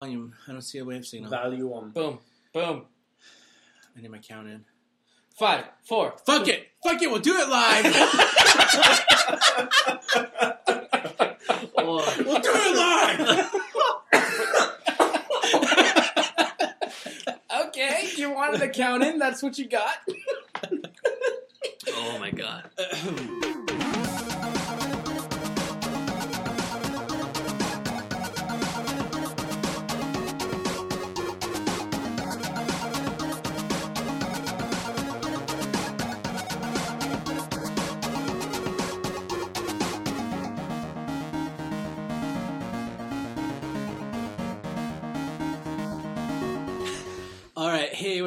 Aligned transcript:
volume. 0.00 0.32
I 0.48 0.52
don't 0.52 0.62
see 0.62 0.78
a 0.78 0.84
wave 0.84 1.06
signal. 1.06 1.30
Value 1.30 1.70
on. 1.72 1.90
Boom. 1.90 2.18
Boom. 2.54 2.86
I 3.96 4.00
need 4.00 4.10
my 4.10 4.18
count 4.18 4.48
in. 4.48 4.64
Five, 5.38 5.64
four. 5.84 6.14
Fuck 6.24 6.48
it. 6.48 6.68
Fuck 6.82 7.02
it. 7.02 7.10
We'll 7.10 7.20
do 7.20 7.36
it 7.36 7.48
live. 7.48 7.84
we'll 12.26 12.40
do 12.40 12.50
it 12.54 12.76
live. 12.76 13.50
Okay, 17.66 18.08
you 18.16 18.30
wanted 18.32 18.60
to 18.60 18.68
count 18.68 19.02
in. 19.04 19.18
That's 19.18 19.42
what 19.42 19.58
you 19.58 19.68
got. 19.68 19.94
Oh 21.92 22.18
my 22.18 22.30
god. 22.30 22.64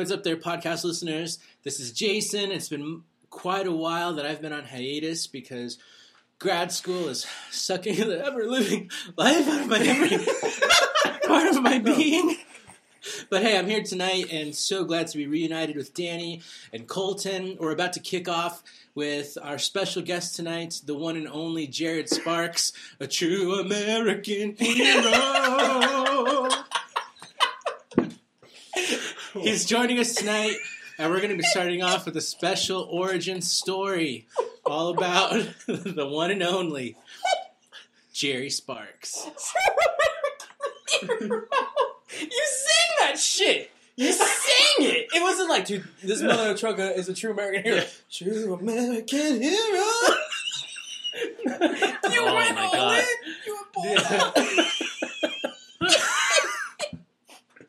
what's 0.04 0.12
up 0.12 0.24
there, 0.24 0.36
podcast 0.36 0.84
listeners? 0.84 1.40
This 1.64 1.80
is 1.80 1.94
Jason. 1.94 2.52
It's 2.52 2.68
been 2.68 3.04
quite 3.30 3.66
a 3.66 3.72
while 3.72 4.16
that 4.16 4.26
I've 4.26 4.42
been 4.42 4.52
on 4.52 4.66
hiatus 4.66 5.28
because 5.28 5.78
grad 6.40 6.74
school 6.74 7.08
is 7.08 7.26
sucking 7.52 7.96
the 7.96 8.22
ever 8.22 8.44
living 8.44 8.92
life 9.16 9.48
out 9.48 9.62
of 9.62 9.68
my 9.70 9.80
every 9.80 10.10
part 11.26 11.56
of 11.56 11.64
my 11.64 11.80
being. 11.80 12.36
But 13.30 13.44
hey, 13.44 13.58
I'm 13.58 13.68
here 13.68 13.82
tonight 13.82 14.26
and 14.30 14.54
so 14.54 14.84
glad 14.84 15.08
to 15.08 15.18
be 15.18 15.26
reunited 15.26 15.78
with 15.78 15.94
Danny 15.94 16.42
and 16.74 16.86
Colton. 16.86 17.56
We're 17.58 17.72
about 17.72 17.94
to 17.94 18.02
kick 18.02 18.28
off 18.28 18.62
with 18.96 19.38
our 19.42 19.58
special 19.58 20.02
guest 20.02 20.36
tonight, 20.36 20.82
the 20.86 20.96
one 20.96 21.16
and 21.16 21.30
only 21.30 21.66
Jared 21.66 22.10
Sparks, 22.10 22.74
a 23.00 23.08
true 23.08 23.58
American 23.62 24.58
hero. 24.58 26.02
He's 29.44 29.66
joining 29.66 30.00
us 30.00 30.16
tonight, 30.16 30.56
and 30.98 31.12
we're 31.12 31.18
going 31.20 31.32
to 31.32 31.36
be 31.38 31.44
starting 31.44 31.84
off 31.84 32.06
with 32.06 32.16
a 32.18 32.22
special 32.22 32.88
origin 32.90 33.42
story 33.42 34.26
all 34.66 34.90
about 34.90 35.32
the 35.68 36.08
one 36.10 36.32
and 36.32 36.42
only 36.44 36.96
Jerry 38.14 38.50
Sparks. 38.50 39.28
You 41.02 41.10
sing 41.10 42.90
that 43.00 43.18
shit. 43.20 43.70
You 43.96 44.12
sing 44.12 44.26
it. 44.88 45.08
It 45.14 45.22
wasn't 45.22 45.50
like, 45.50 45.66
dude, 45.66 45.84
this 46.02 46.22
mother 46.22 46.56
trucker 46.58 46.82
is 46.96 47.10
a 47.10 47.14
true 47.14 47.32
American 47.32 47.64
hero. 47.64 47.84
True 48.12 48.54
American 48.56 49.42
hero. 49.42 49.52
you 51.46 51.60
Oh 52.26 52.36
went 52.36 52.58
all 52.58 52.72
God. 52.72 53.00
in. 53.00 53.06
You 53.46 53.56
were 53.56 53.68
born. 53.74 53.98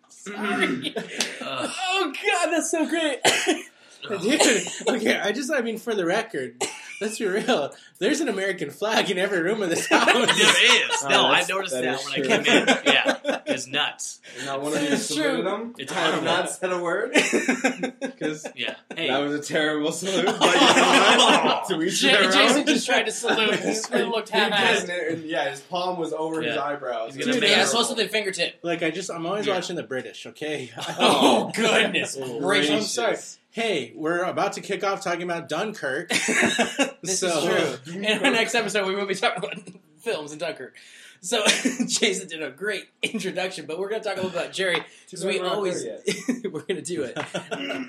Sorry. 0.08 0.94
Ugh. 1.42 1.70
Oh 1.70 2.12
god, 2.44 2.52
that's 2.52 2.70
so 2.70 2.86
great. 2.86 3.20
Dude, 4.20 4.66
okay, 4.88 5.18
I 5.18 5.32
just, 5.32 5.50
I 5.50 5.62
mean, 5.62 5.78
for 5.78 5.94
the 5.94 6.04
record, 6.04 6.62
let's 7.00 7.18
be 7.18 7.26
real. 7.26 7.74
There's 7.98 8.20
an 8.20 8.28
American 8.28 8.70
flag 8.70 9.10
in 9.10 9.18
every 9.18 9.40
room 9.40 9.62
of 9.62 9.70
this 9.70 9.86
house. 9.88 10.06
there 10.12 10.24
is. 10.26 11.02
Oh, 11.04 11.08
No, 11.08 11.26
I 11.26 11.44
noticed 11.48 11.72
that 11.74 11.82
that, 11.82 12.00
is 12.00 12.04
when 12.06 12.14
true. 12.24 12.32
I 12.34 12.42
came 12.42 12.56
in. 12.56 12.68
Yeah, 12.94 13.40
it's 13.46 13.66
nuts. 13.66 14.20
Not 14.44 14.62
one 14.62 14.74
of 14.74 14.82
you 14.82 14.88
It's 14.88 15.08
true. 15.14 15.22
saluted 15.22 15.46
him. 15.46 15.74
It's 15.78 15.92
I 15.92 15.96
have 15.96 16.14
horrible. 16.14 16.24
not 16.32 16.50
said 16.50 16.72
a 16.72 16.78
word 16.78 17.12
because 18.00 18.46
Yeah. 18.54 18.74
Hey. 18.94 19.08
that 19.08 19.18
was 19.18 19.34
a 19.34 19.42
terrible 19.42 19.92
salute. 19.92 20.26
But 20.26 20.54
you 20.54 20.60
know 20.60 21.62
to 21.68 21.82
each 21.82 22.00
J- 22.00 22.12
their 22.12 22.24
own. 22.26 22.32
Jason 22.32 22.66
just 22.66 22.86
tried 22.86 23.04
to 23.04 23.12
salute. 23.12 23.54
He 23.56 24.02
looked 24.02 24.30
He 24.30 24.38
half-assed. 24.38 24.86
did, 24.86 25.12
and 25.18 25.24
yeah, 25.24 25.50
his 25.50 25.60
palm 25.60 25.98
was 25.98 26.12
over 26.12 26.42
his 26.42 26.56
eyebrows. 26.56 27.14
He's 27.14 27.26
gonna 27.26 27.38
Yeah, 27.46 27.62
it's 27.62 27.70
supposed 27.70 27.90
to 27.90 27.96
be 27.96 28.06
fingertip. 28.08 28.58
Like, 28.62 28.82
I 28.82 28.90
just, 28.90 29.10
I'm 29.10 29.24
always 29.26 29.46
Yeah. 29.46 29.54
watching 29.54 29.76
the 29.76 29.82
British, 29.82 30.26
okay? 30.26 30.70
Oh, 30.98 31.50
goodness 31.54 32.16
Oh, 32.20 32.40
gracious. 32.40 32.70
I'm 32.70 32.82
sorry. 32.82 33.16
Hey, 33.54 33.92
we're 33.94 34.24
about 34.24 34.54
to 34.54 34.60
kick 34.60 34.82
off 34.82 35.00
talking 35.04 35.22
about 35.22 35.48
Dunkirk. 35.48 36.08
this 37.02 37.20
So- 37.20 37.28
is 37.46 37.78
true. 37.84 37.94
In 38.02 38.24
our 38.24 38.32
next 38.32 38.56
episode, 38.56 38.84
we 38.84 38.96
will 38.96 39.06
be 39.06 39.14
talking 39.14 39.44
about 39.44 39.54
films 40.00 40.32
in 40.32 40.38
Dunkirk. 40.40 40.74
So 41.20 41.40
Jason 41.86 42.26
did 42.26 42.42
a 42.42 42.50
great 42.50 42.88
introduction, 43.00 43.66
but 43.66 43.78
we're 43.78 43.88
going 43.90 44.02
to 44.02 44.08
talk 44.08 44.18
a 44.18 44.22
little 44.22 44.36
about 44.36 44.52
Jerry 44.52 44.82
because 45.06 45.24
we 45.24 45.38
we're 45.38 45.46
always 45.46 45.84
we're 46.42 46.62
going 46.62 46.74
to 46.74 46.82
do 46.82 47.04
it 47.04 47.16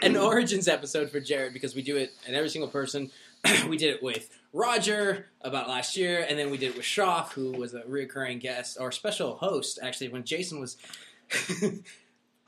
an 0.03 0.15
origins 0.15 0.67
episode 0.67 1.09
for 1.09 1.19
Jared 1.19 1.51
because 1.51 1.73
we 1.75 1.81
do 1.81 1.97
it 1.97 2.11
and 2.27 2.35
every 2.35 2.49
single 2.49 2.69
person. 2.69 3.09
we 3.67 3.75
did 3.75 3.95
it 3.95 4.03
with 4.03 4.29
Roger 4.53 5.25
about 5.41 5.67
last 5.67 5.97
year, 5.97 6.23
and 6.29 6.37
then 6.37 6.51
we 6.51 6.57
did 6.59 6.69
it 6.69 6.75
with 6.77 6.85
Shoff, 6.85 7.31
who 7.33 7.53
was 7.53 7.73
a 7.73 7.81
reoccurring 7.81 8.39
guest 8.39 8.77
or 8.79 8.91
special 8.91 9.35
host 9.37 9.79
actually 9.81 10.09
when 10.09 10.23
Jason 10.23 10.59
was 10.59 10.77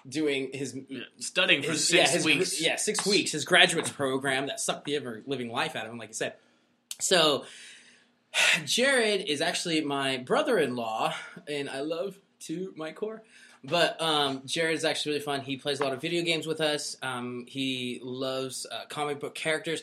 doing 0.08 0.50
his 0.54 0.78
Studying 1.20 1.64
for 1.64 1.72
his- 1.72 1.88
six 1.88 2.10
yeah, 2.10 2.16
his, 2.16 2.26
weeks. 2.26 2.62
Yeah, 2.62 2.76
six 2.76 3.06
weeks. 3.06 3.32
His 3.32 3.46
graduates 3.46 3.90
program 3.90 4.48
that 4.48 4.60
sucked 4.60 4.86
the 4.86 4.96
ever 4.96 5.24
living 5.26 5.52
life 5.52 5.76
out 5.76 5.86
of 5.86 5.92
him, 5.92 5.98
like 5.98 6.10
I 6.10 6.14
said. 6.14 6.34
So, 7.00 7.46
Jared 8.66 9.28
is 9.28 9.42
actually 9.42 9.82
my 9.82 10.18
brother-in-law, 10.18 11.14
and 11.48 11.70
I 11.70 11.82
love 11.82 12.18
to 12.42 12.74
my 12.76 12.92
core. 12.92 13.24
But 13.64 14.02
um, 14.02 14.44
Jared 14.46 14.76
is 14.76 14.86
actually 14.86 15.14
really 15.14 15.26
fun. 15.26 15.42
He 15.42 15.58
plays 15.58 15.80
a 15.80 15.84
lot 15.84 15.94
of 15.94 16.02
video 16.02 16.24
games 16.24 16.48
with 16.48 16.62
us. 16.62 16.96
Um, 17.02 17.46
he 17.48 18.00
loves 18.04 18.66
uh, 18.72 18.86
comic 18.88 19.20
book 19.20 19.36
characters. 19.36 19.82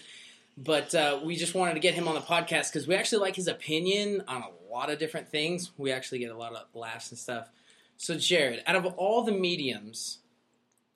But 0.56 0.94
uh, 0.94 1.20
we 1.24 1.34
just 1.34 1.54
wanted 1.54 1.74
to 1.74 1.80
get 1.80 1.94
him 1.94 2.06
on 2.06 2.14
the 2.14 2.20
podcast 2.20 2.72
because 2.72 2.86
we 2.86 2.94
actually 2.94 3.18
like 3.18 3.34
his 3.34 3.48
opinion 3.48 4.22
on 4.28 4.42
a 4.42 4.72
lot 4.72 4.88
of 4.88 5.00
different 5.00 5.28
things. 5.28 5.72
We 5.76 5.90
actually 5.90 6.20
get 6.20 6.30
a 6.30 6.36
lot 6.36 6.54
of 6.54 6.62
laughs 6.74 7.10
and 7.10 7.18
stuff. 7.18 7.50
So, 7.96 8.16
Jared, 8.16 8.62
out 8.66 8.76
of 8.76 8.86
all 8.96 9.22
the 9.22 9.32
mediums, 9.32 10.18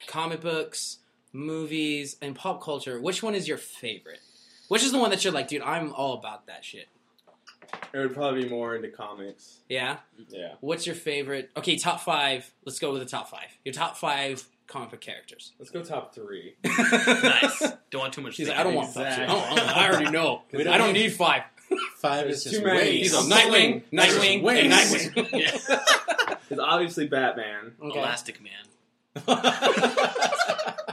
comic 0.07 0.41
books, 0.41 0.99
movies, 1.33 2.17
and 2.21 2.35
pop 2.35 2.63
culture, 2.63 3.01
which 3.01 3.23
one 3.23 3.35
is 3.35 3.49
your 3.49 3.59
favorite? 3.59 4.21
Which 4.69 4.83
is 4.85 4.93
the 4.93 4.99
one 4.99 5.11
that 5.11 5.25
you're 5.25 5.33
like, 5.33 5.49
dude, 5.49 5.63
I'm 5.63 5.93
all 5.95 6.15
about 6.15 6.47
that 6.47 6.65
shit. 6.65 6.89
It 7.93 7.99
would 7.99 8.15
probably 8.15 8.45
be 8.45 8.49
more 8.49 8.75
into 8.77 8.89
comics. 8.89 9.61
Yeah? 9.69 9.99
Yeah. 10.29 10.55
What's 10.61 10.87
your 10.87 10.95
favorite? 10.95 11.51
Okay, 11.57 11.77
top 11.77 12.01
five. 12.01 12.51
Let's 12.65 12.79
go 12.79 12.93
with 12.93 13.03
the 13.03 13.09
top 13.09 13.29
five. 13.31 13.49
Your 13.65 13.73
top 13.75 13.97
five 13.97 14.43
comic 14.67 14.91
book 14.91 15.01
characters. 15.01 15.53
Let's 15.59 15.71
go 15.71 15.83
top 15.83 16.15
three. 16.15 16.55
nice. 16.65 17.61
Don't 17.91 18.01
want 18.01 18.13
too 18.15 18.21
much. 18.23 18.35
She's 18.35 18.49
like. 18.49 18.59
I 18.59 18.63
don't 18.63 18.75
want 18.75 18.93
top 18.95 19.07
Exactly. 19.07 19.27
two. 19.27 19.33
I, 19.41 19.55
don't- 19.55 19.69
I 19.77 19.89
already 19.91 20.11
know. 20.11 20.43
We 20.53 20.65
don't 20.65 20.73
I 20.75 20.79
don't 20.79 20.93
need- 20.93 21.05
need 21.05 21.13
five. 21.15 21.43
Five 21.99 22.27
is 22.29 22.45
just 22.45 22.57
too 22.57 22.65
many. 22.65 22.99
He's 22.99 23.15
a 23.15 23.19
I'm 23.19 23.25
Nightwing, 23.31 23.83
Nightwing, 23.93 24.47
and 24.59 24.73
Nightwing. 24.73 25.29
Yeah. 25.69 25.81
It's 26.51 26.59
obviously 26.59 27.07
Batman. 27.09 27.75
Okay. 27.83 27.99
Elastic 27.99 28.41
Man. 28.43 28.53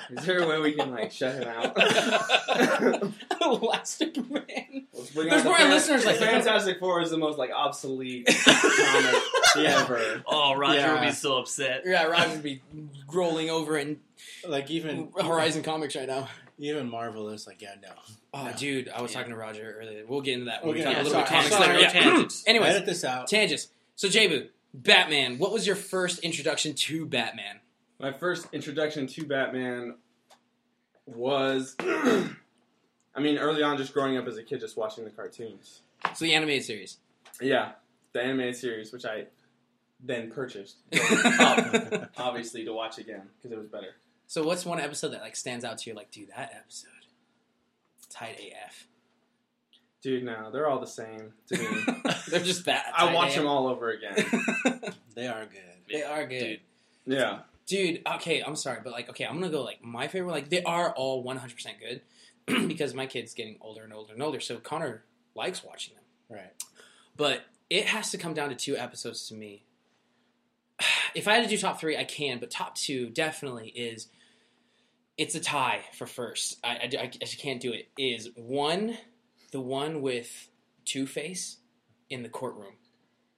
Is 0.10 0.26
there 0.26 0.40
a 0.44 0.48
way 0.48 0.60
we 0.60 0.74
can 0.74 0.92
like 0.92 1.14
shut 1.14 1.36
him 1.36 1.48
out? 1.48 1.78
Elastic 3.42 4.18
Man. 4.30 4.88
Let's 4.94 5.12
bring 5.12 5.30
There's 5.30 5.42
out 5.42 5.44
the 5.44 5.50
more 5.50 5.58
Fan- 5.58 5.70
listeners 5.72 6.06
like 6.06 6.20
that. 6.20 6.32
Fantastic 6.32 6.80
Four 6.80 7.02
is 7.02 7.10
the 7.10 7.18
most 7.18 7.38
like 7.38 7.52
obsolete 7.56 8.28
comic 8.28 9.16
ever. 9.58 10.24
Oh, 10.28 10.56
Roger 10.56 10.80
Yeah. 10.80 10.94
would 11.00 11.06
be 11.08 11.12
so 11.14 11.38
upset. 11.38 11.84
Yeah, 11.86 12.04
Roger 12.06 12.32
would 12.32 12.44
be 12.44 12.62
rolling 13.14 13.50
over 13.50 13.78
in 13.78 14.00
like 14.48 14.70
even 14.72 15.10
Horizon 15.20 15.64
Comics 15.64 15.96
right 15.96 16.08
now. 16.08 16.28
Even 16.58 16.90
Marvel 16.90 17.30
is 17.30 17.46
like, 17.48 17.62
yeah, 17.62 17.76
no. 17.82 17.90
Oh, 18.34 18.46
No. 18.46 18.54
dude, 18.54 18.90
I 18.90 19.02
was 19.02 19.12
Yeah. 19.12 19.18
talking 19.20 19.32
to 19.34 19.38
Roger 19.38 19.78
earlier. 19.80 20.06
We'll 20.06 20.22
get 20.22 20.34
into 20.36 20.46
that 20.46 20.64
when 20.64 20.76
We'll 20.76 20.78
we 20.78 20.84
get 20.84 20.86
talk 20.86 20.96
a 20.96 21.00
into 21.00 21.10
little 21.10 21.22
bit 21.24 21.30
that. 21.30 21.46
of 21.46 21.50
comics 21.52 21.56
Sorry, 21.66 21.78
later. 21.78 21.82
Yeah. 21.82 22.04
tangents. 22.04 22.44
Anyways, 22.48 22.70
Edit 22.76 22.86
this 22.86 23.04
out. 23.04 23.28
tangents. 23.28 23.68
So, 23.96 24.08
Jabu, 24.08 24.50
Batman. 24.74 25.38
What 25.38 25.52
was 25.52 25.66
your 25.68 25.76
first 25.76 26.20
introduction 26.20 26.74
to 26.74 27.06
Batman? 27.06 27.60
My 28.00 28.12
first 28.12 28.48
introduction 28.54 29.08
to 29.08 29.26
Batman 29.26 29.96
was, 31.06 31.76
I 31.80 33.20
mean, 33.20 33.38
early 33.38 33.64
on, 33.64 33.78
just 33.78 33.94
growing 33.94 34.18
up 34.18 34.28
as 34.28 34.38
a 34.38 34.44
kid, 34.44 34.60
just 34.60 34.76
watching 34.78 35.04
the 35.06 35.12
cartoons. 35.12 35.82
So, 36.14 36.26
the 36.26 36.34
animated 36.34 36.64
series. 36.66 36.98
Yeah, 37.42 37.74
the 38.14 38.22
animated 38.22 38.56
series, 38.58 38.92
which 38.92 39.06
I 39.06 39.26
then 40.04 40.30
purchased, 40.32 40.78
obviously, 42.18 42.66
to 42.66 42.74
watch 42.74 42.98
again 42.98 43.24
because 43.38 43.52
it 43.52 43.58
was 43.58 43.68
better. 43.68 43.96
So, 44.28 44.44
what's 44.44 44.66
one 44.66 44.80
episode 44.80 45.10
that 45.10 45.22
like 45.22 45.36
stands 45.36 45.64
out 45.66 45.78
to 45.80 45.90
you? 45.90 45.96
Like, 45.96 46.12
dude, 46.12 46.30
that 46.30 46.52
episode, 46.56 46.90
tight 48.10 48.40
AF. 48.40 48.88
Dude, 50.02 50.24
no, 50.24 50.52
they're 50.52 50.68
all 50.70 50.80
the 50.80 50.86
same 50.86 51.34
to 51.48 51.58
me. 51.58 51.66
They're 52.30 52.40
just 52.40 52.64
bad. 52.64 52.84
I 52.96 53.12
watch 53.12 53.30
AF. 53.30 53.36
them 53.38 53.48
all 53.48 53.68
over 53.68 53.90
again. 53.92 54.14
They 55.16 55.28
are 55.28 55.46
good. 55.46 55.62
they 55.92 56.04
are 56.04 56.28
good. 56.28 56.40
Dude. 56.40 56.60
Yeah, 57.18 57.40
Dude, 57.68 58.02
okay, 58.16 58.42
I'm 58.46 58.56
sorry, 58.56 58.80
but 58.84 58.92
like, 58.94 59.10
okay, 59.10 59.24
I'm 59.26 59.34
gonna 59.40 59.50
go 59.52 59.64
like 59.64 59.84
my 59.84 60.08
favorite. 60.08 60.32
Like, 60.32 60.50
they 60.50 60.62
are 60.64 60.92
all 60.92 61.24
100 61.24 61.54
percent 61.56 61.78
good 61.80 62.02
because 62.68 62.94
my 62.94 63.08
kid's 63.08 63.34
getting 63.34 63.58
older 63.62 63.84
and 63.84 63.92
older 63.94 64.14
and 64.14 64.22
older. 64.22 64.40
So 64.40 64.58
Connor 64.58 65.04
likes 65.34 65.64
watching 65.64 65.96
them, 65.96 66.38
Right. 66.38 66.54
but 67.18 67.46
it 67.72 67.86
has 67.88 68.12
to 68.12 68.18
come 68.20 68.34
down 68.36 68.50
to 68.50 68.56
two 68.56 68.78
episodes 68.78 69.28
to 69.30 69.34
me. 69.34 69.64
if 71.16 71.28
I 71.28 71.36
had 71.36 71.44
to 71.44 71.50
do 71.50 71.58
top 71.58 71.80
three, 71.80 71.98
I 71.98 72.04
can, 72.04 72.40
but 72.40 72.52
top 72.52 72.76
two 72.76 73.10
definitely 73.10 73.70
is. 73.70 74.08
It's 75.18 75.34
a 75.34 75.40
tie 75.40 75.82
for 75.94 76.06
first. 76.06 76.60
I, 76.62 76.70
I, 76.70 77.04
I 77.04 77.08
just 77.08 77.40
can't 77.40 77.62
do 77.62 77.72
it. 77.72 77.88
Is 77.98 78.30
one, 78.36 78.98
the 79.52 79.62
one 79.62 80.02
with 80.02 80.50
Two 80.84 81.08
Face 81.08 81.58
in 82.10 82.22
the 82.22 82.30
courtroom. 82.30 82.74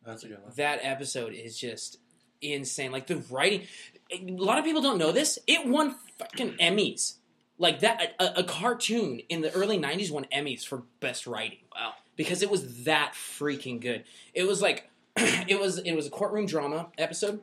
That's 0.04 0.24
a 0.24 0.28
good 0.28 0.42
one. 0.42 0.54
That 0.56 0.80
episode 0.82 1.34
is 1.34 1.58
just 1.58 1.98
insane. 2.42 2.92
Like 2.92 3.08
the 3.08 3.18
writing, 3.30 3.68
a 4.12 4.32
lot 4.32 4.58
of 4.58 4.66
people 4.66 4.82
don't 4.82 4.98
know 4.98 5.12
this. 5.12 5.38
It 5.48 5.68
won 5.68 5.96
fucking 6.18 6.54
Emmys. 6.60 7.16
Like 7.60 7.82
that, 7.82 8.16
a, 8.20 8.40
a 8.40 8.44
cartoon 8.44 9.20
in 9.30 9.42
the 9.42 9.52
early 9.54 9.80
'90s 9.80 10.12
won 10.12 10.26
Emmys 10.34 10.66
for 10.66 10.84
best 11.00 11.28
writing. 11.28 11.60
Wow. 11.76 11.94
Because 12.16 12.42
it 12.42 12.50
was 12.50 12.86
that 12.86 13.14
freaking 13.14 13.80
good. 13.80 14.04
It 14.34 14.48
was 14.48 14.62
like, 14.62 14.90
it 15.48 15.60
was 15.60 15.80
it 15.80 15.94
was 15.94 16.08
a 16.08 16.10
courtroom 16.10 16.46
drama 16.46 16.88
episode, 16.98 17.42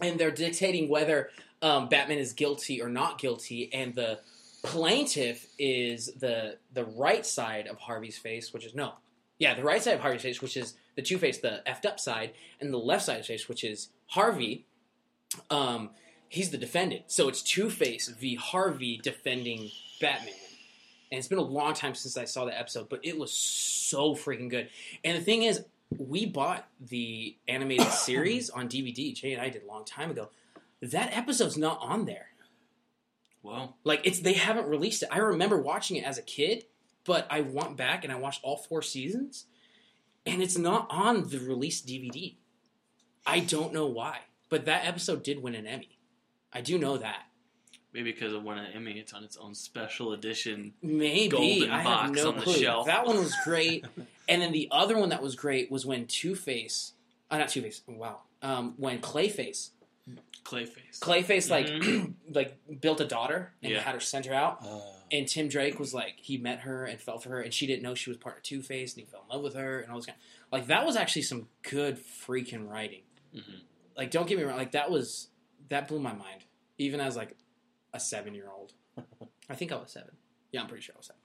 and 0.00 0.18
they're 0.18 0.30
dictating 0.30 0.88
whether 0.88 1.30
um, 1.62 1.88
Batman 1.88 2.18
is 2.18 2.32
guilty 2.32 2.80
or 2.80 2.88
not 2.88 3.18
guilty, 3.18 3.72
and 3.72 3.94
the 3.94 4.20
plaintiff 4.62 5.46
is 5.58 6.06
the 6.14 6.56
the 6.72 6.84
right 6.84 7.26
side 7.26 7.66
of 7.66 7.78
Harvey's 7.78 8.18
face, 8.18 8.52
which 8.52 8.64
is 8.64 8.74
no, 8.74 8.94
yeah, 9.38 9.54
the 9.54 9.64
right 9.64 9.82
side 9.82 9.94
of 9.94 10.00
Harvey's 10.00 10.22
face, 10.22 10.40
which 10.40 10.56
is 10.56 10.74
the 10.96 11.02
Two 11.02 11.18
Face, 11.18 11.38
the 11.38 11.62
effed 11.66 11.86
up 11.86 11.98
side, 11.98 12.32
and 12.60 12.72
the 12.72 12.78
left 12.78 13.04
side 13.04 13.20
of 13.20 13.26
face, 13.26 13.48
which 13.48 13.64
is 13.64 13.88
Harvey. 14.08 14.66
Um, 15.50 15.90
he's 16.28 16.50
the 16.50 16.58
defendant, 16.58 17.04
so 17.08 17.28
it's 17.28 17.42
Two 17.42 17.68
Face 17.68 18.08
v 18.08 18.36
Harvey 18.36 19.00
defending 19.02 19.70
Batman. 20.00 20.34
And 21.10 21.18
it's 21.18 21.28
been 21.28 21.38
a 21.38 21.42
long 21.42 21.74
time 21.74 21.94
since 21.94 22.16
I 22.16 22.24
saw 22.24 22.44
that 22.46 22.58
episode, 22.58 22.88
but 22.88 23.00
it 23.02 23.18
was 23.18 23.32
so 23.32 24.14
freaking 24.14 24.50
good. 24.50 24.68
And 25.04 25.16
the 25.16 25.20
thing 25.20 25.42
is, 25.42 25.64
we 25.96 26.26
bought 26.26 26.66
the 26.80 27.36
animated 27.48 27.88
series 27.92 28.50
on 28.50 28.68
DVD. 28.68 29.14
Jay 29.14 29.32
and 29.32 29.42
I 29.42 29.48
did 29.48 29.62
a 29.62 29.66
long 29.66 29.84
time 29.84 30.10
ago. 30.10 30.30
That 30.82 31.16
episode's 31.16 31.56
not 31.56 31.78
on 31.80 32.04
there. 32.04 32.28
Well, 33.42 33.76
Like 33.84 34.00
it's 34.04 34.20
they 34.20 34.32
haven't 34.32 34.68
released 34.68 35.02
it. 35.02 35.10
I 35.12 35.18
remember 35.18 35.60
watching 35.60 35.96
it 35.96 36.04
as 36.04 36.16
a 36.16 36.22
kid, 36.22 36.64
but 37.04 37.26
I 37.30 37.42
went 37.42 37.76
back 37.76 38.02
and 38.02 38.12
I 38.12 38.16
watched 38.16 38.40
all 38.42 38.56
four 38.56 38.80
seasons, 38.80 39.44
and 40.24 40.42
it's 40.42 40.56
not 40.56 40.86
on 40.88 41.28
the 41.28 41.38
released 41.38 41.86
DVD. 41.86 42.36
I 43.26 43.40
don't 43.40 43.74
know 43.74 43.86
why, 43.86 44.20
but 44.48 44.64
that 44.64 44.86
episode 44.86 45.22
did 45.22 45.42
win 45.42 45.54
an 45.54 45.66
Emmy. 45.66 45.98
I 46.52 46.62
do 46.62 46.78
know 46.78 46.96
that. 46.96 47.24
Maybe 47.94 48.12
because 48.12 48.32
of 48.34 48.42
one 48.42 48.58
Emmy, 48.58 48.98
it's 48.98 49.12
on 49.14 49.24
its 49.24 49.36
own 49.38 49.54
special 49.54 50.12
edition. 50.12 50.74
Maybe 50.82 51.28
Golden 51.28 51.70
I 51.70 51.76
have 51.80 51.84
box 51.84 52.22
no 52.22 52.28
on 52.30 52.36
the 52.36 52.42
clue. 52.42 52.52
shelf. 52.54 52.86
That 52.86 53.06
one 53.06 53.16
was 53.18 53.34
great, 53.44 53.84
and 54.28 54.42
then 54.42 54.52
the 54.52 54.68
other 54.70 54.98
one 54.98 55.08
that 55.10 55.22
was 55.22 55.36
great 55.36 55.70
was 55.70 55.86
when 55.86 56.06
Two 56.06 56.34
Face, 56.34 56.92
uh, 57.30 57.38
not 57.38 57.48
Two 57.48 57.62
Face. 57.62 57.80
Wow, 57.86 58.20
um, 58.42 58.74
when 58.76 58.98
Clayface, 59.00 59.70
Clayface. 60.44 60.98
Clayface 61.00 61.48
like 61.50 61.70
like 62.30 62.80
built 62.80 63.00
a 63.00 63.06
daughter 63.06 63.52
and 63.62 63.72
Yeah. 63.72 63.80
had 63.80 63.94
her 63.94 64.00
send 64.00 64.26
her 64.26 64.34
out. 64.34 64.58
Uh, 64.62 64.80
And 65.12 65.28
Tim 65.28 65.48
Drake 65.48 65.78
was 65.78 65.94
like, 65.94 66.14
he 66.16 66.38
met 66.38 66.60
her 66.60 66.84
and 66.86 67.00
fell 67.00 67.18
for 67.18 67.28
her, 67.30 67.40
and 67.40 67.52
she 67.54 67.66
didn't 67.66 67.82
know 67.82 67.94
she 67.94 68.10
was 68.10 68.16
part 68.16 68.38
of 68.38 68.42
Two 68.42 68.62
Face, 68.62 68.94
and 68.94 69.00
he 69.00 69.06
fell 69.06 69.22
in 69.30 69.34
love 69.36 69.44
with 69.44 69.54
her, 69.54 69.80
and 69.80 69.90
all 69.90 69.96
this 69.98 70.06
kind. 70.06 70.18
Like 70.52 70.66
that 70.66 70.84
was 70.84 70.96
actually 70.96 71.22
some 71.22 71.48
good 71.62 71.98
freaking 72.26 72.68
writing. 72.68 73.02
Mhm. 73.34 73.60
Like, 73.96 74.10
don't 74.10 74.26
get 74.26 74.38
me 74.38 74.44
wrong, 74.44 74.56
like 74.56 74.72
that 74.72 74.90
was 74.90 75.28
that 75.70 75.88
blew 75.88 75.98
my 76.00 76.12
mind, 76.12 76.44
even 76.78 77.00
as 77.00 77.16
like 77.16 77.36
a 77.94 78.00
seven 78.00 78.34
year 78.34 78.48
old. 78.54 78.72
I 79.48 79.54
think 79.54 79.72
I 79.72 79.76
was 79.76 79.90
seven. 79.90 80.10
Yeah, 80.52 80.60
I'm 80.60 80.66
pretty 80.68 80.82
sure 80.82 80.94
I 80.94 80.98
was 80.98 81.06
seven. 81.06 81.20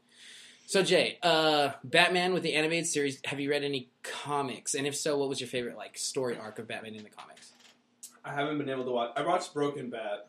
So 0.68 0.84
Jay, 0.84 1.18
uh, 1.24 1.72
Batman 1.84 2.32
with 2.34 2.44
the 2.44 2.54
animated 2.54 2.86
series. 2.88 3.20
Have 3.26 3.40
you 3.40 3.50
read 3.50 3.64
any 3.64 3.90
comics? 4.04 4.76
And 4.76 4.86
if 4.88 4.96
so, 4.96 5.18
what 5.18 5.28
was 5.28 5.42
your 5.42 5.48
favorite 5.50 5.76
like 5.76 5.98
story 5.98 6.38
arc 6.38 6.60
of 6.60 6.68
Batman 6.68 6.96
in 6.96 7.04
the 7.04 7.10
comics? 7.10 7.52
I 8.24 8.34
haven't 8.34 8.60
been 8.60 8.70
able 8.70 8.86
to 8.86 8.92
watch. 8.92 9.12
I 9.16 9.26
watched 9.26 9.54
Broken 9.54 9.90
Bat. 9.90 10.28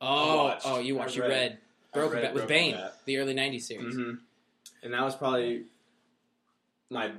Oh, 0.00 0.44
watched. 0.44 0.66
oh, 0.66 0.78
you 0.80 0.96
I 0.96 0.98
watched. 1.00 1.16
You 1.16 1.22
read. 1.22 1.30
read 1.30 1.58
Broken 1.94 2.14
read 2.16 2.22
Bat 2.22 2.34
with 2.34 2.42
Broken 2.42 2.56
Bane, 2.56 2.74
Bat. 2.74 2.94
the 3.06 3.16
early 3.18 3.34
'90s 3.34 3.62
series. 3.62 3.94
hmm 3.94 4.10
And 4.82 4.92
that 4.92 5.02
was 5.02 5.14
probably 5.14 5.62
my 6.90 7.12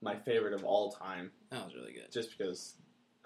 my 0.00 0.16
favorite 0.16 0.54
of 0.54 0.64
all 0.64 0.90
time, 0.92 1.30
That 1.50 1.64
was 1.64 1.74
really 1.74 1.92
good. 1.92 2.10
just 2.12 2.36
because. 2.36 2.74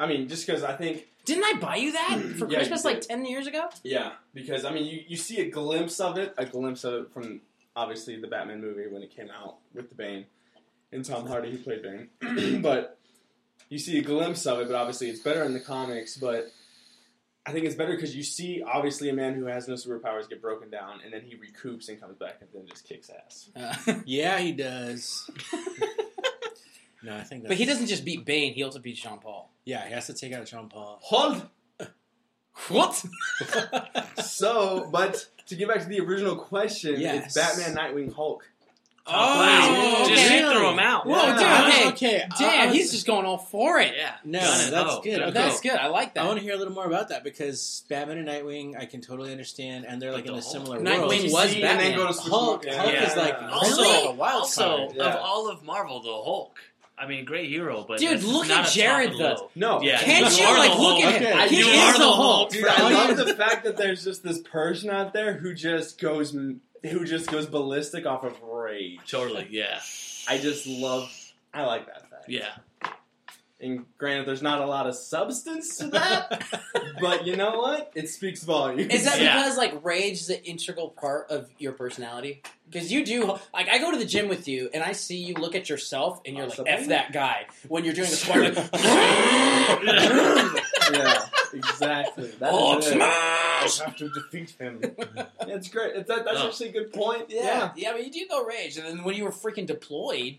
I 0.03 0.09
mean, 0.09 0.27
just 0.29 0.45
because 0.45 0.65
I 0.65 0.75
think 0.75 1.07
Didn't 1.25 1.45
I 1.45 1.55
buy 1.61 1.77
you 1.77 1.93
that 1.93 2.19
for 2.39 2.51
Yeah, 2.51 2.59
Christmas 2.59 2.85
like 2.85 3.03
ten 3.03 3.25
years 3.25 3.47
ago? 3.47 3.69
Yeah, 3.85 4.13
because 4.35 4.65
I 4.65 4.73
mean, 4.73 4.85
you, 4.85 5.01
you 5.07 5.17
see 5.17 5.41
a 5.41 5.49
glimpse 5.49 6.01
of 6.01 6.19
it, 6.19 6.35
a 6.37 6.45
glimpse 6.45 6.83
of 6.83 6.95
it 6.95 7.13
from 7.13 7.41
obviously 7.77 8.21
the 8.21 8.27
Batman 8.27 8.61
movie 8.61 8.89
when 8.89 9.03
it 9.03 9.15
came 9.15 9.31
out 9.31 9.59
with 9.73 9.89
the 9.89 9.95
Bane 9.95 10.27
and 10.91 11.05
Tom 11.05 11.27
Hardy 11.29 11.53
who 11.53 11.59
played 11.59 11.83
Bane, 11.83 12.61
but 12.63 12.99
you 13.69 13.79
see 13.79 13.97
a 13.99 14.03
glimpse 14.03 14.45
of 14.45 14.59
it. 14.59 14.67
But 14.67 14.75
obviously, 14.75 15.09
it's 15.09 15.21
better 15.21 15.45
in 15.45 15.53
the 15.53 15.61
comics. 15.61 16.17
But 16.17 16.51
I 17.47 17.53
think 17.53 17.65
it's 17.65 17.77
better 17.77 17.95
because 17.95 18.17
you 18.17 18.25
see 18.25 18.61
obviously 18.61 19.09
a 19.09 19.15
man 19.15 19.35
who 19.35 19.45
has 19.47 19.69
no 19.69 19.75
superpowers 19.75 20.29
get 20.29 20.43
broken 20.43 20.69
down, 20.69 20.99
and 21.05 21.13
then 21.13 21.23
he 21.23 21.37
recoups 21.37 21.89
and 21.89 22.01
comes 22.01 22.17
back 22.17 22.39
and 22.41 22.49
then 22.53 22.67
just 22.67 22.89
kicks 22.89 23.09
ass. 23.09 23.51
Uh, 23.55 24.01
yeah, 24.05 24.41
he 24.41 24.51
does. 24.51 25.31
no, 27.03 27.17
I 27.17 27.23
think. 27.23 27.43
That's, 27.43 27.51
but 27.51 27.57
he 27.57 27.65
doesn't 27.65 27.87
just 27.87 28.05
beat 28.05 28.25
Bane; 28.25 28.53
he 28.55 28.63
also 28.63 28.79
beats 28.79 29.01
Jean 29.01 29.19
Paul. 29.19 29.51
Yeah, 29.65 29.87
he 29.87 29.93
has 29.95 30.07
to 30.07 30.15
take 30.15 30.33
out 30.33 30.47
Jean 30.47 30.69
Paul. 30.69 30.99
Hold. 31.03 31.49
What? 32.69 33.05
So, 34.23 34.89
but 34.93 35.27
to 35.47 35.57
get 35.57 35.69
back 35.69 35.81
to 35.83 35.89
the 35.89 36.01
original 36.01 36.37
question, 36.37 37.01
Yes. 37.01 37.27
it's 37.27 37.35
Batman, 37.35 37.77
Nightwing, 37.77 38.15
Hulk. 38.15 38.45
Oh, 39.05 39.13
wow. 39.13 40.03
okay. 40.05 40.15
Just 40.15 40.31
really? 40.31 40.55
throw 40.55 40.71
him 40.73 40.79
out. 40.79 41.07
Whoa, 41.07 41.17
Yeah. 41.17 41.65
dude, 41.83 41.93
okay. 41.95 42.19
okay. 42.19 42.25
Damn, 42.39 42.61
I 42.61 42.67
was- 42.67 42.75
he's 42.77 42.93
just 42.93 43.07
going 43.07 43.25
all 43.27 43.39
for 43.39 43.81
it. 43.81 43.95
Yeah. 43.97 44.15
No, 44.25 44.39
Done 44.41 44.71
that's 44.71 44.95
good. 44.97 45.03
good. 45.05 45.21
Okay. 45.23 45.31
That's 45.33 45.61
good. 45.61 45.73
I 45.75 45.89
like 45.89 46.15
that. 46.15 46.23
I 46.25 46.27
want 46.27 46.39
to 46.39 46.45
hear 46.45 46.55
a 46.55 46.57
little 46.57 46.73
more 46.75 46.87
about 46.87 47.09
that 47.09 47.25
because 47.25 47.85
Batman 47.89 48.19
and 48.19 48.29
Nightwing, 48.29 48.79
I 48.79 48.85
can 48.87 49.01
totally 49.01 49.33
understand, 49.33 49.87
and 49.87 50.01
they're 50.01 50.13
like 50.13 50.25
But 50.27 50.33
in 50.35 50.39
a 50.39 50.41
the 50.41 50.47
Hulk- 50.47 50.53
similar 50.53 50.79
Nightwing 50.81 50.99
world. 50.99 51.11
Did 51.11 51.25
you 51.25 51.33
was 51.33 51.51
see- 51.51 51.63
and 51.63 51.81
then 51.81 51.91
Batman. 51.93 51.97
go 51.97 52.07
to 52.13 52.21
Hulk. 52.21 52.67
Hulk 52.67 52.93
Yeah. 52.93 53.11
is 53.11 53.17
like 53.17 53.43
Also, 53.43 53.83
really 53.83 54.07
a 54.07 54.13
wild 54.13 54.43
also 54.43 54.77
card. 54.77 54.93
Yeah. 54.97 55.05
of 55.07 55.17
all 55.21 55.49
of 55.51 55.63
Marvel, 55.65 56.01
the 56.01 56.09
Hulk. 56.13 56.59
I 56.99 57.07
mean, 57.07 57.25
great 57.25 57.49
hero, 57.51 57.85
but 57.89 57.99
Dude, 57.99 58.23
look 58.23 58.49
not 58.49 58.67
at 58.67 58.73
Jared, 58.73 59.13
though. 59.19 59.51
No, 59.55 59.81
Yeah, 59.83 59.99
Can't 59.99 60.31
you 60.39 60.45
you 60.47 60.59
like 60.59 60.71
look 60.79 61.03
Hulk. 61.03 61.05
at 61.05 61.21
him? 61.23 61.39
Okay. 61.39 61.49
He 61.49 61.59
You 61.61 61.67
is 61.67 61.81
are 61.81 61.93
the 61.95 61.99
the 61.99 62.05
Hulk. 62.05 62.17
Hulk. 62.17 62.51
Dude, 62.51 62.65
I 62.67 62.93
love 63.07 63.17
the 63.17 63.35
fact 63.37 63.65
that 63.65 63.77
there's 63.77 64.05
just 64.05 64.23
this 64.23 64.41
person 64.41 64.91
out 64.91 65.13
there 65.13 65.35
who 65.35 65.55
just 65.55 66.01
goes 66.01 66.31
who 66.31 67.05
just 67.05 67.31
goes 67.31 67.47
ballistic 67.47 68.07
off 68.07 68.25
of 68.25 68.41
rage. 68.43 69.01
Totally, 69.09 69.49
yeah, 69.51 69.81
I 70.29 70.39
just 70.39 70.67
love. 70.67 71.11
I 71.55 71.65
like 71.65 71.87
that 71.87 72.09
fact. 72.11 72.29
yeah. 72.29 72.49
And 73.63 73.85
granted, 73.97 74.27
there's 74.27 74.43
not 74.43 74.61
a 74.61 74.67
lot 74.67 74.89
of 74.89 74.97
substance 74.97 75.77
to 75.79 75.87
that, 75.89 76.43
but 77.01 77.25
you 77.27 77.37
know 77.37 77.59
what? 77.59 77.93
It 77.95 78.09
speaks 78.09 78.43
volumes. 78.43 78.93
Is 78.93 79.05
that 79.05 79.21
Yeah. 79.21 79.37
because 79.37 79.57
like 79.57 79.85
rage 79.85 80.21
is 80.21 80.31
an 80.31 80.41
integral 80.45 80.89
part 80.91 81.31
of 81.31 81.49
your 81.59 81.73
personality? 81.73 82.43
Because 82.69 82.91
you 82.91 83.05
do 83.05 83.39
like 83.55 83.69
I 83.69 83.79
go 83.79 83.93
to 83.93 83.99
the 83.99 84.05
gym 84.05 84.29
with 84.29 84.49
you 84.49 84.69
and 84.75 84.83
I 84.83 84.93
see 84.93 85.17
you 85.19 85.35
look 85.35 85.55
at 85.55 85.69
yourself 85.69 86.21
and 86.27 86.37
you're 86.37 86.47
like 86.47 86.57
Possibly. 86.57 86.73
f 86.73 86.89
that 86.89 87.13
guy 87.13 87.47
when 87.69 87.85
you're 87.85 87.95
doing 87.95 88.11
the 88.11 88.17
squat. 88.17 88.41
Like, 88.41 88.57
yeah, 90.93 91.25
exactly. 91.53 92.31
That 92.39 92.51
Hulk 92.51 92.81
is 92.81 92.87
it. 92.89 92.93
smash! 92.95 93.81
I 93.81 93.85
have 93.85 93.97
to 93.97 94.09
defeat 94.11 94.51
him. 94.59 94.81
It's 95.43 95.69
great. 95.69 95.97
It's, 95.97 96.09
that, 96.09 96.25
that's 96.25 96.39
Oh. 96.41 96.49
actually 96.49 96.71
a 96.71 96.73
good 96.73 96.93
point. 96.93 97.27
Yeah, 97.29 97.71
yeah, 97.77 97.93
but 97.93 98.05
you 98.05 98.11
do 98.11 98.27
go 98.29 98.45
rage. 98.45 98.77
And 98.77 98.87
then 98.87 99.05
when 99.05 99.17
you 99.17 99.25
were 99.25 99.31
freaking 99.31 99.67
deployed, 99.67 100.39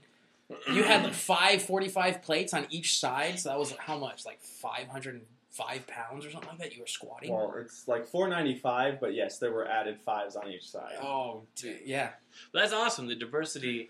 you 0.71 0.83
had 0.83 1.03
like 1.03 1.13
five 1.13 1.61
45 1.61 2.21
plates 2.21 2.53
on 2.53 2.67
each 2.69 2.99
side. 2.99 3.39
So 3.39 3.49
that 3.49 3.57
was 3.59 3.71
how 3.79 3.97
much? 3.97 4.25
Like 4.25 4.41
505 4.41 5.87
pounds 5.87 6.25
or 6.25 6.31
something 6.31 6.49
like 6.49 6.59
that 6.59 6.73
you 6.75 6.81
were 6.81 6.87
squatting? 6.87 7.31
Well, 7.33 7.53
it's 7.59 7.87
like 7.87 8.05
495, 8.07 8.99
but 8.99 9.13
yes, 9.13 9.39
there 9.39 9.51
were 9.51 9.67
added 9.67 9.99
fives 10.01 10.35
on 10.35 10.49
each 10.49 10.69
side. 10.69 10.95
Oh, 11.01 11.43
dude, 11.55 11.79
yeah. 11.85 12.09
But 12.51 12.59
that's 12.61 12.73
awesome. 12.73 13.07
The 13.07 13.15
diversity 13.15 13.89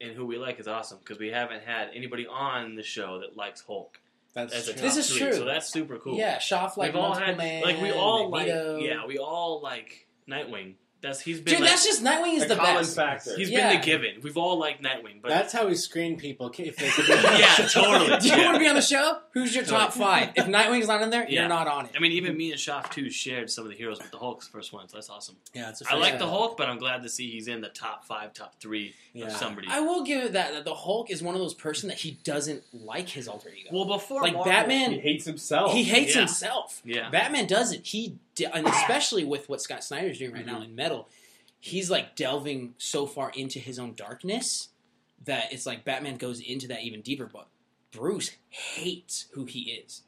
in 0.00 0.14
who 0.14 0.26
we 0.26 0.36
like 0.38 0.58
is 0.58 0.66
awesome 0.68 0.98
because 0.98 1.18
we 1.18 1.28
haven't 1.28 1.62
had 1.62 1.88
anybody 1.94 2.26
on 2.26 2.74
the 2.74 2.82
show 2.82 3.20
that 3.20 3.36
likes 3.36 3.60
Hulk 3.62 4.00
That's 4.34 4.52
as 4.52 4.68
a 4.68 4.72
true. 4.72 4.80
top 4.82 4.82
This 4.82 4.96
is 4.96 5.10
three. 5.16 5.20
true. 5.28 5.32
So 5.34 5.44
that's 5.44 5.68
super 5.70 5.98
cool. 5.98 6.16
Yeah, 6.16 6.38
Schaff 6.38 6.76
like 6.76 6.92
We've 6.92 7.02
all 7.02 7.14
had 7.14 7.36
man, 7.36 7.62
like 7.62 7.80
we 7.80 7.92
all 7.92 8.28
Magneto. 8.30 8.74
like 8.78 8.82
yeah 8.84 9.06
we 9.06 9.18
all 9.18 9.60
like 9.62 10.08
Nightwing. 10.28 10.74
That's 11.02 11.20
he's 11.20 11.40
been 11.40 11.54
Dude, 11.54 11.60
like, 11.62 11.70
that's 11.70 11.84
just 11.84 12.02
Nightwing 12.04 12.34
is 12.36 12.44
a 12.44 12.48
the 12.48 12.54
common 12.56 12.76
best. 12.76 12.94
factor. 12.94 13.36
he's 13.36 13.50
Yeah. 13.50 13.70
been 13.72 13.80
the 13.80 13.84
given. 13.86 14.20
We've 14.22 14.36
all 14.36 14.56
liked 14.56 14.82
Nightwing, 14.84 15.20
but 15.20 15.30
That's 15.30 15.52
how 15.52 15.66
we 15.66 15.74
screen 15.74 16.16
people 16.16 16.48
if 16.56 16.76
they 16.76 16.88
could 16.90 17.06
be 17.06 17.12
Yeah, 17.40 17.56
totally. 17.56 18.18
Do 18.20 18.28
you 18.28 18.36
Yeah. 18.36 18.44
want 18.44 18.54
to 18.54 18.60
be 18.60 18.68
on 18.68 18.76
the 18.76 18.82
show? 18.82 19.18
Who's 19.32 19.52
your 19.54 19.64
top 19.64 19.92
five? 19.92 20.30
If 20.36 20.46
Nightwing's 20.46 20.86
not 20.86 21.02
in 21.02 21.10
there, 21.10 21.24
Yeah. 21.28 21.40
you're 21.40 21.48
not 21.48 21.66
on 21.66 21.86
it. 21.86 21.92
I 21.96 21.98
mean 21.98 22.12
even 22.12 22.36
me 22.36 22.52
and 22.52 22.60
Schaff 22.60 22.90
too 22.90 23.10
shared 23.10 23.50
some 23.50 23.64
of 23.64 23.70
the 23.70 23.76
heroes 23.76 23.98
with 23.98 24.12
the 24.12 24.18
Hulk's 24.18 24.46
first 24.46 24.72
one, 24.72 24.88
so 24.88 24.96
that's 24.96 25.10
awesome. 25.10 25.36
Yeah, 25.52 25.70
it's 25.70 25.82
a 25.82 25.90
I 25.90 25.96
like 25.96 26.12
Yeah. 26.12 26.18
the 26.18 26.28
Hulk, 26.28 26.56
but 26.56 26.68
I'm 26.68 26.78
glad 26.78 27.02
to 27.02 27.08
see 27.08 27.28
he's 27.30 27.48
in 27.48 27.60
the 27.62 27.68
top 27.70 28.04
five, 28.04 28.32
top 28.32 28.60
three 28.60 28.94
Yeah. 29.12 29.26
of 29.26 29.32
somebody. 29.32 29.66
I 29.68 29.80
will 29.80 30.04
give 30.04 30.22
it 30.24 30.32
that, 30.34 30.52
that 30.52 30.64
the 30.64 30.74
Hulk 30.74 31.10
is 31.10 31.20
one 31.20 31.34
of 31.34 31.40
those 31.40 31.54
person 31.54 31.88
that 31.88 31.98
he 31.98 32.12
doesn't 32.22 32.62
like 32.72 33.08
his 33.08 33.26
alter 33.26 33.48
ego. 33.48 33.70
well, 33.72 33.86
before 33.86 34.22
like 34.22 34.34
Marvel- 34.34 34.52
Batman, 34.52 34.92
he 34.92 35.00
hates 35.00 35.24
himself. 35.24 35.72
he 35.72 35.82
hates 35.82 36.14
Yeah. 36.14 36.20
himself. 36.20 36.80
Yeah. 36.84 37.10
Batman 37.10 37.46
doesn't. 37.48 37.86
He 37.88 38.18
de- 38.31 38.31
and 38.54 38.66
especially 38.66 39.24
with 39.24 39.48
what 39.48 39.60
Scott 39.62 39.84
Snyder's 39.84 40.18
doing 40.18 40.32
right 40.32 40.46
now 40.46 40.54
Mm-hmm. 40.56 40.64
in 40.64 40.74
Metal, 40.76 41.08
he's 41.60 41.90
like 41.90 42.16
delving 42.16 42.74
so 42.78 43.06
far 43.06 43.30
into 43.34 43.58
his 43.58 43.78
own 43.78 43.94
darkness 43.94 44.68
that 45.24 45.52
it's 45.52 45.66
like 45.66 45.84
Batman 45.84 46.16
goes 46.16 46.40
into 46.40 46.68
that 46.68 46.82
even 46.82 47.00
deeper. 47.02 47.28
But 47.32 47.46
Bruce 47.92 48.30
hates 48.48 49.26
who 49.32 49.44
he 49.44 49.70
is. 49.84 50.02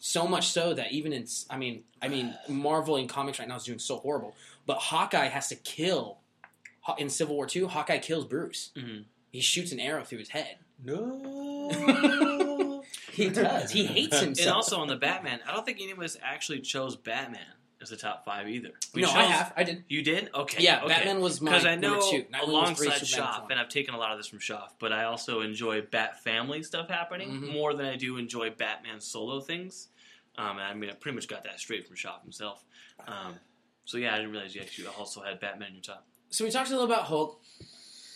So 0.00 0.28
much 0.28 0.48
so 0.48 0.74
that 0.74 0.92
even 0.92 1.12
in, 1.12 1.26
I 1.50 1.56
mean, 1.56 1.82
I 2.02 2.08
mean, 2.08 2.34
Marvel 2.48 2.96
in 2.96 3.08
comics 3.08 3.38
right 3.38 3.48
now 3.48 3.56
is 3.56 3.64
doing 3.64 3.78
so 3.78 3.96
horrible, 3.96 4.34
but 4.66 4.78
Hawkeye 4.78 5.28
has 5.28 5.48
to 5.48 5.56
kill 5.56 6.18
in 6.98 7.08
Civil 7.10 7.34
War 7.36 7.46
Two. 7.46 7.66
Hawkeye 7.68 7.98
kills 7.98 8.24
Bruce. 8.24 8.70
Mhm. 8.76 9.04
He 9.32 9.40
shoots 9.40 9.72
an 9.72 9.80
arrow 9.80 10.04
through 10.04 10.18
his 10.18 10.28
head. 10.30 10.56
No. 10.84 11.64
He 13.12 13.28
does. 13.30 13.70
He 13.72 13.84
hates 13.84 14.20
himself. 14.20 14.46
And 14.46 14.54
also 14.54 14.76
on 14.78 14.86
the 14.86 14.94
Batman, 14.96 15.40
I 15.46 15.52
don't 15.52 15.66
think 15.66 15.78
any 15.82 15.90
of 15.90 15.98
us 15.98 16.16
actually 16.22 16.60
chose 16.60 16.94
Batman 16.94 17.40
as 17.80 17.90
the 17.90 17.96
top 17.96 18.24
five 18.24 18.48
either. 18.48 18.70
We 18.94 19.02
no, 19.02 19.08
chose, 19.08 19.16
I 19.16 19.22
have. 19.22 19.52
I 19.56 19.62
did. 19.64 19.84
You 19.88 20.02
did? 20.02 20.30
Okay. 20.34 20.62
Yeah, 20.62 20.78
okay. 20.80 20.88
Batman 20.88 21.20
was 21.20 21.40
my 21.40 21.52
Because 21.52 21.64
I 21.66 21.74
number 21.76 21.98
know 21.98 22.10
two. 22.10 22.22
Nightwing 22.24 22.30
was 22.32 22.44
three, 22.44 22.50
alongside 22.88 23.06
Superman 23.06 23.32
Shoff, 23.32 23.50
and 23.50 23.60
I've 23.60 23.68
taken 23.68 23.94
a 23.94 23.98
lot 23.98 24.12
of 24.12 24.18
this 24.18 24.26
from 24.26 24.40
Shoff, 24.40 24.70
but 24.80 24.92
I 24.92 25.04
also 25.04 25.40
enjoy 25.40 25.82
Bat 25.82 26.22
Family 26.24 26.62
stuff 26.62 26.88
happening 26.88 27.30
Mhm. 27.30 27.52
more 27.52 27.74
than 27.74 27.86
I 27.86 27.96
do 27.96 28.16
enjoy 28.16 28.50
Batman 28.50 29.00
solo 29.00 29.40
things. 29.40 29.88
Um, 30.36 30.50
and 30.58 30.60
I 30.62 30.74
mean, 30.74 30.90
I 30.90 30.94
pretty 30.94 31.14
much 31.16 31.28
got 31.28 31.44
that 31.44 31.58
straight 31.60 31.86
from 31.86 31.96
Shoff 31.96 32.22
himself. 32.22 32.64
Um, 33.06 33.34
so 33.84 33.96
yeah, 33.98 34.12
I 34.14 34.16
didn't 34.16 34.32
realize 34.32 34.54
you 34.54 34.60
actually 34.60 34.86
also 34.88 35.22
had 35.22 35.40
Batman 35.40 35.68
in 35.68 35.74
your 35.74 35.82
top. 35.82 36.06
So 36.30 36.44
we 36.44 36.50
talked 36.50 36.68
a 36.68 36.72
little 36.72 36.84
about 36.86 37.04
Hulk. 37.04 37.40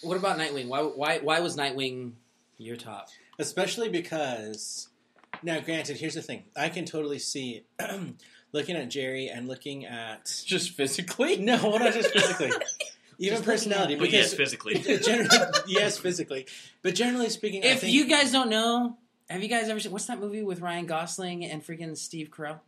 What 0.03 0.17
about 0.17 0.39
Nightwing? 0.39 0.67
Why? 0.69 0.81
Why? 0.83 1.19
Why 1.19 1.41
was 1.41 1.57
Nightwing 1.57 2.13
your 2.59 2.77
top? 2.77 3.09
Especially 3.39 3.89
because, 3.89 4.89
now, 5.43 5.61
granted, 5.61 5.97
here's 5.97 6.15
the 6.15 6.23
thing: 6.23 6.45
I 6.57 6.69
can 6.69 6.85
totally 6.85 7.19
see 7.19 7.65
looking 8.53 8.77
at 8.77 8.89
Jerry 8.91 9.29
and 9.29 9.49
looking 9.49 9.85
at 9.87 10.25
Just 10.47 10.71
physically? 10.73 11.37
no, 11.37 11.57
well, 11.63 11.79
not 11.79 11.93
just 11.95 12.11
physically, 12.13 12.51
even 13.19 13.37
Just 13.39 13.45
personality. 13.45 13.97
But 13.97 14.11
yes, 14.11 14.35
physically. 14.35 14.75
generally, 15.03 15.29
yes, 15.67 15.99
physically, 15.99 16.47
but 16.83 16.95
generally 16.95 17.29
speaking, 17.31 17.65
I 17.65 17.69
If 17.69 17.81
think, 17.81 17.93
you 17.95 18.07
guys 18.09 18.31
don't 18.33 18.51
know, 18.51 18.97
have 19.31 19.43
you 19.43 19.49
guys 19.49 19.69
ever 19.69 19.81
seen 19.81 19.93
what's 19.93 20.07
that 20.07 20.21
movie 20.21 20.43
with 20.43 20.61
Ryan 20.61 20.87
Gosling 20.87 21.45
and 21.45 21.65
freaking 21.65 21.97
Steve 21.97 22.31
Carell? 22.31 22.61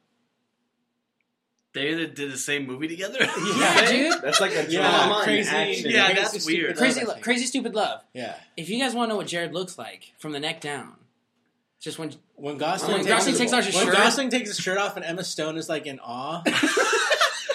They 1.74 1.92
did 2.06 2.14
the 2.16 2.38
same 2.38 2.66
movie 2.68 2.86
together. 2.86 3.18
Yeah, 3.20 3.90
dude. 3.90 4.22
That's 4.22 4.40
like 4.40 4.52
a 4.52 4.70
Yeah, 4.70 4.82
drama 4.82 5.14
and 5.16 5.24
crazy- 5.24 5.50
action. 5.50 5.90
Yeah, 5.90 6.04
Crazy 6.06 6.20
that's 6.20 6.46
weird. 6.46 6.68
Love, 6.70 6.78
Crazy, 6.78 7.00
I 7.00 7.04
Lo- 7.04 7.14
crazy, 7.20 7.46
stupid 7.46 7.74
love. 7.74 8.00
yeah, 8.14 8.36
If 8.56 8.68
you 8.68 8.78
guys 8.78 8.94
want 8.94 9.08
to 9.08 9.12
know 9.14 9.16
what 9.16 9.26
Jared 9.26 9.52
looks 9.52 9.76
like 9.76 10.12
from 10.20 10.30
the 10.30 10.38
neck 10.38 10.60
down, 10.60 10.92
just 11.80 11.98
when 11.98 12.12
when 12.36 12.56
Gosling, 12.58 12.98
When 12.98 13.06
Gosling 13.06 13.36
takes 13.36 13.52
off 13.52 13.64
his 13.64 13.74
when 13.74 13.86
shirt- 13.86 13.94
Gosling 13.96 14.30
takes 14.30 14.48
his 14.50 14.58
shirt 14.58 14.78
off 14.78 14.96
and 14.96 15.04
Emma 15.04 15.24
Stone 15.24 15.56
is 15.56 15.68
like 15.68 15.86
in 15.86 15.98
awe. 16.00 16.42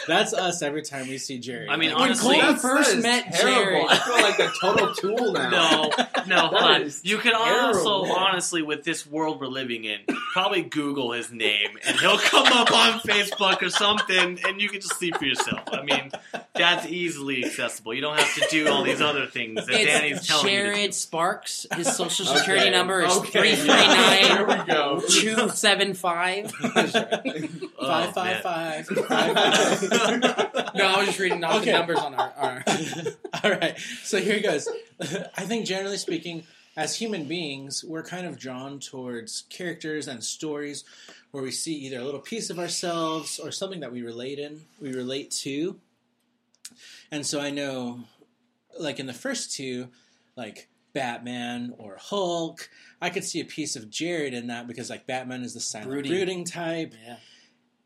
That's 0.08 0.34
us 0.34 0.64
every 0.64 0.82
time 0.82 1.08
we 1.08 1.20
see 1.20 1.38
Jerry. 1.38 1.70
I 1.70 1.76
mean, 1.76 1.90
Like, 1.92 2.00
When 2.00 2.10
honestly, 2.10 2.40
Colton 2.40 2.56
That's- 2.56 2.62
first 2.64 2.90
that 2.90 2.98
is 2.98 3.04
met 3.04 3.34
terrible. 3.34 3.88
Jared- 3.88 3.88
I 3.90 3.98
feel 3.98 4.22
like 4.24 4.40
a 4.40 4.52
total 4.60 4.94
tool 4.96 5.34
now. 5.34 5.50
No, 5.52 5.90
no, 6.26 6.36
hold 6.48 6.54
That 6.54 6.64
on. 6.64 6.82
is 6.82 7.02
You 7.04 7.18
could 7.20 7.34
also, 7.34 8.06
terrible. 8.06 8.12
honestly, 8.14 8.62
with 8.64 8.84
this 8.84 9.06
world 9.06 9.40
we're 9.40 9.46
living 9.48 9.84
in, 9.86 10.00
probably 10.32 10.62
Google 10.62 11.12
his 11.12 11.32
name 11.32 11.70
and 11.86 12.00
he'll 12.00 12.18
come 12.20 12.46
up 12.48 12.72
on 12.72 13.00
Facebook 13.00 13.62
or 13.62 13.70
something, 13.70 14.40
and 14.46 14.62
you 14.62 14.70
can 14.70 14.80
just 14.82 14.98
see 15.00 15.12
for 15.12 15.26
yourself. 15.26 15.62
I 15.72 15.82
mean, 15.84 16.12
that's 16.56 16.86
easily 16.88 17.44
accessible. 17.46 17.94
You 17.94 18.02
don't 18.02 18.18
have 18.20 18.36
to 18.36 18.48
do 18.50 18.68
all 18.70 18.84
these 18.84 19.02
other 19.02 19.26
things 19.26 19.66
that 19.66 19.72
Danny's 19.72 20.18
it's 20.18 20.28
telling 20.28 20.46
you. 20.46 20.52
Jared 20.60 20.94
Sparks, 20.94 21.66
his 21.76 21.96
social 21.96 22.26
security 22.26 22.68
Okay. 22.68 22.72
number 22.72 23.02
is 23.02 23.12
Okay. 23.18 23.32
three 23.32 23.56
three 23.56 23.74
Here 23.74 24.46
nine 24.46 24.60
we 24.60 24.66
go. 24.66 25.02
two 25.08 25.50
seven 25.50 25.94
five. 25.94 26.52
do. 26.52 27.50
Oh, 27.82 27.88
five, 27.88 28.14
man. 28.16 28.42
five, 28.44 28.86
five, 28.88 29.08
five, 29.08 29.80
five. 29.80 30.76
No, 30.76 30.86
I 30.86 30.98
was 30.98 31.08
just 31.08 31.20
reading 31.20 31.44
off 31.46 31.56
Okay. 31.62 31.72
the 31.72 31.78
numbers 31.78 31.98
on 32.00 32.14
our. 32.14 32.34
our 32.38 32.64
All 33.44 33.52
right, 33.52 33.78
so 34.04 34.20
here 34.20 34.36
he 34.36 34.42
goes. 34.42 34.68
I 35.02 35.44
think 35.46 35.66
generally 35.66 35.98
speaking, 35.98 36.44
as 36.80 36.96
human 36.96 37.26
beings, 37.26 37.84
we're 37.84 38.02
kind 38.02 38.26
of 38.26 38.40
drawn 38.40 38.80
towards 38.80 39.44
characters 39.50 40.08
and 40.08 40.24
stories 40.24 40.86
where 41.32 41.44
we 41.44 41.52
see 41.52 41.74
either 41.74 42.00
a 42.00 42.06
little 42.06 42.22
piece 42.22 42.50
of 42.50 42.58
ourselves 42.58 43.38
or 43.38 43.52
something 43.52 43.82
that 43.82 43.92
we 43.92 44.02
relate 44.02 44.40
in, 44.40 44.62
we 44.80 44.94
relate 44.94 45.30
to. 45.30 45.78
And 47.12 47.26
so 47.26 47.42
I 47.42 47.50
know, 47.50 48.06
like 48.80 48.98
in 48.98 49.08
the 49.08 49.14
first 49.14 49.54
two, 49.54 49.90
like 50.38 50.70
Batman 50.94 51.74
or 51.78 51.98
Hulk, 52.00 52.70
I 53.02 53.10
could 53.10 53.26
see 53.26 53.42
a 53.42 53.46
piece 53.46 53.76
of 53.76 53.90
Jared 53.90 54.34
in 54.34 54.48
that 54.48 54.66
because 54.66 54.90
like 54.90 55.06
Batman 55.06 55.44
is 55.44 55.56
the 55.56 55.60
silent 55.60 55.92
Brooding. 55.92 56.12
brooding 56.14 56.46
type, 56.46 56.94
yeah. 57.06 57.18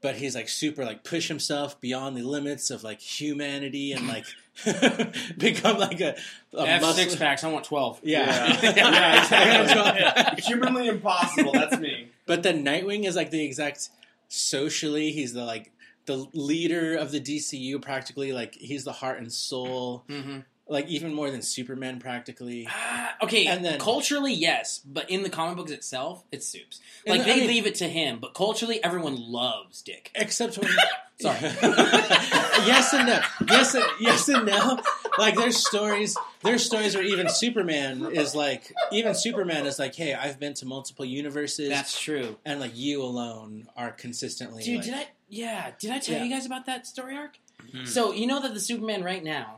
but 0.01 0.17
he's 0.17 0.35
like 0.35 0.47
super 0.47 0.85
like 0.85 1.03
push 1.03 1.29
himself 1.29 1.81
beyond 1.81 2.15
the 2.15 2.21
limits 2.21 2.69
of 2.69 2.83
like 2.83 3.01
humanity 3.01 3.91
and 3.91 4.07
like 4.07 4.25
become 5.37 5.77
like 5.79 5.99
a, 6.01 6.15
a 6.53 6.61
I 6.61 6.65
have 6.67 6.81
muscle- 6.81 7.03
six 7.03 7.15
packs. 7.15 7.43
I 7.43 7.51
want 7.51 7.65
twelve. 7.65 7.99
Yeah, 8.03 8.25
Yeah. 8.61 8.73
yeah, 8.75 9.21
exactly. 9.23 10.43
Humanly 10.47 10.87
impossible. 10.87 11.51
That's 11.53 11.79
me. 11.79 12.09
But 12.25 12.43
then 12.43 12.63
Nightwing 12.63 13.05
is 13.05 13.15
like 13.15 13.31
the 13.31 13.43
exact 13.43 13.89
socially. 14.29 15.11
He's 15.11 15.33
the 15.33 15.43
like 15.45 15.71
the 16.05 16.27
leader 16.33 16.95
of 16.95 17.11
the 17.11 17.19
DCU 17.19 17.81
practically. 17.81 18.33
Like 18.33 18.55
he's 18.55 18.83
the 18.83 18.91
heart 18.93 19.19
and 19.19 19.31
soul. 19.31 20.03
Mm-hmm. 20.09 20.39
Like 20.65 20.87
even 20.87 21.13
more 21.13 21.29
than 21.29 21.41
Superman 21.41 21.99
practically. 21.99 22.67
Ah, 22.69 23.15
okay, 23.23 23.47
And 23.47 23.65
then- 23.65 23.79
culturally, 23.79 24.33
yes, 24.33 24.79
but 24.85 25.09
in 25.09 25.21
the 25.23 25.29
comic 25.29 25.57
books 25.57 25.71
itself, 25.71 26.23
it's 26.31 26.47
soups. 26.47 26.79
And 27.05 27.17
Like 27.17 27.25
the- 27.25 27.31
I 27.31 27.35
they 27.35 27.39
mean- 27.41 27.49
leave 27.49 27.65
it 27.67 27.75
to 27.75 27.87
him, 27.89 28.19
but 28.21 28.33
culturally, 28.33 28.81
everyone 28.81 29.17
loves 29.17 29.81
Dick. 29.81 30.09
Except 30.15 30.57
when 30.57 30.71
Sorry. 31.23 31.39
yes 32.67 32.93
and 32.93 33.07
no. 33.07 33.19
Yes 33.49 33.73
and 33.75 33.83
yes 33.99 34.27
and 34.29 34.45
no. 34.45 34.79
Like 35.17 35.35
there's 35.35 35.57
stories 35.57 36.17
there's 36.41 36.63
stories 36.65 36.95
where 36.95 37.03
even 37.03 37.29
Superman 37.29 38.05
is 38.13 38.35
like 38.35 38.71
even 38.91 39.15
Superman 39.15 39.65
is 39.65 39.79
like, 39.79 39.95
hey, 39.95 40.13
I've 40.13 40.39
been 40.39 40.53
to 40.55 40.65
multiple 40.65 41.05
universes 41.05 41.69
That's 41.69 41.99
true, 41.99 42.37
and 42.45 42.59
like 42.59 42.75
you 42.75 43.01
alone 43.01 43.67
are 43.75 43.91
consistently 43.91 44.63
dude. 44.63 44.77
like, 44.77 44.85
Did 44.85 44.93
I? 44.95 45.07
Yeah, 45.29 45.71
did 45.79 45.91
I 45.91 45.99
tell 45.99 46.17
Yeah. 46.17 46.23
you 46.25 46.29
guys 46.29 46.45
about 46.45 46.65
that 46.67 46.85
story 46.85 47.15
arc? 47.17 47.37
Hmm. 47.71 47.85
So 47.85 48.11
you 48.13 48.27
know 48.27 48.41
that 48.41 48.53
the 48.53 48.59
Superman 48.59 49.03
right 49.03 49.23
now 49.23 49.57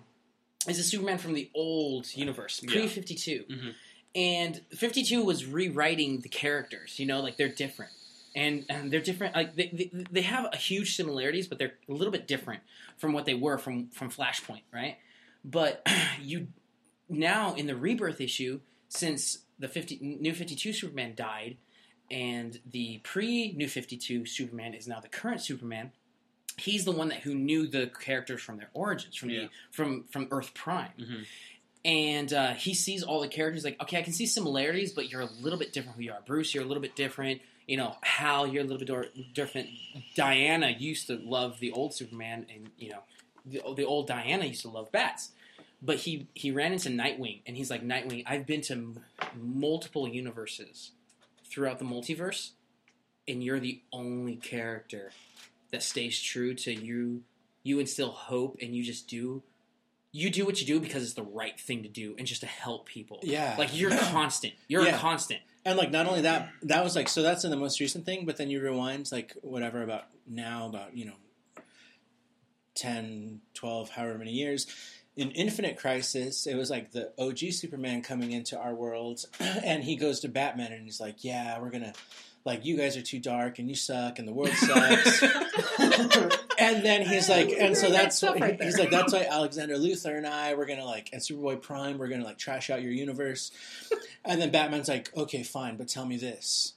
is 0.68 0.80
a 0.80 0.84
Superman 0.84 1.18
from 1.18 1.34
the 1.34 1.50
old 1.54 2.16
universe, 2.16 2.60
pre 2.66 2.84
Yeah. 2.84 2.88
fifty 2.88 3.16
two, 3.16 3.44
Mhm. 3.50 3.74
and 4.16 4.62
fifty 4.76 5.04
two 5.04 5.24
was 5.24 5.46
rewriting 5.46 6.22
the 6.22 6.30
characters. 6.30 7.00
You 7.00 7.06
know, 7.08 7.22
like 7.22 7.38
they're 7.38 7.50
different, 7.50 7.92
and, 8.36 8.66
and 8.70 8.92
they're 8.92 9.00
different. 9.02 9.36
Like 9.36 9.56
they, 9.56 9.70
they 9.74 10.04
they 10.12 10.22
have 10.22 10.50
a 10.54 10.58
huge 10.58 10.96
similarities, 10.96 11.48
but 11.48 11.58
they're 11.58 11.74
a 11.90 11.94
little 11.94 12.12
bit 12.12 12.28
different 12.28 12.62
from 12.98 13.14
what 13.14 13.26
they 13.26 13.34
were 13.34 13.58
from 13.58 13.88
from 13.90 14.10
Flashpoint, 14.12 14.64
right? 14.74 14.98
But 15.44 15.86
you 16.22 16.48
now 17.10 17.54
in 17.56 17.68
the 17.68 17.76
rebirth 17.76 18.20
issue, 18.22 18.60
since 18.90 19.40
the 19.60 19.68
fifty 19.68 19.98
new 20.02 20.34
fifty 20.34 20.56
two 20.56 20.74
Superman 20.74 21.14
died, 21.16 21.58
and 22.12 22.60
the 22.70 23.00
pre 23.04 23.54
new 23.54 23.68
fifty 23.70 23.98
two 23.98 24.26
Superman 24.26 24.74
is 24.74 24.88
now 24.88 25.00
the 25.00 25.08
current 25.10 25.42
Superman 25.42 25.92
he's 26.58 26.86
the 26.86 26.92
one 26.92 27.10
that 27.10 27.20
who 27.20 27.36
knew 27.36 27.68
the 27.68 27.88
characters 28.00 28.42
from 28.42 28.56
their 28.56 28.70
origins 28.74 29.14
from 29.18 29.30
Yeah. 29.30 29.42
the 29.42 29.50
from 29.72 30.06
from 30.10 30.30
Earth 30.32 30.54
Prime, 30.54 30.92
Mhm. 30.98 31.26
and 31.84 32.32
uh, 32.34 32.54
he 32.54 32.74
sees 32.74 33.04
all 33.04 33.20
the 33.20 33.28
characters 33.28 33.66
like 33.66 33.82
okay, 33.82 33.98
I 34.00 34.04
can 34.04 34.14
see 34.14 34.26
similarities, 34.26 34.94
but 34.94 35.12
you're 35.12 35.20
a 35.22 35.30
little 35.42 35.60
bit 35.60 35.74
different 35.74 35.98
who 35.98 36.04
you 36.04 36.14
are. 36.14 36.22
Bruce, 36.26 36.54
you're 36.54 36.64
a 36.64 36.68
little 36.68 36.82
bit 36.82 36.96
different. 36.96 37.42
You 37.68 37.78
know, 37.78 37.96
Hal, 38.02 38.46
you're 38.48 38.64
a 38.64 38.68
little 38.68 38.86
bit 38.86 39.34
different. 39.34 39.70
Diana 40.16 40.70
used 40.70 41.08
to 41.08 41.16
love 41.24 41.60
the 41.60 41.72
old 41.72 41.94
Superman, 41.94 42.46
and 42.54 42.70
you 42.78 42.90
know, 42.92 43.00
the, 43.46 43.62
the 43.76 43.86
old 43.86 44.08
Diana 44.08 44.46
used 44.46 44.62
to 44.62 44.70
love 44.70 44.92
bats. 44.92 45.32
But 45.82 45.98
he 45.98 46.28
he 46.34 46.52
ran 46.52 46.74
into 46.74 46.90
Nightwing, 46.90 47.42
and 47.46 47.58
he's 47.58 47.70
like, 47.70 47.84
Nightwing, 47.84 48.24
I've 48.28 48.46
been 48.46 48.62
to 48.62 48.74
m- 48.74 49.00
multiple 49.40 50.08
universes 50.08 50.92
throughout 51.50 51.80
the 51.80 51.86
multiverse, 51.86 52.52
and 53.28 53.44
you're 53.44 53.60
the 53.60 53.82
only 53.92 54.36
character 54.36 55.12
that 55.72 55.84
stays 55.84 56.20
true 56.22 56.54
to 56.56 56.74
you. 56.74 57.22
You 57.64 57.80
instill 57.80 58.12
hope, 58.12 58.58
and 58.62 58.76
you 58.76 58.84
just 58.84 59.08
do. 59.08 59.42
You 60.12 60.30
do 60.30 60.46
what 60.46 60.62
you 60.62 60.68
do 60.68 60.80
because 60.80 61.04
it's 61.04 61.14
the 61.14 61.24
right 61.24 61.60
thing 61.60 61.84
to 61.84 61.90
do, 61.90 62.16
and 62.18 62.26
just 62.28 62.42
to 62.42 62.48
help 62.48 62.86
people. 62.86 63.20
Yeah. 63.24 63.56
like 63.58 63.78
you're 63.78 63.90
constant. 64.12 64.54
You're 64.68 64.84
Yeah. 64.86 64.96
a 64.96 65.00
constant. 65.00 65.42
And 65.66 65.78
like 65.78 65.92
not 65.92 66.06
only 66.08 66.22
that, 66.22 66.52
that 66.64 66.84
was 66.84 66.96
like 66.96 67.10
so 67.10 67.24
that's 67.24 67.44
in 67.44 67.50
the 67.52 67.58
most 67.58 67.80
recent 67.80 68.06
thing, 68.06 68.26
but 68.26 68.38
then 68.38 68.50
you 68.50 68.62
rewind 68.62 69.12
like 69.12 69.34
whatever 69.42 69.82
about 69.82 70.04
now 70.28 70.68
about, 70.68 70.96
you 70.96 71.06
know, 71.06 71.16
10, 72.76 73.42
12, 73.54 73.90
however 73.90 74.18
many 74.18 74.32
years. 74.32 74.68
In 75.16 75.32
Infinite 75.32 75.78
Crisis, 75.78 76.46
it 76.46 76.56
was 76.56 76.70
like 76.70 76.92
the 76.92 77.12
OG 77.18 77.52
Superman 77.52 78.02
coming 78.02 78.32
into 78.32 78.60
our 78.60 78.76
world 78.76 79.26
and 79.40 79.84
he 79.84 79.96
goes 79.96 80.20
to 80.20 80.30
Batman 80.30 80.74
and 80.74 80.84
he's 80.84 81.00
like, 81.00 81.24
"Yeah, 81.24 81.60
we're 81.60 81.70
going 81.70 81.84
to 81.84 81.94
like 82.46 82.66
you 82.66 82.78
guys 82.78 82.96
are 82.96 83.02
too 83.02 83.20
dark 83.20 83.60
and 83.60 83.68
you 83.68 83.76
suck 83.76 84.20
and 84.20 84.28
the 84.28 84.34
world 84.34 84.54
sucks." 84.54 85.24
and 86.60 86.86
then 86.86 87.02
he's 87.06 87.28
like, 87.28 87.50
and 87.60 87.76
so 87.76 87.90
that's 87.90 88.24
right 88.24 88.62
he's 88.62 88.80
like, 88.80 88.92
that's 88.92 89.14
why 89.14 89.28
Alexander 89.30 89.76
Luthor 89.76 90.18
and 90.18 90.28
I 90.28 90.54
we're 90.54 90.66
gonna 90.66 90.86
like, 90.86 91.10
and 91.12 91.22
Superboy 91.22 91.62
Prime, 91.62 91.98
we're 91.98 92.08
gonna 92.08 92.24
like 92.24 92.38
trash 92.38 92.70
out 92.70 92.82
your 92.82 92.92
universe. 92.92 93.52
And 94.24 94.42
then 94.42 94.52
Batman's 94.52 94.88
like, 94.88 95.16
okay, 95.16 95.44
fine, 95.44 95.78
but 95.78 95.88
tell 95.88 96.06
me 96.06 96.18
this: 96.18 96.74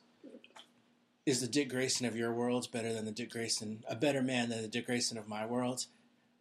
is 1.29 1.41
the 1.41 1.47
Dick 1.47 1.69
Grayson 1.69 2.07
of 2.07 2.17
your 2.17 2.33
world 2.33 2.71
better 2.73 2.93
than 2.93 3.05
the 3.05 3.13
Dick 3.13 3.31
Grayson, 3.31 3.85
a 3.87 3.95
better 3.95 4.23
man 4.23 4.49
than 4.49 4.63
the 4.63 4.69
Dick 4.69 4.87
Grayson 4.87 5.19
of 5.19 5.29
my 5.29 5.45
world? 5.45 5.85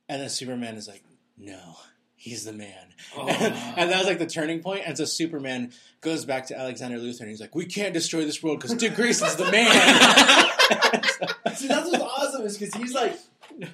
And 0.07 0.21
then 0.21 0.29
Superman 0.29 0.75
is 0.75 0.87
like, 0.87 1.03
no. 1.37 1.75
He's 2.17 2.43
the 2.43 2.51
man. 2.53 2.73
Oh. 3.15 3.27
and 3.29 3.89
that 3.91 3.97
was 3.99 4.07
like 4.07 4.17
the 4.19 4.25
turning 4.25 4.59
point. 4.59 4.81
And 4.85 4.97
so 4.97 5.05
Superman 5.05 5.71
goes 6.01 6.25
back 6.25 6.47
to 6.47 6.57
Alexander 6.59 6.97
Luthor 6.97 7.21
and 7.21 7.29
he's 7.29 7.39
like, 7.39 7.55
we 7.55 7.65
can't 7.65 7.93
destroy 7.93 8.25
this 8.25 8.41
world 8.43 8.59
because 8.59 8.75
Dick 8.75 8.95
Grayson's 8.95 9.35
the 9.37 9.49
man. 9.51 9.71
See, 11.55 11.67
that's 11.67 11.89
what's 11.89 12.03
awesome 12.03 12.41
is 12.45 12.57
because 12.57 12.73
he's 12.75 12.93
like 12.93 13.17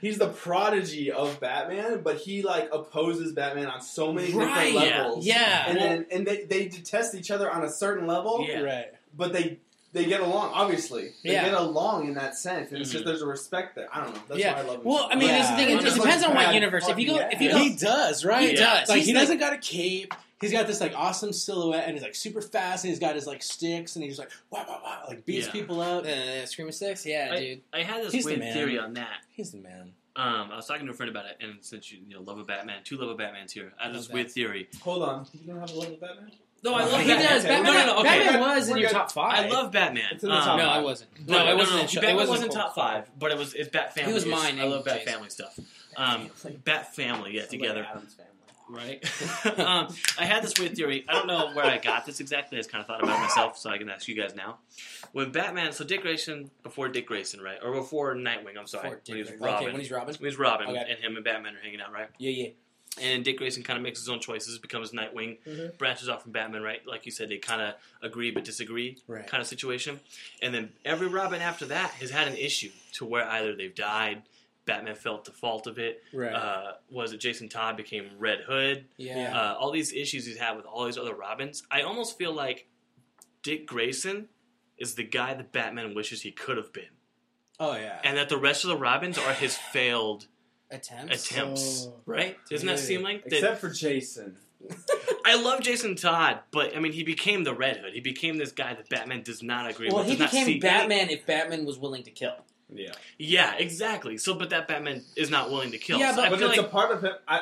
he's 0.02 0.18
the 0.18 0.28
prodigy 0.30 1.12
of 1.12 1.40
Batman, 1.40 2.02
but 2.04 2.18
he 2.18 2.42
like 2.44 2.70
opposes 2.74 3.34
Batman 3.34 3.68
on 3.68 3.82
so 3.82 4.14
many 4.14 4.32
Right, 4.34 4.66
different 4.66 4.74
yeah. 4.90 5.02
levels. 5.04 5.26
Yeah. 5.26 5.66
and 5.70 5.78
Well- 5.78 5.88
then 5.90 6.06
and 6.12 6.28
they, 6.28 6.44
they 6.44 6.68
detest 6.68 7.16
each 7.16 7.32
other 7.32 7.50
on 7.50 7.64
a 7.64 7.70
certain 7.70 8.06
level, 8.08 8.46
Yeah. 8.48 8.60
Right. 8.62 8.88
but 9.16 9.34
they 9.34 9.60
they 9.94 10.06
get 10.06 10.22
along. 10.22 10.52
Obviously, 10.54 11.12
they 11.24 11.34
Yeah. 11.34 11.46
get 11.46 11.54
along 11.54 12.08
in 12.08 12.16
that 12.16 12.36
sense, 12.36 12.72
and 12.72 12.82
it's 12.82 12.90
Mhm. 12.90 12.94
just 12.94 13.06
there's 13.06 13.22
a 13.22 13.26
respect 13.28 13.76
there. 13.76 13.88
I 13.96 14.04
don't 14.04 14.14
know. 14.16 14.22
That's 14.28 14.40
Yeah. 14.40 14.54
why 14.56 14.60
I 14.60 14.64
love. 14.64 14.78
him 14.80 14.84
Well, 14.84 15.08
I 15.12 15.16
mean, 15.16 15.28
much. 15.30 15.38
that's 15.38 15.50
the 15.52 15.56
thing. 15.56 15.70
It, 15.70 15.80
it 15.80 15.84
just 15.84 15.98
depends 15.98 16.24
on 16.26 16.34
what 16.36 16.54
universe. 16.54 16.88
If 16.90 17.00
you 17.00 17.08
go, 17.08 17.18
if 17.32 17.40
you 17.40 17.52
go, 17.52 17.58
He 17.60 17.76
does, 17.76 18.26
right? 18.26 18.50
He 18.50 18.56
does. 18.56 18.90
Like 18.90 18.98
He's 18.98 19.08
he 19.08 19.14
the- 19.14 19.20
doesn't 19.20 19.38
got 19.38 19.54
a 19.54 19.58
cape. 19.58 20.14
He's 20.42 20.52
got 20.52 20.68
this 20.68 20.82
like 20.82 20.94
awesome 20.94 21.32
silhouette, 21.32 21.86
and 21.86 21.94
he's 21.94 22.04
like 22.04 22.16
super 22.16 22.42
fast, 22.42 22.84
and 22.84 22.90
he's 22.90 23.00
got 23.00 23.16
his 23.16 23.26
like 23.26 23.42
sticks, 23.42 23.96
and 23.96 24.04
he's 24.04 24.20
like 24.20 24.30
wow, 24.50 24.66
wow, 24.68 24.82
wow, 24.84 25.04
like 25.08 25.26
beats 25.26 25.46
Yeah. 25.46 25.52
people 25.54 25.80
up. 25.80 26.06
uh, 26.06 26.46
Screaming 26.46 26.74
Six, 26.74 27.06
yeah, 27.06 27.34
dude. 27.36 27.62
I 27.72 27.84
had 27.84 28.04
this 28.04 28.12
He's 28.12 28.26
weird 28.26 28.40
man. 28.40 28.54
theory 28.54 28.78
on 28.78 28.94
that. 28.96 29.22
He's 29.32 29.52
the 29.52 29.58
man. 29.60 29.94
Um, 30.16 30.52
I 30.52 30.58
was 30.58 30.68
talking 30.68 30.86
to 30.86 30.92
a 30.92 30.96
friend 30.96 31.10
about 31.10 31.26
it, 31.28 31.38
and 31.40 31.56
since 31.62 31.92
you, 31.92 32.00
you 32.08 32.16
know 32.16 32.22
love 32.22 32.40
a 32.40 32.44
Batman, 32.44 32.82
two 32.84 32.98
love 32.98 33.10
a 33.10 33.16
Batman's 33.16 33.54
here. 33.54 33.74
I 33.80 33.84
had 33.84 33.94
Love 33.94 34.02
this 34.02 34.08
that. 34.08 34.14
weird 34.14 34.32
theory. 34.32 34.68
Hold 34.82 35.04
on, 35.04 35.28
you 35.34 35.52
don't 35.54 35.60
have 35.62 35.72
a 35.72 35.76
love 35.76 35.92
of 35.92 36.00
Batman? 36.02 36.32
No, 36.64 36.74
I 36.76 36.84
love 36.86 37.02
he 37.02 37.08
Batman. 37.08 37.30
does. 37.30 37.44
Batman, 37.44 37.64
no, 37.64 37.74
no, 37.74 37.86
no, 37.86 38.00
okay. 38.00 38.20
Batman 38.24 38.42
We're 38.42 38.56
was 38.56 38.68
in 38.70 38.74
good. 38.76 38.82
your 38.82 38.90
top 38.92 39.12
five. 39.12 39.46
I 39.46 39.50
love 39.50 39.72
Batman. 39.72 40.06
It's 40.12 40.24
in 40.24 40.30
the 40.30 40.36
Um, 40.36 40.58
No. 40.58 40.66
I 40.70 40.80
wasn't. 40.82 41.10
but- 41.16 41.28
No, 41.28 41.52
it 41.52 41.58
wasn't. 41.58 41.76
No, 41.76 41.82
in- 41.82 41.88
Batman 41.88 42.10
it 42.10 42.14
wasn't 42.16 42.30
wasn't 42.30 42.52
in 42.54 42.58
top 42.58 42.76
five, 42.76 43.10
but 43.20 43.32
it 43.32 43.38
was. 43.38 43.54
It's 43.54 43.70
Bat 43.70 43.94
Family. 43.96 44.10
He 44.12 44.14
was 44.14 44.26
mine 44.26 44.60
I 44.60 44.64
love 44.64 44.86
Bat 44.86 45.00
Jason. 45.00 45.14
Family 45.14 45.30
stuff. 45.30 45.60
Um, 45.98 46.30
Bat 46.64 46.96
Family, 46.96 47.36
yeah, 47.36 47.46
together. 47.46 47.86
Adam's 47.90 48.14
family. 48.16 48.30
right? 48.70 49.04
um, 49.60 49.94
I 50.18 50.26
had 50.26 50.42
this 50.42 50.58
weird 50.58 50.76
theory. 50.76 51.06
I 51.10 51.14
don't 51.14 51.28
know 51.28 51.52
where 51.54 51.66
I 51.66 51.78
got 51.80 52.06
this 52.06 52.20
exactly. 52.22 52.58
I 52.58 52.62
just 52.62 52.72
kind 52.72 52.82
of 52.82 52.88
thought 52.88 53.04
about 53.04 53.20
myself, 53.20 53.58
so 53.58 53.70
I 53.70 53.78
can 53.78 53.90
ask 53.90 54.08
you 54.08 54.16
guys 54.16 54.34
now. 54.34 54.60
When 55.12 55.32
Batman, 55.32 55.74
so 55.74 55.84
Dick 55.84 56.02
Grayson 56.02 56.50
before 56.64 56.88
Dick 56.88 57.06
Grayson, 57.06 57.42
right, 57.42 57.58
or 57.62 57.74
before 57.74 58.16
Nightwing? 58.16 58.58
I'm 58.58 58.66
sorry, 58.68 58.90
Before 58.90 59.02
when 59.08 59.16
he 59.18 59.22
was 59.22 59.30
Dick- 59.32 59.38
Robin. 59.42 59.64
Okay, 59.64 59.72
when 59.74 59.82
he's 59.82 59.92
Robin. 59.92 60.16
When 60.18 60.30
he's 60.32 60.40
Robin, 60.40 60.68
Okay. 60.70 60.86
and 60.90 61.00
him 61.00 61.16
and 61.18 61.26
Batman 61.26 61.56
are 61.56 61.60
hanging 61.62 61.82
out, 61.82 61.92
right? 61.92 62.08
Yeah, 62.18 62.32
yeah. 62.32 62.50
And 63.02 63.26
Dick 63.26 63.38
Grayson 63.38 63.64
kind 63.64 63.78
of 63.78 63.84
makes 63.84 64.00
his 64.00 64.08
own 64.08 64.20
choices, 64.20 64.60
becomes 64.60 64.92
Nightwing, 64.92 65.40
Mhm. 65.48 65.78
branches 65.80 66.08
off 66.10 66.22
from 66.24 66.32
Batman, 66.32 66.62
right? 66.62 66.86
Like 66.86 67.06
you 67.08 67.12
said, 67.12 67.30
they 67.30 67.38
kind 67.40 67.60
of 67.62 67.74
agree 68.04 68.30
but 68.30 68.44
disagree, 68.44 69.00
Right. 69.08 69.26
kind 69.26 69.42
of 69.42 69.48
situation. 69.48 70.00
And 70.44 70.54
then 70.54 70.74
every 70.86 71.08
Robin 71.08 71.42
after 71.42 71.66
that 71.66 71.92
has 71.96 72.12
had 72.12 72.28
an 72.28 72.38
issue 72.38 72.72
to 72.94 73.06
where 73.06 73.26
either 73.28 73.56
they've 73.56 73.74
died, 73.74 74.22
Batman 74.66 74.96
felt 74.96 75.26
the 75.26 75.32
fault 75.32 75.66
of 75.66 75.80
it. 75.80 76.04
Right. 76.14 76.32
Uh, 76.34 76.74
was 76.90 77.12
it 77.14 77.18
Jason 77.18 77.50
Todd 77.50 77.76
became 77.78 78.12
Red 78.20 78.42
Hood? 78.42 78.86
Yeah. 78.98 79.36
uh, 79.38 79.56
all 79.56 79.72
these 79.72 79.92
issues 79.92 80.26
he's 80.28 80.38
had 80.38 80.56
with 80.56 80.66
all 80.66 80.86
these 80.86 80.98
other 80.98 81.16
Robins. 81.16 81.64
I 81.72 81.82
almost 81.82 82.18
feel 82.18 82.32
like 82.32 82.68
Dick 83.42 83.66
Grayson 83.66 84.30
is 84.78 84.96
the 84.96 85.04
guy 85.04 85.34
that 85.34 85.52
Batman 85.52 85.96
wishes 85.96 86.22
he 86.22 86.32
could 86.32 86.58
have 86.58 86.72
been, 86.72 86.90
oh 87.60 87.76
yeah. 87.76 88.00
and 88.04 88.18
that 88.18 88.30
the 88.30 88.38
rest 88.38 88.64
of 88.64 88.70
the 88.70 88.78
Robins 88.78 89.18
are 89.18 89.34
his 89.34 89.58
failed 89.58 90.28
Attempts. 90.74 91.32
attempts. 91.32 91.88
Oh. 91.90 91.94
right? 92.06 92.38
Doesn't 92.50 92.68
that 92.68 92.80
seem 92.80 93.02
like 93.04 93.24
that? 93.26 93.34
Except 93.34 93.62
for 93.62 93.70
Jason. 93.70 94.38
I 95.26 95.36
love 95.42 95.62
Jason 95.62 95.96
Todd, 95.96 96.40
but 96.52 96.76
I 96.76 96.80
mean, 96.80 96.94
he 96.94 97.04
became 97.04 97.44
the 97.44 97.54
Red 97.54 97.78
Hood. 97.78 97.94
He 97.94 98.00
became 98.02 98.38
this 98.38 98.52
guy 98.52 98.74
that 98.74 98.90
Batman 98.90 99.22
does 99.24 99.44
not 99.44 99.70
agree 99.70 99.90
Well, 99.90 100.00
with. 100.00 100.08
he 100.08 100.14
does 100.14 100.20
not 100.20 100.32
see 100.32 100.54
became 100.56 100.70
any- 100.70 100.80
Batman 100.88 101.10
if 101.10 101.26
Batman 101.26 101.66
was 101.66 101.78
willing 101.78 102.04
to 102.04 102.12
kill. 102.12 102.36
Yeah, 102.76 102.92
Yeah, 103.20 103.54
exactly. 103.56 104.18
So, 104.18 104.34
but 104.34 104.50
that 104.50 104.68
Batman 104.68 105.04
is 105.16 105.30
not 105.30 105.52
willing 105.52 105.72
to 105.72 105.78
kill. 105.78 106.00
Yeah, 106.00 106.12
So 106.12 106.16
but- 106.18 106.26
I 106.26 106.30
but 106.30 106.40
feel 106.40 106.48
it's 106.50 106.58
like 106.58 106.66
a 106.66 106.70
part 106.70 106.92
of 106.92 107.04
him, 107.04 107.12
I, 107.28 107.42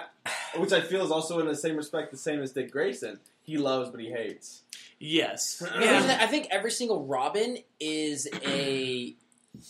which 0.57 0.73
I 0.73 0.81
feel 0.81 1.05
is 1.05 1.11
also 1.11 1.39
in 1.39 1.47
the 1.47 1.55
same 1.55 1.77
respect 1.77 2.11
the 2.11 2.17
same 2.17 2.41
as 2.41 2.51
Dick 2.51 2.71
Grayson. 2.71 3.19
He 3.43 3.57
loves, 3.57 3.89
but 3.91 3.99
he 4.01 4.09
hates. 4.11 4.63
yes, 4.99 5.61
Yeah, 5.65 5.79
here's 5.79 6.01
the 6.03 6.09
thing, 6.09 6.19
I 6.19 6.27
think 6.27 6.47
every 6.51 6.71
single 6.71 7.05
Robin 7.05 7.57
is 7.79 8.27
a. 8.43 9.15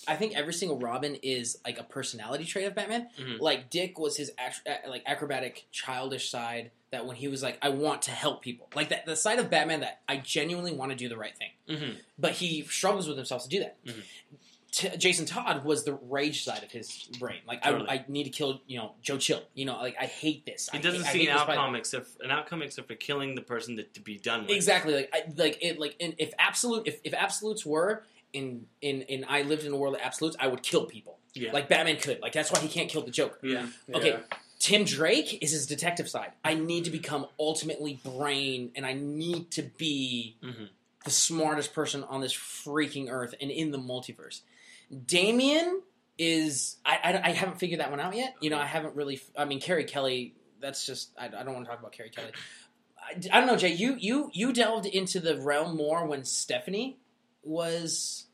I 0.08 0.16
think 0.16 0.36
every 0.36 0.54
single 0.54 0.78
Robin 0.80 1.16
is 1.16 1.58
like 1.66 1.80
a 1.80 1.84
personality 1.84 2.46
trait 2.46 2.66
of 2.66 2.76
Batman. 2.76 3.10
Mhm. 3.20 3.40
Like 3.40 3.70
Dick 3.70 3.98
was 3.98 4.16
his 4.16 4.32
act- 4.38 4.68
uh, 4.68 4.88
like 4.90 5.04
acrobatic, 5.06 5.66
childish 5.72 6.30
side. 6.30 6.72
That 6.92 7.06
when 7.06 7.16
he 7.16 7.30
was 7.30 7.42
like, 7.42 7.58
I 7.62 7.70
want 7.70 8.02
to 8.04 8.12
help 8.12 8.42
people, 8.42 8.70
like 8.76 8.90
that 8.90 9.06
the 9.06 9.16
side 9.16 9.40
of 9.40 9.50
Batman 9.50 9.80
that 9.80 10.02
I 10.10 10.18
genuinely 10.18 10.74
want 10.74 10.92
to 10.92 10.98
do 10.98 11.08
the 11.08 11.16
right 11.18 11.34
thing, 11.38 11.52
Mhm. 11.70 11.96
but 12.20 12.34
he 12.34 12.64
struggles 12.66 13.08
with 13.08 13.16
himself 13.16 13.44
to 13.44 13.50
do 13.50 13.60
that. 13.60 13.84
Mhm. 13.86 14.04
T- 14.74 14.98
Jason 14.98 15.26
Todd 15.26 15.64
was 15.66 15.84
the 15.86 15.94
rage 15.94 16.44
side 16.44 16.64
of 16.64 16.72
his 16.72 17.04
brain. 17.20 17.40
Like 17.48 17.62
Totally. 17.64 17.90
I, 17.90 17.94
I 17.96 18.06
need 18.08 18.26
to 18.26 18.30
kill, 18.30 18.62
you 18.68 18.78
know, 18.78 18.96
Joe 19.02 19.18
Chill. 19.18 19.42
You 19.54 19.66
know, 19.66 19.78
like 19.78 19.96
I 20.00 20.06
hate 20.06 20.46
this. 20.46 20.70
he 20.72 20.80
doesn't 20.80 21.04
hate, 21.06 21.14
see 21.14 21.28
an 21.28 21.38
outcome 21.38 21.76
except 21.76 22.08
an 22.22 22.30
outcome 22.32 22.62
except 22.62 22.88
for 22.88 22.96
killing 22.96 23.36
the 23.36 23.42
person 23.42 23.76
that 23.78 23.94
to 23.96 24.02
be 24.02 24.18
done 24.18 24.42
with. 24.44 24.52
Exactly. 24.52 24.94
Like 24.94 25.10
I, 25.14 25.24
like 25.36 25.58
it 25.62 25.80
like 25.80 25.96
if 26.00 26.34
absolute 26.40 26.88
if, 26.88 27.00
if 27.04 27.14
absolutes 27.14 27.66
were 27.66 28.04
in 28.34 28.66
in 28.82 29.02
in 29.04 29.26
I 29.28 29.42
lived 29.44 29.64
in 29.66 29.72
a 29.74 29.78
world 29.78 29.96
of 29.96 30.02
absolutes, 30.02 30.36
I 30.40 30.48
would 30.48 30.64
kill 30.64 30.86
people. 30.86 31.18
Yeah. 31.34 31.52
Like 31.52 31.70
Batman 31.70 31.98
could. 31.98 32.22
Like 32.22 32.34
that's 32.34 32.52
why 32.52 32.60
he 32.60 32.68
can't 32.68 32.90
kill 32.90 33.04
the 33.04 33.12
Joker. 33.12 33.40
yeah. 33.44 33.68
Okay. 33.94 34.18
Tim 34.60 34.84
Drake 34.84 35.42
is 35.42 35.52
his 35.52 35.66
detective 35.66 36.08
side. 36.08 36.34
I 36.46 36.54
need 36.54 36.86
to 36.86 36.92
become 36.92 37.26
ultimately 37.40 38.00
brain 38.06 38.72
and 38.76 38.86
I 38.86 38.94
need 38.94 39.50
to 39.52 39.64
be 39.64 40.36
Mhm. 40.44 40.70
the 41.04 41.10
smartest 41.12 41.74
person 41.74 42.04
on 42.04 42.22
this 42.22 42.34
freaking 42.34 43.08
earth 43.10 43.34
and 43.42 43.50
in 43.50 43.72
the 43.72 43.80
multiverse. 43.80 44.42
Damian 45.06 45.82
is 46.18 46.78
I, 46.86 47.00
I, 47.04 47.30
I 47.30 47.32
haven't 47.32 47.58
figured 47.60 47.80
that 47.80 47.90
one 47.90 48.00
out 48.00 48.16
yet. 48.16 48.36
You 48.42 48.50
know, 48.50 48.60
I 48.60 48.66
haven't 48.66 48.96
really. 48.96 49.22
I 49.38 49.46
mean, 49.46 49.60
Carrie 49.60 49.86
Kelly. 49.86 50.36
That's 50.60 50.86
just 50.86 51.10
I, 51.18 51.26
I 51.26 51.44
don't 51.44 51.54
want 51.54 51.66
to 51.66 51.72
talk 51.72 51.80
about 51.80 51.92
Carrie 51.92 52.10
Kelly. 52.12 52.32
I, 53.00 53.14
I 53.36 53.40
don't 53.40 53.48
know, 53.48 53.58
Jay. 53.58 53.74
You 53.74 53.96
you 53.98 54.30
you 54.34 54.54
delved 54.54 54.86
into 54.86 55.20
the 55.20 55.38
realm 55.42 55.76
more 55.76 56.06
when 56.06 56.24
Stephanie 56.24 56.98
was 57.44 58.26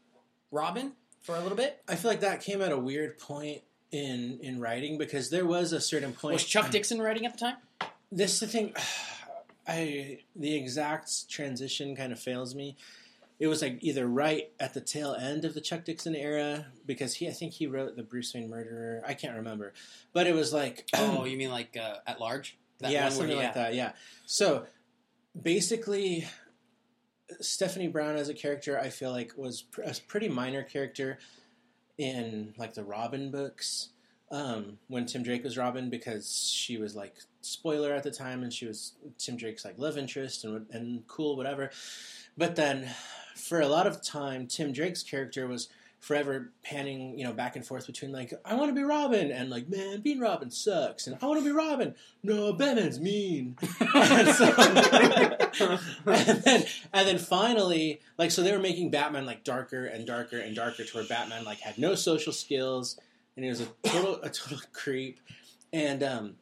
Robin 0.51 0.93
for 1.21 1.35
a 1.35 1.41
little 1.41 1.57
bit. 1.57 1.81
I 1.87 1.95
feel 1.95 2.11
like 2.11 2.21
that 2.21 2.41
came 2.41 2.61
at 2.61 2.71
a 2.71 2.77
weird 2.77 3.19
point 3.19 3.61
in 3.91 4.39
in 4.41 4.59
writing 4.59 4.97
because 4.97 5.29
there 5.29 5.45
was 5.45 5.71
a 5.73 5.81
certain 5.81 6.13
point. 6.13 6.33
Was 6.33 6.45
Chuck 6.45 6.71
Dixon 6.71 7.01
writing 7.01 7.25
at 7.25 7.33
the 7.33 7.39
time? 7.39 7.55
this 8.11 8.33
is 8.33 8.39
the 8.39 8.47
thing 8.47 8.73
i 9.67 10.19
the 10.35 10.55
exact 10.55 11.29
transition 11.29 11.95
kind 11.95 12.11
of 12.11 12.19
fails 12.19 12.55
me 12.55 12.77
it 13.39 13.47
was 13.47 13.61
like 13.61 13.77
either 13.81 14.07
right 14.07 14.51
at 14.59 14.73
the 14.73 14.81
tail 14.81 15.13
end 15.13 15.45
of 15.45 15.53
the 15.53 15.61
chuck 15.61 15.83
dixon 15.83 16.15
era 16.15 16.67
because 16.85 17.15
he 17.15 17.27
i 17.27 17.31
think 17.31 17.53
he 17.53 17.67
wrote 17.67 17.95
the 17.95 18.03
bruce 18.03 18.33
wayne 18.33 18.49
murderer 18.49 19.03
i 19.05 19.13
can't 19.13 19.35
remember 19.35 19.73
but 20.13 20.27
it 20.27 20.33
was 20.33 20.53
like 20.53 20.87
Oh, 20.93 21.25
you 21.25 21.37
mean 21.37 21.51
like 21.51 21.77
uh, 21.77 21.97
at 22.05 22.19
large? 22.19 22.57
That 22.79 22.91
yeah 22.91 23.01
one 23.01 23.09
where 23.09 23.11
something 23.11 23.37
like 23.37 23.53
that 23.55 23.73
yeah 23.75 23.91
so 24.25 24.65
basically 25.39 26.27
stephanie 27.41 27.87
brown 27.87 28.15
as 28.15 28.29
a 28.29 28.33
character 28.33 28.79
i 28.79 28.89
feel 28.89 29.11
like 29.11 29.33
was 29.35 29.63
pr- 29.63 29.81
a 29.81 29.93
pretty 30.07 30.29
minor 30.29 30.63
character 30.63 31.17
in 31.97 32.53
like 32.57 32.73
the 32.73 32.83
robin 32.83 33.31
books 33.31 33.89
um, 34.31 34.77
when 34.87 35.05
Tim 35.05 35.23
Drake 35.23 35.43
was 35.43 35.57
Robin 35.57 35.89
because 35.89 36.51
she 36.51 36.77
was 36.77 36.95
like 36.95 37.15
spoiler 37.41 37.93
at 37.93 38.03
the 38.03 38.11
time 38.11 38.43
and 38.43 38.51
she 38.51 38.65
was 38.65 38.93
Tim 39.17 39.37
Drake's 39.37 39.63
like 39.63 39.77
love 39.77 39.97
interest 39.97 40.43
and 40.43 40.65
and 40.71 41.07
cool 41.07 41.37
whatever. 41.37 41.71
But 42.37 42.55
then 42.55 42.89
for 43.35 43.61
a 43.61 43.67
lot 43.67 43.87
of 43.87 44.03
time 44.03 44.47
Tim 44.47 44.73
Drake's 44.73 45.03
character 45.03 45.47
was 45.47 45.69
forever 46.07 46.53
panning, 46.63 47.19
you 47.19 47.25
know, 47.25 47.33
back 47.33 47.57
and 47.57 47.65
forth 47.65 47.85
between 47.85 48.13
like 48.13 48.31
I 48.45 48.55
want 48.55 48.69
to 48.69 48.73
be 48.73 48.81
Robin 48.81 49.29
and 49.29 49.49
like 49.49 49.67
man 49.67 49.99
being 49.99 50.21
Robin 50.21 50.49
sucks 50.49 51.05
and 51.05 51.17
I 51.21 51.25
want 51.25 51.39
to 51.39 51.45
be 51.45 51.51
Robin. 51.51 51.95
No, 52.23 52.53
Batman's 52.53 52.97
mean. 52.97 53.57
and, 53.93 54.29
so, 54.29 54.45
and 56.05 56.41
then 56.43 56.63
and 56.93 57.07
then 57.09 57.17
finally 57.17 57.99
like 58.17 58.31
so 58.31 58.41
they 58.41 58.53
were 58.53 58.59
making 58.59 58.89
Batman 58.89 59.25
like 59.25 59.43
darker 59.43 59.85
and 59.85 60.07
darker 60.07 60.39
and 60.39 60.55
darker 60.55 60.85
to 60.85 60.97
where 60.97 61.05
Batman 61.05 61.43
like 61.43 61.59
had 61.59 61.77
no 61.77 61.93
social 61.93 62.31
skills 62.31 62.97
and 63.35 63.43
he 63.43 63.49
was 63.49 63.59
a 63.59 63.67
total 63.83 64.21
a 64.23 64.29
total 64.29 64.59
creep. 64.71 65.19
And 65.73 66.01
um, 66.03 66.35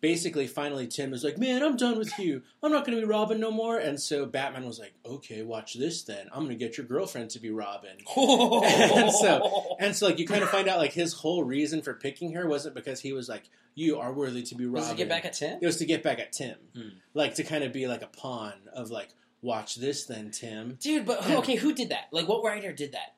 basically, 0.00 0.46
finally, 0.46 0.86
Tim 0.86 1.10
was 1.10 1.24
like, 1.24 1.38
"Man, 1.38 1.62
I'm 1.62 1.76
done 1.76 1.98
with 1.98 2.18
you. 2.18 2.42
I'm 2.62 2.70
not 2.72 2.84
going 2.86 2.96
to 2.98 3.02
be 3.04 3.08
Robin 3.10 3.38
no 3.40 3.50
more." 3.50 3.78
And 3.78 4.00
so 4.00 4.26
Batman 4.26 4.66
was 4.66 4.78
like, 4.78 4.94
"Okay, 5.04 5.42
watch 5.42 5.74
this 5.74 6.02
then. 6.02 6.28
I'm 6.32 6.44
going 6.44 6.56
to 6.58 6.64
get 6.64 6.76
your 6.76 6.86
girlfriend 6.86 7.30
to 7.30 7.40
be 7.40 7.50
Robin." 7.50 7.96
And 8.16 9.12
so- 9.12 9.76
And 9.80 9.94
so, 9.94 10.06
like, 10.06 10.18
you 10.18 10.26
kind 10.26 10.42
of 10.42 10.50
find 10.50 10.68
out 10.68 10.78
like 10.78 10.92
his 10.92 11.12
whole 11.12 11.44
reason 11.44 11.82
for 11.82 11.94
picking 11.94 12.32
her 12.34 12.48
wasn't 12.48 12.74
because 12.74 13.00
he 13.00 13.12
was 13.12 13.28
like, 13.28 13.44
"You 13.74 13.98
are 13.98 14.12
worthy 14.12 14.42
to 14.42 14.54
be 14.54 14.64
Robin." 14.66 14.80
was 14.82 14.90
it 14.90 14.96
get 14.96 15.08
back 15.08 15.24
at 15.24 15.34
Tim? 15.34 15.58
It 15.60 15.66
was 15.66 15.76
to 15.76 15.86
get 15.86 16.02
back 16.02 16.18
at 16.18 16.32
Tim, 16.32 16.56
Hmm. 16.74 16.88
like 17.14 17.34
to 17.36 17.44
kind 17.44 17.64
of 17.64 17.72
be 17.72 17.86
like 17.86 18.02
a 18.02 18.06
pawn 18.08 18.54
of 18.72 18.90
like, 18.90 19.10
"Watch 19.42 19.76
this 19.76 20.04
then, 20.06 20.30
Tim." 20.30 20.76
Dude, 20.80 21.06
but 21.06 21.22
who- 21.24 21.36
okay, 21.38 21.56
who 21.56 21.72
did 21.74 21.90
that? 21.90 22.08
Like, 22.12 22.28
what 22.28 22.42
writer 22.44 22.72
did 22.72 22.92
that? 22.92 23.14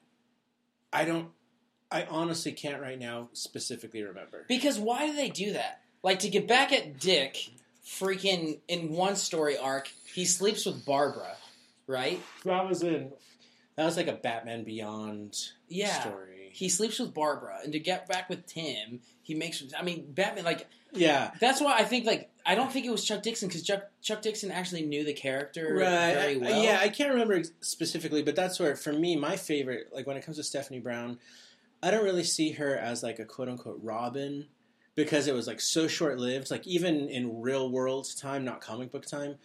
I 0.93 1.05
don't. 1.05 1.29
I 1.93 2.05
honestly 2.05 2.53
can't 2.53 2.81
right 2.81 2.99
now 2.99 3.31
specifically 3.33 4.03
remember. 4.03 4.45
Because 4.49 4.79
why 4.79 5.07
do 5.09 5.15
they 5.17 5.29
do 5.29 5.53
that? 5.55 5.81
Like 6.03 6.21
to 6.21 6.29
get 6.29 6.49
back 6.49 6.73
at 6.73 6.99
Dick, 6.99 7.51
freaking 7.85 8.59
in 8.69 8.91
one 8.91 9.17
story 9.17 9.57
arc, 9.59 9.91
he 10.15 10.25
sleeps 10.25 10.65
with 10.67 10.85
Barbara, 10.85 11.37
right? 11.87 12.21
That 12.45 12.69
was 12.69 12.83
in. 12.83 13.13
That 13.77 13.85
was 13.85 13.97
like 13.97 14.09
a 14.09 14.13
Batman 14.15 14.65
Beyond 14.65 15.37
Yeah. 15.69 16.01
story. 16.01 16.27
he 16.53 16.69
sleeps 16.69 16.99
with 16.99 17.15
Barbara, 17.15 17.61
and 17.63 17.73
to 17.73 17.79
get 17.79 18.09
back 18.09 18.29
with 18.29 18.45
Tim, 18.47 19.01
he 19.23 19.35
makes. 19.35 19.63
I 19.79 19.83
mean, 19.83 20.11
Batman 20.13 20.45
like 20.45 20.67
yeah. 20.93 21.31
that's 21.39 21.61
why 21.61 21.77
I 21.79 21.85
think 21.85 22.05
like 22.07 22.29
I 22.45 22.55
don't 22.57 22.73
think 22.73 22.87
it 22.87 22.91
was 22.91 23.05
Chuck 23.05 23.23
Dixon 23.23 23.47
because 23.49 23.63
Chuck 23.63 23.85
Chuck 24.03 24.21
Dixon 24.23 24.51
actually 24.51 24.83
knew 24.85 25.05
the 25.05 25.13
character 25.13 25.75
Right. 25.75 26.15
very 26.15 26.37
well. 26.39 26.63
yeah, 26.63 26.79
I 26.81 26.89
can't 26.89 27.11
remember 27.11 27.43
specifically, 27.61 28.23
but 28.23 28.35
that's 28.35 28.59
where, 28.59 28.75
for 28.75 28.93
me, 28.93 29.15
my 29.17 29.37
favorite, 29.37 29.91
like 29.93 30.07
when 30.09 30.17
it 30.17 30.25
comes 30.25 30.39
to 30.39 30.43
Stephanie 30.43 30.81
Brown, 30.81 31.19
I 31.83 31.91
don't 31.93 32.03
really 32.05 32.25
see 32.25 32.51
her 32.53 32.77
as 32.77 33.03
like 33.05 33.19
a 33.21 33.25
quote 33.25 33.49
unquote 33.49 33.79
Robin 33.83 34.47
because 35.05 35.27
it 35.27 35.35
was 35.35 35.47
like 35.47 35.61
so 35.61 35.89
short 35.89 36.19
lived. 36.19 36.51
Like 36.51 36.67
even 36.67 37.09
in 37.09 37.41
real 37.41 37.71
world 37.71 38.07
time, 38.17 38.45
not 38.45 38.61
comic 38.61 38.91
book 38.91 39.07
time, 39.07 39.37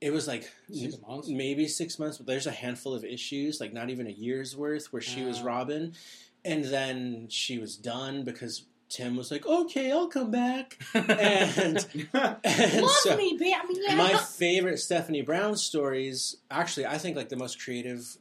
it 0.00 0.12
was 0.12 0.26
like 0.26 0.50
Six 0.72 0.96
months? 1.06 1.28
maybe 1.28 1.66
six 1.68 1.98
months, 1.98 2.18
but 2.18 2.26
there's 2.26 2.46
a 2.46 2.50
handful 2.52 2.94
of 2.94 3.04
issues, 3.04 3.60
like 3.60 3.72
not 3.72 3.90
even 3.90 4.06
a 4.06 4.10
year's 4.10 4.56
worth, 4.56 4.92
where 4.92 5.02
she 5.02 5.24
was 5.24 5.40
Oh. 5.40 5.44
Robin. 5.44 5.92
And 6.44 6.64
then 6.64 7.26
she 7.28 7.58
was 7.58 7.76
done 7.76 8.24
because 8.24 8.64
Tim 8.88 9.14
was 9.16 9.30
like, 9.30 9.44
okay, 9.46 9.92
I'll 9.92 10.08
come 10.08 10.30
back. 10.30 10.78
And, 10.94 11.86
and 12.14 12.86
so, 12.88 13.16
Batman. 13.38 13.96
my 13.98 14.16
favorite 14.16 14.78
Stephanie 14.78 15.22
Brown 15.22 15.56
stories, 15.56 16.36
actually, 16.50 16.86
I 16.86 16.96
think 16.98 17.16
like 17.16 17.28
the 17.28 17.36
most 17.36 17.62
creative, 17.62 18.16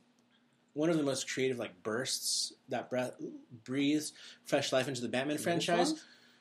one 0.74 0.90
of 0.90 0.98
the 0.98 1.04
most 1.04 1.32
creative 1.32 1.58
like 1.58 1.82
bursts 1.82 2.54
that 2.68 2.90
breath, 2.90 3.14
breathes 3.64 4.12
fresh 4.46 4.74
life 4.74 4.88
into 4.88 5.02
the 5.02 5.08
Batman 5.10 5.38
franchise 5.38 5.94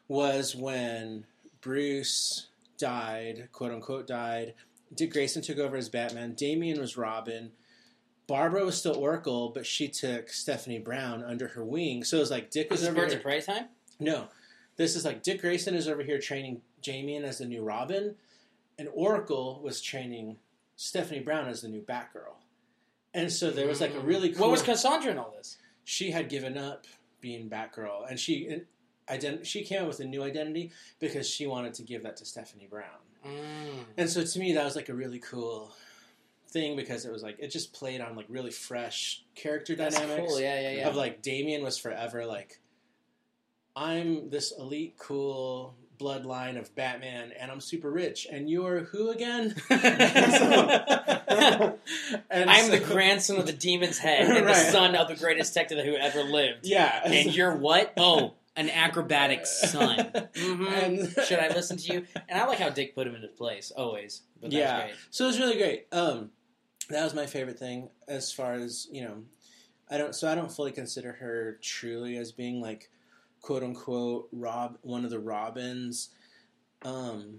was 0.09 0.57
when 0.57 1.25
Bruce 1.61 2.49
died, 2.79 3.49
quote 3.53 3.73
unquote 3.73 4.07
died. 4.07 4.55
Dick 4.95 5.13
Grayson 5.13 5.43
took 5.43 5.59
over 5.59 5.77
as 5.77 5.89
Batman. 5.89 6.35
Damian 6.35 6.81
was 6.81 6.97
Robin. 6.97 7.53
Barbara 8.27 8.65
was 8.65 8.77
still 8.77 8.97
Oracle, 8.97 9.51
but 9.51 9.67
she 9.67 9.89
took 9.89 10.31
Stephanie 10.31 10.79
Brown 10.79 11.23
under 11.23 11.49
her 11.49 11.65
wing. 11.65 12.05
So 12.05 12.17
it 12.19 12.21
was 12.21 12.31
like 12.31 12.51
Dick 12.51 12.71
was 12.71 12.81
This 12.81 12.89
over 12.89 13.01
Birds 13.01 13.13
here. 13.13 13.19
of 13.19 13.25
Prey 13.25 13.41
time. 13.41 13.67
No, 14.01 14.29
this 14.77 14.97
is 14.97 15.05
like 15.05 15.23
Dick 15.23 15.41
Grayson 15.41 15.75
is 15.75 15.89
over 15.89 16.03
here 16.03 16.19
training 16.19 16.61
Damian 16.83 17.25
as 17.25 17.39
the 17.39 17.47
new 17.47 17.63
Robin, 17.63 18.15
and 18.79 18.89
Oracle 18.93 19.61
was 19.63 19.81
training 19.81 20.37
Stephanie 20.77 21.21
Brown 21.21 21.49
as 21.49 21.63
the 21.63 21.69
new 21.69 21.81
Batgirl. 21.81 22.37
And 23.15 23.33
so 23.33 23.51
there 23.51 23.67
was 23.67 23.81
like 23.81 23.95
a 23.95 24.01
really 24.01 24.31
cool. 24.31 24.43
What 24.43 24.51
was 24.53 24.63
Cassandra 24.63 25.11
in 25.11 25.19
all 25.19 25.35
this? 25.37 25.59
she 25.85 26.11
had 26.11 26.29
given 26.29 26.59
up 26.59 26.85
being 27.23 27.49
Batgirl, 27.49 28.11
and 28.11 28.21
she 28.21 28.61
ident- 29.11 29.45
she 29.45 29.65
came 29.65 29.83
up 29.83 29.89
with 29.89 30.01
a 30.01 30.05
new 30.05 30.23
identity 30.23 30.73
because 30.99 31.29
she 31.29 31.47
wanted 31.47 31.75
to 31.75 31.83
give 31.83 32.03
that 32.03 32.17
to 32.19 32.25
Stephanie 32.25 32.67
Brown. 32.69 32.87
Mm. 33.27 33.85
And 33.97 34.11
so 34.11 34.25
to 34.25 34.39
me, 34.39 34.53
that 34.55 34.65
was 34.65 34.77
like 34.77 34.89
a 34.89 34.95
really 34.95 35.19
cool 35.19 35.73
thing 36.49 36.77
because 36.77 37.05
it 37.05 37.13
was 37.13 37.23
like 37.23 37.37
it 37.39 37.49
just 37.49 37.73
played 37.73 38.01
on 38.01 38.17
like 38.17 38.27
really 38.29 38.51
fresh 38.51 39.23
character 39.35 39.75
That's 39.75 39.99
dynamics 39.99 40.29
cool. 40.29 40.41
Yeah, 40.41 40.61
yeah, 40.61 40.71
yeah. 40.79 40.89
of 40.89 40.97
like 40.97 41.23
Damian 41.23 41.63
was 41.63 41.77
forever 41.77 42.25
like 42.25 42.61
I'm 43.77 44.31
this 44.31 44.53
elite 44.59 44.95
cool 44.99 45.75
bloodline 45.99 46.59
of 46.59 46.75
Batman 46.75 47.33
and 47.39 47.51
I'm 47.51 47.61
super 47.61 47.91
rich 47.91 48.27
and 48.31 48.49
you're 48.49 48.85
who 48.85 49.11
again? 49.11 49.55
And 52.31 52.51
I'm 52.51 52.71
the 52.71 52.79
grandson 52.81 53.37
of 53.37 53.47
the 53.47 53.53
demon's 53.53 53.99
head 53.99 54.29
and 54.29 54.47
the 54.47 54.55
son 54.55 54.95
of 54.95 55.09
the 55.09 55.17
greatest 55.17 55.55
detective 55.55 55.85
who 55.85 55.97
ever 55.97 56.23
lived. 56.23 56.67
Yeah. 56.67 57.03
And 57.05 57.35
you're 57.35 57.57
what? 57.57 57.93
Oh, 57.97 58.35
an 58.59 58.69
acrobatic 58.71 59.47
son. 59.47 60.11
hmm 60.37 60.67
And- 60.67 61.15
Should 61.27 61.39
I 61.39 61.49
listen 61.49 61.77
to 61.77 61.93
you? 61.93 62.05
And 62.29 62.41
I 62.41 62.45
like 62.47 62.59
how 62.59 62.69
Dick 62.71 62.95
put 62.95 63.07
him 63.07 63.15
in 63.15 63.23
his 63.23 63.31
place, 63.31 63.71
always. 63.71 64.23
But 64.41 64.51
Yeah. 64.53 64.81
great. 64.87 64.95
So 65.11 65.25
it 65.25 65.29
was 65.29 65.39
really 65.39 65.57
great. 65.57 65.87
Um, 65.93 66.31
that 66.91 67.05
was 67.05 67.15
my 67.15 67.25
favorite 67.27 67.59
thing 67.59 67.89
as 68.09 68.33
far 68.33 68.55
as 68.55 68.89
you 68.91 69.03
know. 69.03 69.23
I 69.91 69.97
don't. 69.97 70.15
So 70.15 70.29
I 70.31 70.35
don't 70.35 70.51
fully 70.53 70.73
consider 70.73 71.13
her 71.13 71.59
truly 71.63 72.17
as 72.17 72.33
being 72.33 72.61
like, 72.61 72.91
quote 73.41 73.63
unquote, 73.63 74.29
Rob, 74.33 74.77
one 74.83 75.05
of 75.05 75.11
the 75.11 75.19
Robins. 75.21 76.11
Um, 76.85 77.39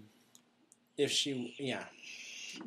if 0.97 1.11
she, 1.11 1.53
yeah, 1.59 1.83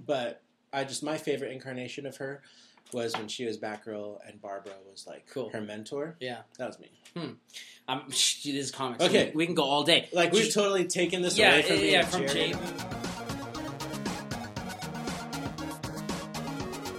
but 0.07 0.43
I 0.73 0.85
just 0.85 1.03
my 1.03 1.17
favorite 1.19 1.53
incarnation 1.53 2.07
of 2.07 2.17
her 2.19 2.43
was 2.93 3.15
when 3.17 3.29
she 3.29 3.45
was 3.45 3.59
Batgirl 3.59 4.19
and 4.29 4.41
Barbara 4.41 4.73
was 4.91 5.07
like 5.07 5.27
Cool. 5.33 5.51
her 5.51 5.61
mentor. 5.61 6.17
Yeah. 6.21 6.39
That 6.59 6.67
was 6.67 6.79
me. 6.79 6.91
Um, 7.89 8.11
shh, 8.11 8.47
it 8.47 8.55
is 8.55 8.71
comics. 8.71 9.05
Okay. 9.05 9.27
We, 9.35 9.39
we 9.39 9.47
can 9.47 9.55
go 9.55 9.65
all 9.65 9.83
day. 9.85 10.09
Like 10.13 10.33
We- 10.33 10.41
we've 10.41 10.53
totally 10.55 10.87
taken 10.87 11.23
this 11.23 11.37
yeah, 11.39 11.53
away 11.55 11.63
from 11.63 11.77
me. 11.77 11.93
yeah, 11.93 12.05
from 12.05 12.21
Jerry. 12.27 12.53
Jay. 12.53 12.55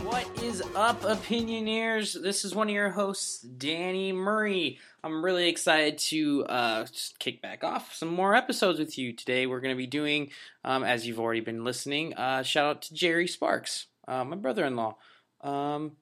What 0.03 0.43
is 0.43 0.61
up, 0.75 1.01
opinioneers? 1.01 2.21
This 2.21 2.45
is 2.45 2.53
one 2.53 2.67
of 2.69 2.73
your 2.75 2.89
hosts, 2.89 3.39
Danny 3.41 4.11
Murray. 4.11 4.77
I'm 5.03 5.23
really 5.23 5.49
excited 5.49 5.97
to 6.09 6.45
uh, 6.45 6.85
kick 7.19 7.41
back 7.41 7.63
off 7.63 7.93
some 7.93 8.09
more 8.09 8.35
episodes 8.35 8.79
with 8.79 8.97
you 8.97 9.13
today. 9.13 9.47
We're 9.47 9.59
going 9.61 9.73
to 9.75 9.77
be 9.77 9.87
doing, 9.87 10.29
um, 10.63 10.83
as 10.83 11.07
you've 11.07 11.19
already 11.19 11.39
been 11.41 11.63
listening, 11.63 12.13
uh, 12.13 12.43
shout 12.43 12.65
out 12.67 12.81
to 12.83 12.93
Jerry 12.93 13.27
Sparks, 13.27 13.87
uh, 14.07 14.23
my 14.23 14.35
brother-in-law. 14.35 14.95
Um, 15.43 15.93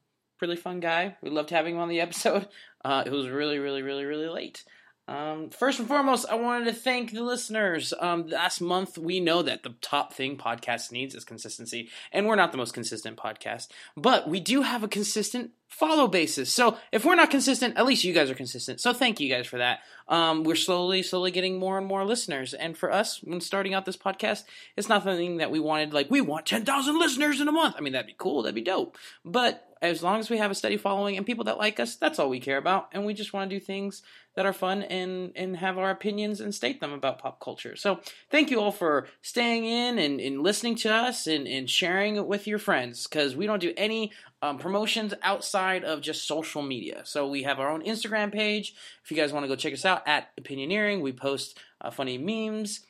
really 0.41 0.55
fun 0.55 0.79
guy. 0.79 1.15
We 1.21 1.29
loved 1.29 1.49
having 1.49 1.75
him 1.75 1.81
on 1.81 1.89
the 1.89 2.01
episode. 2.01 2.47
Uh, 2.83 3.03
it 3.05 3.11
was 3.11 3.29
really, 3.29 3.59
really, 3.59 3.83
really, 3.83 4.05
really 4.05 4.27
late. 4.27 4.63
Um, 5.07 5.51
first 5.51 5.77
and 5.77 5.87
foremost, 5.87 6.25
I 6.27 6.33
wanted 6.33 6.65
to 6.65 6.73
thank 6.73 7.11
the 7.11 7.21
listeners. 7.21 7.93
Um, 7.99 8.25
last 8.25 8.59
month, 8.59 8.97
we 8.97 9.19
know 9.19 9.43
that 9.43 9.61
the 9.61 9.75
top 9.81 10.13
thing 10.13 10.35
podcast 10.35 10.91
needs 10.91 11.13
is 11.13 11.23
consistency, 11.23 11.89
and 12.11 12.25
we're 12.25 12.37
not 12.37 12.51
the 12.51 12.57
most 12.57 12.73
consistent 12.73 13.17
podcast, 13.17 13.67
but 13.95 14.27
we 14.27 14.39
do 14.39 14.63
have 14.63 14.83
a 14.83 14.87
consistent 14.87 15.51
follow 15.71 16.07
basis. 16.07 16.51
So 16.51 16.77
if 16.91 17.03
we're 17.05 17.15
not 17.15 17.31
consistent, 17.31 17.77
at 17.77 17.85
least 17.85 18.03
you 18.03 18.13
guys 18.13 18.29
are 18.29 18.35
consistent. 18.35 18.79
So 18.81 18.93
thank 18.93 19.19
you 19.19 19.29
guys 19.29 19.47
for 19.47 19.57
that. 19.57 19.79
Um, 20.07 20.43
we're 20.43 20.55
slowly, 20.55 21.01
slowly 21.01 21.31
getting 21.31 21.57
more 21.57 21.77
and 21.77 21.87
more 21.87 22.05
listeners, 22.05 22.53
and 22.53 22.77
for 22.77 22.91
us, 22.91 23.23
when 23.23 23.39
starting 23.39 23.73
out 23.73 23.85
this 23.85 23.97
podcast, 23.97 24.43
it's 24.75 24.89
not 24.89 25.03
something 25.03 25.37
that 25.37 25.51
we 25.51 25.59
wanted. 25.59 25.93
Like 25.93 26.11
we 26.11 26.21
want 26.21 26.45
ten 26.45 26.65
thousand 26.65 26.99
listeners 26.99 27.39
in 27.39 27.47
a 27.47 27.51
month. 27.51 27.75
I 27.77 27.81
mean, 27.81 27.93
that'd 27.93 28.07
be 28.07 28.15
cool. 28.17 28.43
That'd 28.43 28.55
be 28.55 28.61
dope. 28.61 28.97
But 29.23 29.65
as 29.81 30.03
long 30.03 30.19
as 30.19 30.29
we 30.29 30.37
have 30.37 30.51
a 30.51 30.55
steady 30.55 30.77
following 30.77 31.17
and 31.17 31.25
people 31.25 31.45
that 31.45 31.57
like 31.57 31.79
us, 31.79 31.95
that's 31.95 32.19
all 32.19 32.29
we 32.29 32.39
care 32.39 32.57
about, 32.57 32.89
and 32.91 33.05
we 33.05 33.13
just 33.13 33.33
want 33.33 33.49
to 33.49 33.55
do 33.55 33.63
things 33.63 34.03
that 34.35 34.45
are 34.45 34.53
fun 34.53 34.83
and 34.83 35.31
and 35.35 35.57
have 35.57 35.77
our 35.77 35.89
opinions 35.89 36.41
and 36.41 36.53
state 36.53 36.81
them 36.81 36.91
about 36.91 37.19
pop 37.19 37.39
culture. 37.39 37.77
So 37.77 38.01
thank 38.29 38.51
you 38.51 38.59
all 38.59 38.71
for 38.71 39.07
staying 39.21 39.63
in 39.65 39.97
and, 39.97 40.19
and 40.19 40.43
listening 40.43 40.75
to 40.77 40.93
us 40.93 41.25
and, 41.25 41.47
and 41.47 41.69
sharing 41.69 42.17
it 42.17 42.27
with 42.27 42.47
your 42.47 42.59
friends 42.59 43.07
because 43.07 43.35
we 43.35 43.45
don't 43.45 43.59
do 43.61 43.73
any 43.77 44.11
um, 44.41 44.57
promotions 44.57 45.13
outside 45.21 45.60
of 45.83 46.01
just 46.01 46.27
social 46.27 46.61
media. 46.61 47.01
So 47.05 47.27
we 47.27 47.43
have 47.43 47.59
our 47.59 47.69
own 47.69 47.83
Instagram 47.83 48.31
page. 48.31 48.73
If 49.03 49.11
you 49.11 49.17
guys 49.17 49.31
want 49.33 49.43
to 49.43 49.47
go 49.47 49.55
check 49.55 49.73
us 49.73 49.85
out 49.85 50.07
at 50.07 50.35
Opinioneering, 50.37 51.01
we 51.01 51.11
post 51.11 51.57
uh, 51.79 51.91
funny 51.91 52.17
memes 52.17 52.81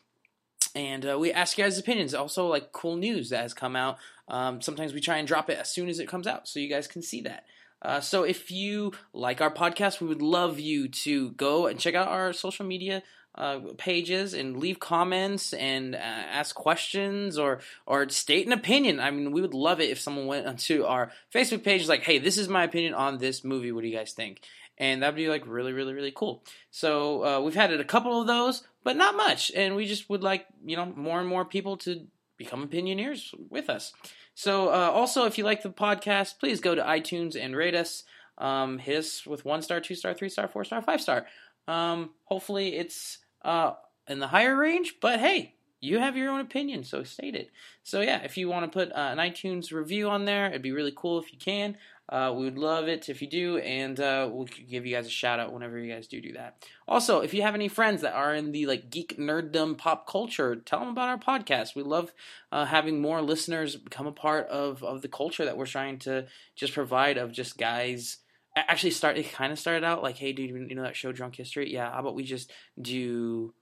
and 0.73 1.05
uh, 1.05 1.19
we 1.19 1.31
ask 1.31 1.57
you 1.57 1.63
guys' 1.63 1.77
opinions. 1.77 2.13
Also, 2.13 2.47
like 2.47 2.71
cool 2.71 2.95
news 2.95 3.29
that 3.29 3.41
has 3.41 3.53
come 3.53 3.75
out. 3.75 3.97
Um, 4.27 4.62
sometimes 4.62 4.93
we 4.93 5.01
try 5.01 5.17
and 5.17 5.27
drop 5.27 5.49
it 5.49 5.57
as 5.57 5.71
soon 5.71 5.89
as 5.89 5.99
it 5.99 6.07
comes 6.07 6.27
out 6.27 6.47
so 6.47 6.60
you 6.60 6.69
guys 6.69 6.88
can 6.88 7.01
see 7.01 7.21
that. 7.21 7.45
Uh, 7.81 7.99
so 7.99 8.23
if 8.23 8.51
you 8.51 8.93
like 9.13 9.41
our 9.41 9.53
podcast, 9.53 9.99
we 9.99 10.07
would 10.07 10.21
love 10.21 10.60
you 10.60 10.88
to 10.88 11.31
go 11.31 11.67
and 11.67 11.79
check 11.79 11.95
out 11.95 12.07
our 12.07 12.31
social 12.31 12.65
media 12.65 13.01
uh, 13.36 13.60
pages 13.78 14.34
and 14.34 14.58
leave 14.58 14.80
comments 14.80 15.54
and 15.54 15.96
uh, 15.96 15.98
ask 15.98 16.56
questions 16.56 17.38
or 17.38 17.60
or 17.86 18.10
state 18.10 18.46
an 18.46 18.54
opinion. 18.54 19.00
I 19.00 19.12
mean, 19.12 19.32
we 19.32 19.41
would 19.41 19.54
love 19.54 19.80
it 19.80 19.89
if 19.89 20.00
someone 20.00 20.28
went 20.28 20.48
onto 20.48 20.84
our 20.84 21.12
Facebook 21.34 21.63
page 21.63 21.88
like, 21.88 22.04
"Hey, 22.04 22.20
this 22.20 22.38
is 22.38 22.48
my 22.48 22.63
opinion 22.63 22.94
on 22.94 23.17
this 23.17 23.44
movie. 23.44 23.72
What 23.72 23.82
do 23.82 23.88
you 23.88 23.98
guys 23.98 24.13
think?" 24.13 24.41
And 24.78 25.04
that'd 25.04 25.15
be 25.15 25.30
like 25.30 25.46
really, 25.46 25.74
really, 25.74 25.94
really 25.94 26.13
cool. 26.15 26.44
So 26.72 27.24
uh, 27.24 27.39
we've 27.41 27.56
had 27.56 27.72
a 27.72 27.84
couple 27.84 28.20
of 28.20 28.28
those, 28.28 28.63
but 28.84 28.98
not 28.98 29.15
much, 29.15 29.52
and 29.56 29.76
we 29.76 29.86
just 29.86 30.10
would 30.10 30.24
like 30.24 30.46
you 30.65 30.76
know 30.76 30.86
more 30.86 31.20
and 31.20 31.30
more 31.30 31.46
people 31.46 31.78
to 31.78 32.08
become 32.38 32.67
opinioneers 32.67 33.34
with 33.50 33.70
us. 33.70 33.94
So, 34.34 34.70
uh, 34.70 34.91
also, 34.94 35.26
if 35.26 35.38
you 35.38 35.44
like 35.44 35.62
the 35.62 35.70
podcast, 35.70 36.39
please 36.39 36.60
go 36.60 36.74
to 36.74 36.82
iTunes 36.82 37.39
and 37.39 37.56
rate 37.56 37.76
us. 37.76 38.04
Um, 38.38 38.80
hit 38.80 38.98
us 38.98 39.28
with 39.28 39.46
one 39.46 39.62
star, 39.62 39.80
two 39.80 39.94
star, 39.94 40.13
three 40.13 40.30
star, 40.30 40.48
four 40.48 40.63
star, 40.63 40.82
five 40.82 41.02
star. 41.02 41.28
Um, 41.67 42.12
hopefully, 42.26 42.76
it's 42.76 43.19
uh, 43.43 43.74
in 44.08 44.19
the 44.19 44.28
higher 44.28 44.56
range, 44.56 44.95
but 45.02 45.19
hey, 45.19 45.56
you 45.80 45.97
have 46.00 46.15
your 46.15 46.32
own 46.32 46.41
opinion, 46.41 46.84
so 46.84 47.04
state 47.04 47.36
it. 47.36 47.50
So, 47.84 48.02
yeah, 48.02 48.21
if 48.24 48.38
you 48.38 48.47
want 48.47 48.71
to 48.71 48.80
put 48.80 48.91
uh, 48.91 49.10
an 49.12 49.17
iTunes 49.17 49.71
review 49.71 50.10
on 50.10 50.26
there, 50.26 50.47
it'd 50.47 50.62
be 50.62 50.71
really 50.71 50.93
cool 50.95 51.19
if 51.19 51.34
you 51.34 51.39
can. 51.39 51.76
Uh, 52.08 52.34
we 52.36 52.43
would 52.43 52.58
love 52.58 52.89
it 52.89 53.08
if 53.08 53.21
you 53.21 53.28
do, 53.28 53.58
and 53.60 54.00
uh, 54.00 54.30
we'll 54.30 54.45
give 54.45 54.86
you 54.86 54.93
guys 54.93 55.08
a 55.08 55.10
shout 55.10 55.39
out 55.39 55.54
whenever 55.54 55.80
you 55.80 55.91
guys 55.91 56.08
do 56.08 56.19
do 56.19 56.34
that. 56.34 56.67
Also, 56.86 57.21
if 57.21 57.34
you 57.34 57.41
have 57.41 57.56
any 57.56 57.69
friends 57.69 58.02
that 58.02 58.13
are 58.13 58.36
in 58.36 58.52
the 58.52 58.65
like 58.65 58.89
geek 58.89 59.17
nerddom 59.17 59.78
pop 59.78 60.06
culture, 60.08 60.58
tell 60.58 60.80
them 60.80 60.89
about 60.89 61.08
our 61.08 61.17
podcast. 61.17 61.74
We 61.74 61.84
love 61.84 62.12
uh, 62.52 62.65
having 62.65 63.02
more 63.02 63.21
listeners 63.21 63.78
become 63.78 64.08
a 64.08 64.12
part 64.12 64.47
of 64.47 64.84
of 64.84 65.02
the 65.02 65.08
culture 65.08 65.45
that 65.45 65.56
we're 65.56 65.65
trying 65.65 66.00
to 66.00 66.28
just 66.56 66.74
provide 66.74 67.17
of 67.17 67.32
just 67.32 67.58
guys. 67.58 68.17
Actually, 68.55 68.91
start 68.91 69.17
it 69.17 69.31
kind 69.31 69.51
of 69.51 69.59
started 69.59 69.83
out 69.83 70.03
like, 70.03 70.17
hey, 70.17 70.33
dude, 70.33 70.69
you 70.69 70.75
know 70.75 70.83
that 70.83 70.95
show 70.95 71.11
Drunk 71.11 71.35
History? 71.35 71.71
Yeah, 71.71 71.91
how 71.91 71.99
about 71.99 72.15
we 72.15 72.23
just 72.23 72.51
do 72.81 73.53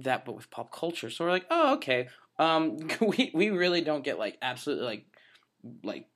that, 0.00 0.24
but 0.24 0.34
with 0.34 0.50
pop 0.50 0.72
culture? 0.72 1.10
So 1.10 1.24
we're 1.24 1.30
like, 1.30 1.46
oh, 1.50 1.74
okay. 1.74 2.08
Um, 2.38 2.78
we 3.00 3.30
we 3.34 3.50
really 3.50 3.82
don't 3.82 4.04
get 4.04 4.18
like 4.18 4.38
absolutely 4.40 4.84
like 4.84 5.06
like 5.82 6.06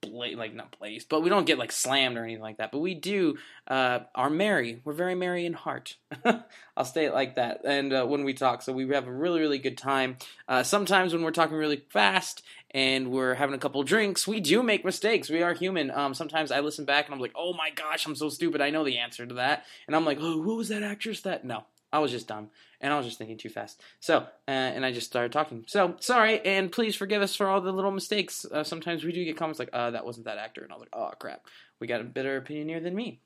bla- 0.00 0.36
like 0.36 0.54
not 0.54 0.76
blazed, 0.78 1.08
but 1.08 1.22
we 1.22 1.28
don't 1.28 1.46
get 1.46 1.58
like 1.58 1.72
slammed 1.72 2.16
or 2.16 2.24
anything 2.24 2.42
like 2.42 2.58
that. 2.58 2.72
But 2.72 2.78
we 2.78 2.94
do 2.94 3.36
uh, 3.66 4.00
are 4.14 4.30
merry. 4.30 4.80
We're 4.84 4.92
very 4.92 5.14
merry 5.14 5.46
in 5.46 5.52
heart. 5.52 5.96
I'll 6.76 6.84
say 6.84 7.06
it 7.06 7.14
like 7.14 7.36
that. 7.36 7.60
And 7.64 7.92
uh, 7.92 8.04
when 8.06 8.24
we 8.24 8.34
talk, 8.34 8.62
so 8.62 8.72
we 8.72 8.88
have 8.94 9.06
a 9.06 9.12
really 9.12 9.40
really 9.40 9.58
good 9.58 9.78
time. 9.78 10.16
Uh, 10.48 10.62
sometimes 10.62 11.12
when 11.12 11.22
we're 11.22 11.30
talking 11.30 11.56
really 11.56 11.84
fast 11.90 12.42
and 12.72 13.10
we're 13.10 13.34
having 13.34 13.54
a 13.54 13.58
couple 13.58 13.82
drinks, 13.82 14.26
we 14.26 14.40
do 14.40 14.62
make 14.62 14.84
mistakes. 14.84 15.30
We 15.30 15.42
are 15.42 15.54
human. 15.54 15.90
Um, 15.90 16.14
sometimes 16.14 16.50
I 16.50 16.60
listen 16.60 16.84
back 16.84 17.06
and 17.06 17.14
I'm 17.14 17.20
like, 17.20 17.34
oh 17.34 17.52
my 17.52 17.70
gosh, 17.70 18.06
I'm 18.06 18.16
so 18.16 18.28
stupid. 18.28 18.60
I 18.60 18.70
know 18.70 18.84
the 18.84 18.98
answer 18.98 19.26
to 19.26 19.34
that, 19.34 19.64
and 19.86 19.94
I'm 19.96 20.04
like, 20.04 20.18
oh, 20.20 20.38
what 20.38 20.56
was 20.56 20.68
that 20.68 20.82
actress 20.82 21.20
that? 21.22 21.44
No, 21.44 21.64
I 21.92 21.98
was 21.98 22.10
just 22.10 22.28
dumb 22.28 22.50
and 22.80 22.92
I 22.92 22.96
was 22.96 23.06
just 23.06 23.18
thinking 23.18 23.38
too 23.38 23.48
fast. 23.48 23.80
So, 24.00 24.18
uh, 24.18 24.50
and 24.50 24.84
I 24.84 24.92
just 24.92 25.06
started 25.06 25.32
talking. 25.32 25.64
So, 25.66 25.96
sorry, 26.00 26.40
and 26.44 26.70
please 26.70 26.94
forgive 26.94 27.22
us 27.22 27.34
for 27.34 27.46
all 27.46 27.60
the 27.60 27.72
little 27.72 27.90
mistakes. 27.90 28.44
Uh, 28.44 28.64
sometimes 28.64 29.04
we 29.04 29.12
do 29.12 29.24
get 29.24 29.36
comments 29.36 29.58
like, 29.58 29.70
uh, 29.72 29.90
that 29.92 30.04
wasn't 30.04 30.26
that 30.26 30.38
actor. 30.38 30.62
And 30.62 30.72
I 30.72 30.74
was 30.74 30.80
like, 30.80 30.90
oh, 30.92 31.10
crap. 31.18 31.46
We 31.80 31.86
got 31.86 32.00
a 32.00 32.04
better 32.04 32.40
opinioneer 32.40 32.82
than 32.82 32.94
me. 32.94 33.20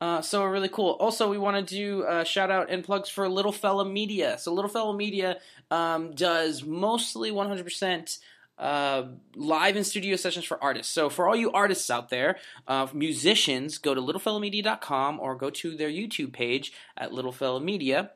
Uh, 0.00 0.20
so 0.20 0.44
really 0.44 0.68
cool. 0.68 0.96
Also, 0.98 1.30
we 1.30 1.38
want 1.38 1.56
to 1.68 1.74
do 1.74 2.02
uh, 2.02 2.24
shout 2.24 2.50
out 2.50 2.70
and 2.70 2.82
plugs 2.82 3.08
for 3.08 3.28
Little 3.28 3.52
Fella 3.52 3.84
Media. 3.84 4.36
So 4.38 4.52
Little 4.52 4.70
Fella 4.70 4.96
Media 4.96 5.38
um, 5.70 6.12
does 6.14 6.64
mostly 6.64 7.30
100% 7.30 8.18
uh, 8.62 9.08
live 9.34 9.76
in 9.76 9.82
studio 9.82 10.14
sessions 10.14 10.44
for 10.44 10.62
artists. 10.62 10.94
So 10.94 11.10
for 11.10 11.28
all 11.28 11.34
you 11.34 11.50
artists 11.50 11.90
out 11.90 12.10
there, 12.10 12.38
uh, 12.68 12.86
musicians, 12.94 13.78
go 13.78 13.92
to 13.92 14.00
littlefellamedia.com 14.00 15.18
or 15.18 15.34
go 15.34 15.50
to 15.50 15.76
their 15.76 15.90
YouTube 15.90 16.32
page 16.32 16.72
at 16.96 17.12
Little 17.12 17.32
Fella 17.32 17.60
Media 17.60 18.12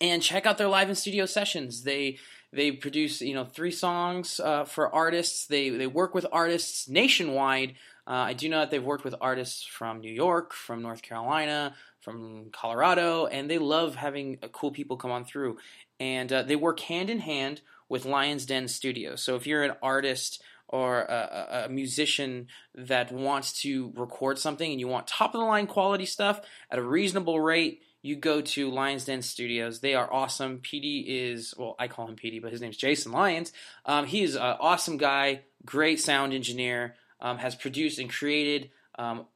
and 0.00 0.22
check 0.22 0.46
out 0.46 0.56
their 0.56 0.68
live 0.68 0.88
in 0.88 0.94
studio 0.94 1.26
sessions. 1.26 1.82
They 1.82 2.16
they 2.52 2.72
produce 2.72 3.20
you 3.20 3.34
know 3.34 3.44
three 3.44 3.70
songs 3.70 4.40
uh, 4.40 4.64
for 4.64 4.94
artists. 4.94 5.46
They 5.46 5.68
they 5.68 5.86
work 5.86 6.14
with 6.14 6.26
artists 6.32 6.88
nationwide. 6.88 7.74
Uh, 8.06 8.12
I 8.12 8.32
do 8.32 8.48
know 8.48 8.60
that 8.60 8.70
they've 8.70 8.82
worked 8.82 9.04
with 9.04 9.16
artists 9.20 9.62
from 9.64 10.00
New 10.00 10.12
York, 10.12 10.54
from 10.54 10.80
North 10.80 11.02
Carolina, 11.02 11.74
from 12.00 12.46
Colorado, 12.50 13.26
and 13.26 13.50
they 13.50 13.58
love 13.58 13.96
having 13.96 14.38
uh, 14.42 14.48
cool 14.48 14.70
people 14.70 14.96
come 14.96 15.10
on 15.10 15.26
through. 15.26 15.58
And 16.00 16.32
uh, 16.32 16.42
they 16.44 16.56
work 16.56 16.80
hand 16.80 17.10
in 17.10 17.18
hand 17.18 17.60
with 17.88 18.04
Lions 18.04 18.46
Den 18.46 18.68
Studios. 18.68 19.22
So 19.22 19.36
if 19.36 19.46
you're 19.46 19.62
an 19.62 19.76
artist 19.82 20.42
or 20.68 21.02
a, 21.02 21.64
a, 21.66 21.68
musician 21.68 22.48
that 22.74 23.12
wants 23.12 23.60
to 23.62 23.92
record 23.94 24.38
something 24.38 24.68
and 24.68 24.80
you 24.80 24.88
want 24.88 25.06
top 25.06 25.34
of 25.34 25.40
the 25.40 25.46
line 25.46 25.66
quality 25.66 26.06
stuff 26.06 26.40
at 26.70 26.78
a 26.78 26.82
reasonable 26.82 27.40
rate, 27.40 27.82
you 28.02 28.16
go 28.16 28.40
to 28.40 28.70
Lions 28.70 29.04
Den 29.04 29.22
Studios. 29.22 29.80
They 29.80 29.94
are 29.94 30.12
awesome. 30.12 30.58
PD 30.58 31.04
is, 31.06 31.54
well, 31.56 31.76
I 31.78 31.88
call 31.88 32.08
him 32.08 32.16
PD, 32.16 32.42
but 32.42 32.52
his 32.52 32.60
name's 32.60 32.76
Jason 32.76 33.12
Lyons. 33.12 33.52
Um, 33.84 34.06
he 34.06 34.22
is 34.22 34.34
an 34.34 34.42
awesome 34.42 34.96
guy, 34.96 35.42
great 35.64 36.00
sound 36.00 36.32
engineer, 36.32 36.94
um, 37.20 37.38
has 37.38 37.54
produced 37.54 37.98
and 37.98 38.10
created 38.10 38.70
um, 38.98 39.26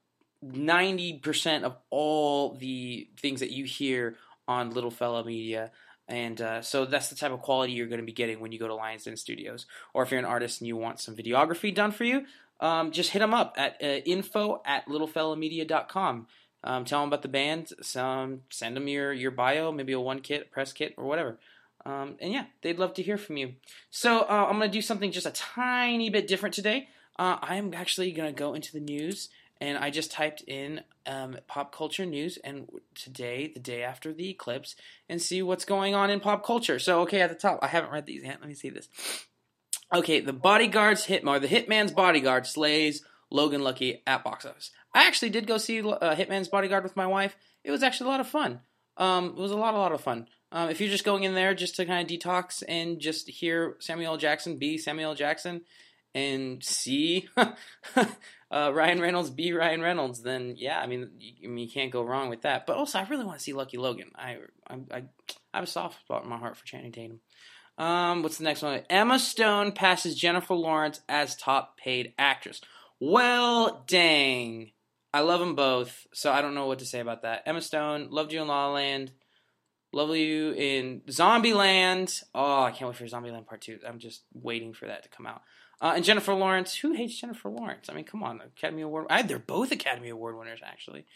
90% 0.45 1.63
of 1.63 1.77
all 1.91 2.55
the 2.55 3.09
things 3.19 3.41
that 3.41 3.51
you 3.51 3.65
hear 3.65 4.17
on 4.47 4.71
Little 4.71 4.91
Fella 4.91 5.25
Media. 5.25 5.71
And 6.11 6.41
uh, 6.41 6.61
so 6.61 6.85
that's 6.85 7.09
the 7.09 7.15
type 7.15 7.31
of 7.31 7.41
quality 7.41 7.73
you're 7.73 7.87
going 7.87 8.01
to 8.01 8.07
be 8.07 8.13
getting 8.13 8.41
when 8.41 8.51
you 8.51 8.59
go 8.59 8.67
to 8.67 8.75
Lions 8.75 9.05
Den 9.05 9.17
Studios. 9.17 9.65
Or 9.95 10.03
if 10.03 10.11
you're 10.11 10.19
an 10.19 10.27
artist 10.27 10.61
and 10.61 10.67
you 10.67 10.77
want 10.77 11.01
some 11.01 11.15
videography 11.15 11.73
done 11.73 11.93
for 11.93 12.03
you, 12.03 12.27
um, 12.59 12.91
just 12.91 13.11
hit 13.11 13.21
them 13.21 13.33
up 13.33 13.55
at 13.57 13.77
uh, 13.83 13.87
info 13.87 14.61
at 14.67 14.87
littlefellamedia.com. 14.87 16.27
Um, 16.65 16.85
tell 16.85 17.01
them 17.01 17.09
about 17.09 17.23
the 17.23 17.29
band. 17.29 17.73
Some, 17.81 18.41
send 18.51 18.77
them 18.77 18.89
your, 18.89 19.13
your 19.13 19.31
bio, 19.31 19.71
maybe 19.71 19.93
a 19.93 20.01
one 20.01 20.21
kit, 20.21 20.51
press 20.51 20.73
kit, 20.73 20.95
or 20.97 21.05
whatever. 21.05 21.39
Um, 21.87 22.17
and 22.21 22.33
yeah, 22.33 22.47
they'd 22.63 22.79
love 22.79 22.93
to 22.95 23.03
hear 23.03 23.17
from 23.17 23.37
you. 23.37 23.55
So 23.89 24.23
uh, 24.23 24.47
I'm 24.49 24.59
going 24.59 24.69
to 24.69 24.77
do 24.77 24.83
something 24.83 25.13
just 25.13 25.27
a 25.27 25.31
tiny 25.31 26.11
bit 26.11 26.27
different 26.27 26.57
today. 26.57 26.89
Uh, 27.19 27.39
I'm 27.41 27.73
actually 27.73 28.11
going 28.13 28.35
to 28.35 28.39
go 28.39 28.55
into 28.55 28.73
the 28.73 28.81
news, 28.81 29.29
and 29.61 29.79
I 29.79 29.91
just 29.91 30.11
typed 30.11 30.43
in 30.47 30.83
um, 31.07 31.37
pop 31.47 31.75
culture 31.75 32.07
news, 32.07 32.39
and 32.39 32.69
today, 32.95 33.51
the 33.53 33.61
day 33.61 33.83
after 33.83 34.13
the 34.13 34.31
eclipse, 34.31 34.77
and 35.09 35.21
see 35.21 35.43
what's 35.43 35.65
going 35.65 35.95
on 35.95 36.11
in 36.11 36.21
pop 36.21 36.45
culture. 36.45 36.79
So, 36.79 37.03
okay, 37.03 37.21
at 37.21 37.31
the 37.31 37.37
top, 37.37 37.59
I 37.63 37.67
haven't 37.67 37.93
read 37.93 38.07
these 38.07 38.23
yet. 38.23 38.39
Let 38.41 38.49
me 38.49 38.55
see 38.55 38.71
this. 38.71 38.89
Okay, 39.93 40.21
the 40.21 40.33
bodyguard's 40.33 41.05
hit 41.05 41.25
hitman, 41.25 41.41
the 41.41 41.49
hitman's 41.49 41.93
bodyguard 41.93 42.47
slays 42.47 43.05
Logan 43.31 43.63
Lucky 43.63 44.03
at 44.07 44.25
box 44.25 44.45
office. 44.45 44.71
I 44.95 45.07
actually 45.07 45.31
did 45.31 45.47
go 45.47 45.59
see 45.59 45.81
uh, 45.81 46.15
Hitman's 46.17 46.49
Bodyguard 46.49 46.83
with 46.83 46.97
my 46.97 47.07
wife. 47.07 47.37
It 47.63 47.71
was 47.71 47.83
actually 47.83 48.09
a 48.09 48.11
lot 48.11 48.21
of 48.21 48.29
fun. 48.29 48.61
Um, 48.97 49.27
it 49.29 49.37
was 49.37 49.53
a 49.53 49.57
lot, 49.57 49.75
a 49.75 49.79
lot 49.79 49.93
of 49.93 50.01
fun. 50.01 50.27
Um, 50.53 50.69
if 50.69 50.81
you're 50.81 50.91
just 50.91 51.05
going 51.05 51.23
in 51.23 51.35
there 51.35 51.55
just 51.55 51.77
to 51.77 51.87
kind 51.87 52.11
of 52.11 52.19
detox 52.19 52.65
and 52.67 52.99
just 52.99 53.29
hear 53.29 53.77
Samuel 53.79 54.17
Jackson 54.17 54.57
be 54.57 54.79
Samuel 54.79 55.15
Jackson 55.15 55.63
and 56.15 56.63
see 56.65 57.29
uh, 57.37 58.05
Ryan 58.51 59.01
Reynolds 59.01 59.31
be 59.31 59.53
Ryan 59.53 59.81
Reynolds, 59.81 60.23
then 60.23 60.55
yeah, 60.57 60.81
I 60.81 60.87
mean, 60.87 61.11
you, 61.19 61.33
I 61.45 61.47
mean, 61.49 61.67
you 61.67 61.71
can't 61.71 61.93
go 61.93 62.03
wrong 62.03 62.29
with 62.29 62.43
that. 62.43 62.67
But 62.67 62.77
also, 62.77 62.99
I 62.99 63.07
really 63.09 63.25
want 63.25 63.39
to 63.39 63.45
see 63.45 63.53
Lucky 63.53 63.77
Logan. 63.77 64.11
I, 64.17 64.39
I, 64.69 64.79
I 64.91 65.03
have 65.55 65.65
a 65.65 65.69
soft 65.69 66.01
spot 66.01 66.25
in 66.25 66.31
my 66.31 66.39
heart 66.39 66.57
for 66.57 66.67
Channing 66.67 66.93
Tatum. 66.93 67.21
Um, 67.79 68.23
what's 68.23 68.39
the 68.39 68.45
next 68.45 68.63
one? 68.63 68.83
Emma 68.91 69.19
Stone 69.19 69.73
passes 69.73 70.15
Jennifer 70.15 70.55
Lawrence 70.55 71.01
as 71.09 71.37
top 71.37 71.79
paid 71.79 72.13
actress. 72.19 72.61
Well, 72.99 73.85
dang. 73.87 74.73
I 75.13 75.21
love 75.21 75.41
them 75.41 75.55
both, 75.57 76.07
so 76.13 76.31
I 76.31 76.41
don't 76.41 76.55
know 76.55 76.67
what 76.67 76.81
to 76.81 76.85
say 76.85 77.01
about 77.01 77.23
that. 77.23 77.43
Emma 77.47 77.61
Stone, 77.61 78.09
loved 78.11 78.33
you 78.33 78.43
in 78.43 78.49
La 78.49 78.67
La 78.67 78.75
Land, 78.75 79.11
love 79.93 80.15
you 80.15 80.53
in 80.53 81.01
Zombieland. 81.09 82.23
Oh, 82.35 82.63
I 82.63 82.71
can't 82.71 82.91
wait 82.91 82.97
for 82.97 83.05
Zombieland 83.07 83.47
Part 83.47 83.63
Two. 83.63 83.79
I'm 83.87 83.99
just 83.99 84.23
waiting 84.35 84.73
for 84.73 84.87
that 84.87 85.03
to 85.03 85.09
come 85.09 85.27
out. 85.27 85.43
Uh, 85.81 85.93
and 85.97 86.05
Jennifer 86.05 86.35
Lawrence, 86.35 86.75
who 86.77 86.93
hates 86.93 87.19
Jennifer 87.19 87.49
Lawrence? 87.49 87.89
I 87.89 87.95
mean, 87.95 88.05
come 88.05 88.23
on, 88.23 88.41
Academy 88.41 88.83
Award. 88.83 89.07
I, 89.09 89.23
they're 89.23 89.39
both 89.39 89.73
Academy 89.73 90.11
Award 90.11 90.37
winners, 90.37 90.61
actually. 90.63 91.07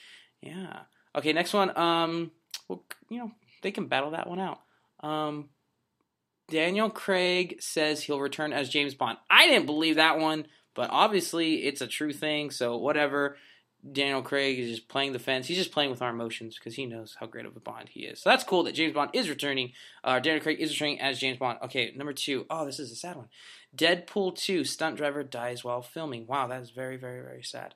Yeah. 0.41 0.81
Okay, 1.15 1.33
next 1.33 1.53
one. 1.53 1.77
Um, 1.77 2.31
well, 2.69 2.83
you 3.11 3.19
know, 3.19 3.33
they 3.63 3.71
can 3.71 3.87
battle 3.87 4.13
that 4.13 4.29
one 4.29 4.41
out. 4.41 4.61
Um, 5.01 5.51
Daniel 6.49 6.91
Craig 6.91 7.57
says 7.61 8.03
he'll 8.03 8.21
return 8.21 8.53
as 8.53 8.69
James 8.69 8.95
Bond. 8.95 9.19
I 9.31 9.47
didn't 9.47 9.67
believe 9.67 9.97
that 9.97 10.19
one, 10.19 10.47
but 10.75 10.91
obviously 10.91 11.65
it's 11.65 11.81
a 11.81 11.87
true 11.87 12.13
thing. 12.13 12.51
So 12.51 12.77
whatever. 12.77 13.37
Daniel 13.93 14.23
Craig 14.23 14.59
is 14.59 14.71
just 14.71 14.89
playing 14.89 15.13
the 15.13 15.19
fence. 15.19 15.47
He's 15.47 15.59
just 15.59 15.73
playing 15.73 15.91
with 15.91 16.01
our 16.01 16.11
emotions 16.11 16.57
because 16.57 16.75
he 16.75 16.87
knows 16.87 17.17
how 17.21 17.27
great 17.27 17.45
of 17.45 17.55
a 17.55 17.61
Bond 17.61 17.91
he 17.91 18.01
is. 18.01 18.21
So 18.21 18.31
that's 18.31 18.45
cool 18.45 18.63
that 18.63 18.75
James 18.75 18.95
Bond 18.95 19.11
is 19.13 19.29
returning. 19.29 19.73
Uh, 20.03 20.21
Daniel 20.21 20.43
Craig 20.43 20.59
is 20.59 20.71
returning 20.71 21.01
as 21.01 21.19
James 21.19 21.39
Bond. 21.39 21.59
Okay, 21.63 21.93
number 21.95 22.15
two. 22.15 22.47
Oh, 22.49 22.65
this 22.65 22.81
is 22.81 22.91
a 22.91 22.97
sad 22.97 23.17
one. 23.17 23.29
Deadpool 23.77 24.37
2 24.37 24.65
stunt 24.65 24.97
driver 24.97 25.23
dies 25.23 25.65
while 25.65 25.83
filming. 25.83 26.27
Wow, 26.27 26.47
that 26.47 26.63
is 26.63 26.71
very, 26.71 26.97
very, 26.97 27.21
very 27.21 27.43
sad. 27.43 27.75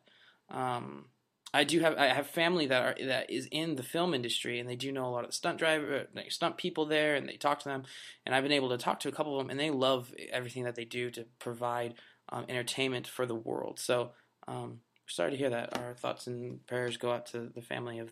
Um, 0.49 1.07
I 1.53 1.65
do 1.65 1.81
have 1.81 1.97
I 1.97 2.07
have 2.09 2.27
family 2.27 2.67
that 2.67 2.83
are 2.83 3.07
that 3.07 3.31
is 3.31 3.49
in 3.51 3.77
the 3.77 3.83
film 3.83 4.15
industry, 4.15 4.61
and 4.61 4.69
they 4.69 4.77
do 4.77 4.93
know 4.93 5.07
a 5.07 5.09
lot 5.09 5.25
of 5.25 5.35
stunt 5.35 5.59
driver, 5.59 6.07
like 6.15 6.31
stunt 6.31 6.57
people 6.57 6.87
there, 6.87 7.17
and 7.17 7.29
they 7.29 7.37
talk 7.37 7.59
to 7.61 7.69
them. 7.69 7.85
And 8.25 8.35
I've 8.35 8.43
been 8.43 8.53
able 8.53 8.69
to 8.71 8.79
talk 8.79 9.01
to 9.01 9.09
a 9.09 9.13
couple 9.13 9.39
of 9.39 9.45
them, 9.45 9.51
and 9.51 9.61
they 9.61 9.71
love 9.71 10.13
everything 10.31 10.65
that 10.65 10.75
they 10.75 10.85
do 10.85 11.11
to 11.11 11.27
provide 11.39 11.95
um, 12.31 12.47
entertainment 12.49 13.07
for 13.07 13.27
the 13.27 13.35
world. 13.35 13.79
So. 13.79 14.13
Um, 14.47 14.81
sorry 15.09 15.33
to 15.33 15.37
hear 15.37 15.51
that. 15.51 15.77
Our 15.77 15.95
thoughts 15.95 16.27
and 16.27 16.65
prayers 16.67 16.97
go 16.97 17.13
out 17.13 17.27
to 17.27 17.51
the 17.55 17.63
family 17.63 17.99
of 17.99 18.11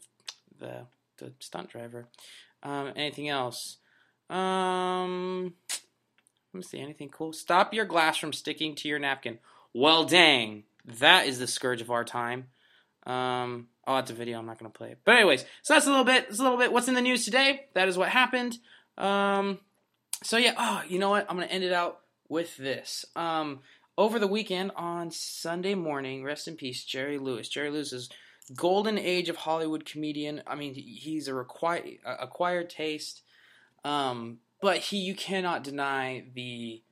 the 0.58 0.86
the 1.18 1.32
stunt 1.38 1.70
driver. 1.70 2.08
Um, 2.62 2.92
anything 2.96 3.28
else? 3.28 3.78
Um, 4.28 5.54
let 6.52 6.58
me 6.58 6.62
see. 6.62 6.80
Anything 6.80 7.08
cool? 7.08 7.32
Stop 7.32 7.72
your 7.72 7.84
glass 7.84 8.18
from 8.18 8.32
sticking 8.32 8.74
to 8.76 8.88
your 8.88 8.98
napkin. 8.98 9.38
Well, 9.72 10.04
dang, 10.04 10.64
that 10.84 11.26
is 11.26 11.38
the 11.38 11.46
scourge 11.46 11.80
of 11.80 11.90
our 11.90 12.04
time. 12.04 12.46
Um, 13.06 13.68
oh, 13.86 13.98
it's 13.98 14.10
a 14.10 14.14
video. 14.14 14.38
I'm 14.38 14.46
not 14.46 14.58
to 14.58 14.68
play 14.68 14.90
it. 14.90 14.98
But 15.04 15.16
anyways, 15.16 15.44
so 15.62 15.74
that's 15.74 15.86
a 15.86 15.90
little 15.90 16.04
bit. 16.04 16.26
That's 16.28 16.40
a 16.40 16.42
little 16.42 16.58
bit. 16.58 16.72
What's 16.72 16.88
in 16.88 16.94
the 16.94 17.02
news 17.02 17.24
today? 17.24 17.66
That 17.74 17.88
is 17.88 17.96
what 17.96 18.08
happened. 18.08 18.58
Um, 18.98 19.60
so 20.22 20.36
yeah. 20.36 20.54
Oh, 20.58 20.82
you 20.88 20.98
know 20.98 21.10
what? 21.10 21.26
I'm 21.28 21.38
to 21.38 21.54
end 21.54 21.64
it 21.64 21.72
out 21.72 22.00
with 22.28 22.56
this. 22.56 23.04
Um, 23.14 23.60
over 23.98 24.18
the 24.18 24.26
weekend 24.26 24.72
on 24.76 25.10
Sunday 25.10 25.74
morning, 25.74 26.22
rest 26.22 26.48
in 26.48 26.56
peace, 26.56 26.84
Jerry 26.84 27.18
Lewis. 27.18 27.48
Jerry 27.48 27.70
Lewis 27.70 27.92
is 27.92 28.10
golden 28.54 28.98
age 28.98 29.28
of 29.28 29.36
Hollywood 29.36 29.84
comedian. 29.84 30.42
I 30.46 30.54
mean, 30.54 30.74
he's 30.74 31.28
a 31.28 31.34
required 31.34 31.98
acquired 32.04 32.70
taste, 32.70 33.22
um, 33.84 34.38
but 34.60 34.78
he 34.78 34.98
you 34.98 35.14
cannot 35.14 35.64
deny 35.64 36.24
the 36.34 36.82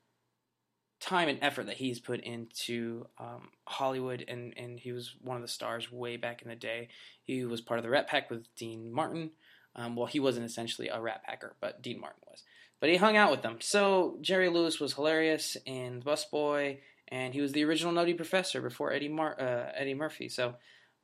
time 1.01 1.29
and 1.29 1.39
effort 1.43 1.67
that 1.67 1.77
he's 1.77 2.01
put 2.01 2.21
into 2.21 3.07
um, 3.19 3.51
Hollywood, 3.67 4.25
and 4.27 4.55
and 4.57 4.81
he 4.81 4.93
was 4.93 5.15
one 5.21 5.37
of 5.37 5.43
the 5.43 5.49
stars 5.49 5.93
way 5.93 6.17
back 6.17 6.43
in 6.43 6.49
the 6.49 6.57
day. 6.57 6.89
He 7.23 7.45
was 7.45 7.61
part 7.61 7.79
of 7.79 7.85
the 7.85 7.91
Rat 7.91 8.09
Pack 8.09 8.31
with 8.31 8.47
Dean 8.57 8.91
Martin. 8.91 9.31
Um, 9.77 9.97
well, 9.97 10.07
he 10.07 10.21
wasn't 10.21 10.47
essentially 10.47 10.89
a 10.89 11.01
Rat 11.01 11.25
Packer, 11.25 11.57
but 11.61 11.83
Dean 11.83 12.01
Martin 12.01 12.23
was. 12.29 12.45
But 12.81 12.91
he 12.91 12.97
hung 12.97 13.17
out 13.17 13.31
with 13.31 13.43
them. 13.43 13.57
So 13.61 14.19
Jerry 14.21 14.49
Lewis 14.49 14.79
was 14.79 14.95
hilarious 14.95 15.57
in 15.65 16.03
Busboy 16.03 16.79
and 17.09 17.35
he 17.35 17.41
was 17.41 17.53
the 17.53 17.65
original 17.65 17.93
Nutty 17.93 18.15
Professor 18.15 18.61
before 18.61 18.93
Eddie 18.93 19.09
Mar- 19.09 19.41
uh, 19.41 19.73
Eddie 19.75 19.95
Murphy. 19.95 20.29
So, 20.29 20.55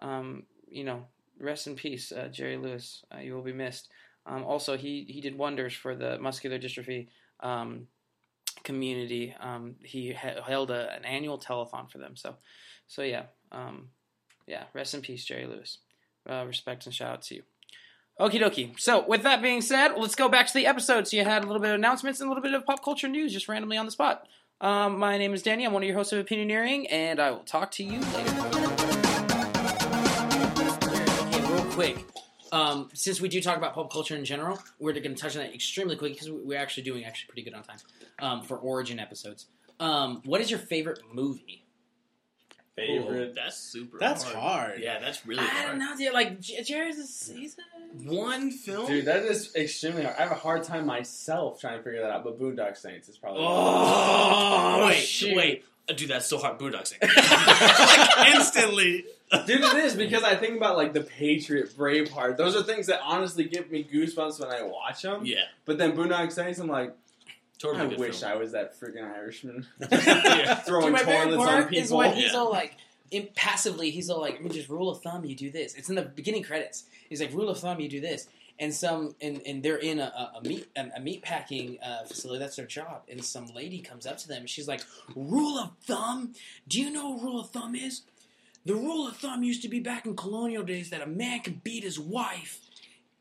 um, 0.01 0.45
you 0.69 0.85
know, 0.85 1.07
rest 1.39 1.67
in 1.67 1.75
peace, 1.75 2.13
uh, 2.13 2.29
Jerry 2.29 2.57
Lewis. 2.57 3.05
Uh, 3.15 3.19
you 3.21 3.35
will 3.35 3.43
be 3.43 3.53
missed. 3.53 3.89
Um, 4.27 4.45
also, 4.45 4.77
he 4.77 5.07
he 5.09 5.21
did 5.21 5.37
wonders 5.37 5.75
for 5.75 5.95
the 5.95 6.19
muscular 6.19 6.59
dystrophy 6.59 7.09
um, 7.41 7.87
community. 8.65 9.35
Um, 9.41 9.77
he 9.83 10.13
ha- 10.13 10.43
held 10.47 10.71
a, 10.71 10.93
an 10.95 11.05
annual 11.05 11.39
telethon 11.39 11.91
for 11.91 11.99
them. 11.99 12.17
So, 12.17 12.37
so 12.87 13.03
yeah, 13.03 13.25
um, 13.53 13.89
yeah. 14.47 14.65
Rest 14.75 14.95
in 14.95 15.01
peace, 15.01 15.25
Jerry 15.25 15.47
Lewis. 15.47 15.79
Uh, 16.29 16.45
respect 16.47 16.85
and 16.87 16.95
shout 16.95 17.13
out 17.13 17.23
to 17.23 17.37
you. 17.37 17.43
Okie 18.21 18.41
dokie. 18.41 18.79
So, 18.79 19.07
with 19.07 19.23
that 19.23 19.41
being 19.41 19.63
said, 19.63 19.95
let's 19.97 20.15
go 20.15 20.29
back 20.29 20.47
to 20.47 20.53
the 20.53 20.67
episode. 20.67 21.09
So, 21.09 21.17
you 21.17 21.25
had 21.25 21.43
a 21.43 21.47
little 21.47 21.63
bit 21.63 21.71
of 21.71 21.77
announcements 21.77 22.21
and 22.21 22.29
a 22.29 22.31
little 22.31 22.43
bit 22.43 22.53
of 22.53 22.67
pop 22.67 22.85
culture 22.85 23.09
news 23.09 23.33
just 23.33 23.49
randomly 23.49 23.79
on 23.79 23.87
the 23.87 23.93
spot. 23.93 24.29
Um, 24.61 24.99
my 24.99 25.17
name 25.17 25.33
is 25.33 25.43
Danny. 25.43 25.65
I'm 25.65 25.73
one 25.73 25.83
of 25.83 25.87
your 25.87 25.97
hosts 25.97 26.13
of 26.13 26.25
Opinioneering, 26.27 26.87
and 26.91 27.19
I 27.19 27.31
will 27.31 27.39
talk 27.39 27.71
to 27.73 27.85
you 27.85 27.99
later. 28.01 28.31
Okay, 31.27 31.53
real 31.53 31.65
quick. 31.73 32.05
Um, 32.53 32.91
since 32.93 33.23
we 33.23 33.29
do 33.31 33.41
talk 33.41 33.57
about 33.57 33.75
pop 33.75 33.91
culture 33.91 34.17
in 34.17 34.25
general, 34.25 34.59
we're 34.79 34.93
going 34.93 35.03
to 35.03 35.15
touch 35.15 35.35
on 35.35 35.43
that 35.43 35.55
extremely 35.55 35.97
quick 35.97 36.13
because 36.13 36.31
we're 36.31 36.59
actually 36.59 36.83
doing 36.83 37.05
actually 37.05 37.29
pretty 37.29 37.43
good 37.43 37.55
on 37.55 37.63
time 37.63 37.79
um, 38.19 38.43
for 38.43 38.59
origin 38.59 38.99
episodes. 38.99 39.47
Um, 39.79 40.21
what 40.27 40.43
is 40.43 40.51
your 40.51 40.61
favorite 40.61 41.01
movie? 41.11 41.65
Favorite. 42.87 43.35
That's 43.35 43.57
super. 43.57 43.99
That's 43.99 44.23
hard. 44.25 44.37
hard. 44.37 44.81
Yeah, 44.81 44.99
that's 44.99 45.27
really 45.27 45.43
hard. 45.43 45.51
I 45.53 45.61
hard. 45.67 45.69
don't 45.71 45.79
know, 45.79 45.97
dude. 45.97 46.13
Like 46.15 46.41
J- 46.41 46.63
Jared's 46.63 46.99
a, 46.99 47.33
he's 47.35 47.57
a 47.59 48.13
One 48.15 48.51
film. 48.51 48.87
Dude, 48.87 49.05
that 49.07 49.25
is 49.25 49.55
extremely 49.55 50.03
hard. 50.05 50.17
I 50.19 50.23
have 50.23 50.33
a 50.33 50.37
hard 50.37 50.63
time 50.65 50.87
myself 50.87 51.61
trying 51.61 51.79
to 51.79 51.85
figure 51.85 52.01
that 52.03 52.11
out, 52.11 52.25
but 52.25 52.39
Boondock 52.41 52.77
Saints 52.77 53.09
is 53.09 53.17
probably. 53.19 53.43
Oh, 53.45 54.87
wait, 54.89 54.97
shoot. 54.97 55.37
wait. 55.37 55.65
Uh, 55.89 55.93
Dude, 55.95 56.09
that's 56.11 56.27
so 56.27 56.39
hard. 56.39 56.59
Boondocks. 56.59 56.93
like, 57.03 58.35
instantly. 58.35 59.05
Dude, 59.47 59.61
it 59.61 59.75
is 59.85 59.95
because 59.95 60.23
I 60.25 60.35
think 60.35 60.57
about 60.57 60.77
like 60.77 60.93
the 60.93 61.03
Patriot, 61.03 61.77
Braveheart. 61.77 62.37
Those 62.37 62.57
are 62.57 62.63
things 62.63 62.87
that 62.89 63.01
honestly 63.05 63.45
give 63.45 63.71
me 63.71 63.85
goosebumps 63.85 64.41
when 64.41 64.51
I 64.51 64.63
watch 64.63 65.03
them. 65.03 65.25
Yeah. 65.25 65.43
But 65.65 65.79
then 65.79 65.93
Boondock 65.97 66.33
Saints, 66.33 66.59
I'm 66.59 66.67
like, 66.69 66.95
Totally 67.61 67.95
I 67.97 67.99
wish 67.99 68.21
film. 68.21 68.33
I 68.33 68.37
was 68.37 68.53
that 68.53 68.79
freaking 68.81 69.05
Irishman 69.05 69.67
Yeah. 69.91 70.55
throwing 70.57 70.87
Dude, 70.87 70.93
my 70.95 70.99
favorite 71.01 71.37
toilets 71.37 71.41
on 71.43 71.47
part 71.63 71.75
is 71.75 71.83
people. 71.83 71.99
when 71.99 72.13
he's 72.15 72.33
Yeah. 72.33 72.39
all 72.39 72.51
like, 72.51 72.77
in, 73.11 73.29
passively, 73.35 73.91
he's 73.91 74.09
all 74.09 74.21
like, 74.21 74.37
I 74.37 74.39
mean, 74.41 74.53
just 74.53 74.69
rule 74.69 74.89
of 74.91 75.03
thumb, 75.03 75.25
you 75.25 75.35
do 75.35 75.51
this. 75.51 75.75
It's 75.75 75.89
in 75.89 75.95
the 75.97 76.03
beginning 76.03 76.43
credits. 76.45 76.85
He's 77.09 77.21
like, 77.21 77.33
rule 77.33 77.49
of 77.51 77.59
thumb, 77.59 77.81
you 77.81 77.89
do 77.89 78.01
this. 78.01 78.29
And 78.59 78.75
some, 78.75 79.15
and, 79.21 79.41
and 79.47 79.63
they're 79.63 79.79
in 79.79 79.99
a, 79.99 80.05
a, 80.05 80.39
a 80.39 80.43
meat 80.47 80.69
a, 80.77 80.87
a 80.97 81.01
meat 81.01 81.23
packing 81.23 81.79
uh, 81.83 82.05
facility. 82.05 82.39
That's 82.39 82.57
their 82.57 82.67
job. 82.67 83.03
And 83.11 83.25
some 83.25 83.47
lady 83.55 83.81
comes 83.81 84.07
up 84.07 84.19
to 84.19 84.29
them. 84.29 84.41
and 84.41 84.51
She's 84.51 84.69
like, 84.69 84.83
"Rule 85.17 85.59
of 85.59 85.71
thumb? 85.87 86.35
Do 86.69 86.79
you 86.81 86.91
know 86.91 87.09
what 87.11 87.23
rule 87.23 87.41
of 87.41 87.49
thumb 87.51 87.75
is? 87.75 88.03
The 88.67 88.75
rule 88.75 89.09
of 89.09 89.17
thumb 89.17 89.43
used 89.43 89.63
to 89.63 89.69
be 89.71 89.81
back 89.81 90.05
in 90.05 90.15
colonial 90.15 90.63
days 90.63 90.91
that 90.91 91.01
a 91.01 91.07
man 91.07 91.41
could 91.41 91.65
beat 91.65 91.83
his 91.85 91.99
wife 91.99 92.61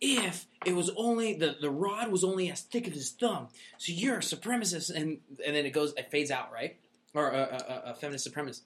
if 0.02 0.48
it 0.66 0.76
was 0.76 0.90
only 0.96 1.34
the, 1.34 1.56
the 1.60 1.70
rod 1.70 2.12
was 2.12 2.24
only 2.24 2.50
as 2.50 2.62
thick 2.62 2.88
as 2.88 2.94
his 2.94 3.12
thumb. 3.12 3.48
So 3.78 3.92
you're 3.92 4.18
a 4.18 4.22
supremacist, 4.22 4.90
and 4.94 5.20
and 5.46 5.56
then 5.56 5.66
it 5.66 5.72
goes 5.72 5.94
it 5.98 6.12
fades 6.12 6.32
out, 6.32 6.52
right? 6.52 6.78
Or 7.14 7.30
a, 7.30 7.84
a, 7.86 7.92
a 7.92 7.94
feminist 7.96 8.32
supremacist, 8.32 8.62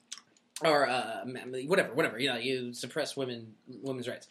or 0.62 0.88
uh, 0.88 1.24
whatever, 1.66 1.94
whatever. 1.94 2.18
You 2.18 2.28
know, 2.28 2.36
you 2.36 2.72
suppress 2.72 3.16
women 3.16 3.54
women's 3.82 4.08
rights, 4.08 4.28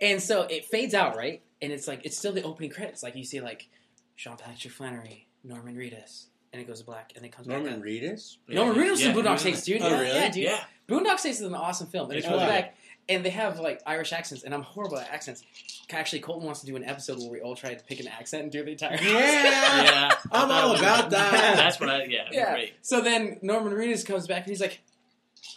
and 0.00 0.22
so 0.22 0.42
it 0.42 0.64
fades 0.64 0.94
out, 0.94 1.16
right? 1.16 1.42
And 1.60 1.72
it's 1.72 1.86
like 1.86 2.04
it's 2.04 2.16
still 2.16 2.32
the 2.32 2.42
opening 2.42 2.70
credits. 2.70 3.02
Like 3.02 3.14
you 3.14 3.24
see, 3.24 3.40
like 3.40 3.68
Sean 4.16 4.36
Patrick 4.36 4.72
Flanery, 4.72 5.28
Norman 5.44 5.76
Reedus, 5.76 6.26
and 6.52 6.60
it 6.60 6.66
goes 6.66 6.80
to 6.80 6.86
black, 6.86 7.12
and 7.16 7.24
it 7.24 7.32
comes 7.32 7.46
Norman 7.46 7.74
back. 7.74 7.84
Reedus? 7.84 8.36
Norman 8.48 8.76
Reedus 8.76 9.00
yeah, 9.00 9.10
in 9.10 9.16
Boondock 9.16 9.24
yeah. 9.24 9.36
Saints, 9.36 9.64
dude. 9.64 9.82
Oh, 9.82 9.88
yeah, 9.88 10.00
really? 10.00 10.14
yeah, 10.14 10.30
dude. 10.30 10.44
Yeah. 10.44 10.64
Boondock 10.88 11.18
Saints 11.18 11.40
is 11.40 11.46
an 11.46 11.54
awesome 11.54 11.86
film, 11.86 12.10
and 12.10 12.14
it 12.14 12.18
It's 12.18 12.26
comes 12.26 12.40
really 12.40 12.52
back, 12.52 12.76
and 13.08 13.24
they 13.24 13.30
have 13.30 13.58
like 13.60 13.80
Irish 13.86 14.12
accents, 14.12 14.42
and 14.44 14.54
I'm 14.54 14.62
horrible 14.62 14.98
at 14.98 15.10
accents. 15.10 15.42
Actually, 15.90 16.20
Colton 16.20 16.44
wants 16.46 16.60
to 16.60 16.66
do 16.66 16.74
an 16.76 16.84
episode 16.84 17.18
where 17.18 17.30
we 17.30 17.40
all 17.40 17.54
try 17.54 17.74
to 17.74 17.84
pick 17.84 18.00
an 18.00 18.08
accent 18.08 18.44
and 18.44 18.52
do 18.52 18.64
the 18.64 18.70
entire. 18.72 18.96
Yeah. 19.00 19.02
Yeah. 19.82 20.10
I'm 20.30 20.50
all 20.50 20.74
about 20.76 21.10
that. 21.10 21.30
That's 21.56 21.78
what 21.80 21.90
I. 21.90 22.04
Yeah. 22.04 22.28
yeah. 22.30 22.52
Great. 22.52 22.72
So 22.82 23.00
then 23.02 23.38
Norman 23.42 23.72
Reedus 23.72 24.06
comes 24.06 24.26
back 24.26 24.38
and 24.44 24.46
he's 24.46 24.60
like, 24.60 24.80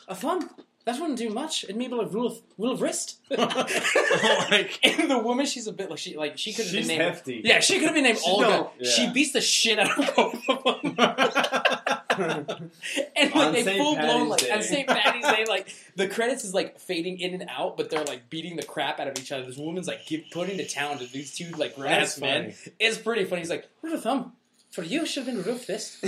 "A 0.08 0.16
thumb? 0.16 0.50
That 0.86 1.00
wouldn't 1.00 1.18
do 1.18 1.30
much. 1.32 1.64
It 1.64 1.76
maybe 1.76 1.96
like 1.96 2.14
rule 2.14 2.28
of 2.28 2.40
rule 2.58 2.72
of 2.72 2.82
wrist." 2.82 3.18
Oh 3.38 4.58
and 4.84 5.10
the 5.10 5.18
woman, 5.18 5.46
she's 5.48 5.66
a 5.68 5.74
bit 5.74 5.90
like 5.90 5.98
she 6.00 6.16
like 6.16 6.38
she 6.38 6.54
could 6.54 6.66
have 6.66 6.74
been 6.74 6.82
She's 6.84 6.88
named. 6.90 7.02
hefty. 7.02 7.42
Yeah, 7.44 7.60
she 7.60 7.76
could 7.80 7.86
have 7.88 7.96
been 7.96 8.04
named 8.04 8.20
She 8.20 8.30
Olga. 8.32 8.70
yeah. 8.80 8.90
She 8.90 9.10
beats 9.12 9.32
the 9.34 9.42
shit 9.42 9.80
out 9.80 9.98
of 9.98 10.16
both 10.16 10.50
of 10.50 10.64
them. 10.64 10.96
and 13.16 13.36
like 13.36 13.36
On 13.36 13.52
they 13.54 13.64
St. 13.64 13.78
full 13.78 13.96
blown 13.96 14.30
Patty's 14.30 14.30
like 14.30 14.40
Day. 14.42 14.52
on 14.52 14.62
St. 14.62 14.88
Patty's 14.88 15.26
Day, 15.26 15.46
like 15.50 15.76
the 15.96 16.08
credits 16.08 16.44
is 16.46 16.54
like 16.54 16.80
fading 16.80 17.20
in 17.20 17.34
and 17.34 17.50
out, 17.50 17.78
but 17.78 17.90
they're 17.90 18.04
like 18.06 18.30
beating 18.30 18.56
the 18.56 18.64
crap 18.64 19.00
out 19.00 19.08
of 19.08 19.18
each 19.20 19.32
other. 19.32 19.44
This 19.46 19.58
woman's 19.58 19.88
like 19.88 20.06
give, 20.06 20.22
putting 20.32 20.58
to 20.58 20.68
town 20.68 21.00
to 21.00 21.06
these 21.08 21.36
two 21.36 21.50
like 21.58 21.78
ass 21.80 22.20
men. 22.20 22.54
It's 22.80 22.98
pretty 23.00 23.26
funny. 23.26 23.42
He's 23.42 23.50
like, 23.50 23.68
rule 23.82 23.96
of 23.96 24.04
thumb. 24.04 24.34
For 24.72 24.84
you, 24.84 25.06
should 25.06 25.26
have 25.26 25.34
been 25.36 25.44
rule 25.44 25.56
of 25.56 25.62
fist. 25.62 26.04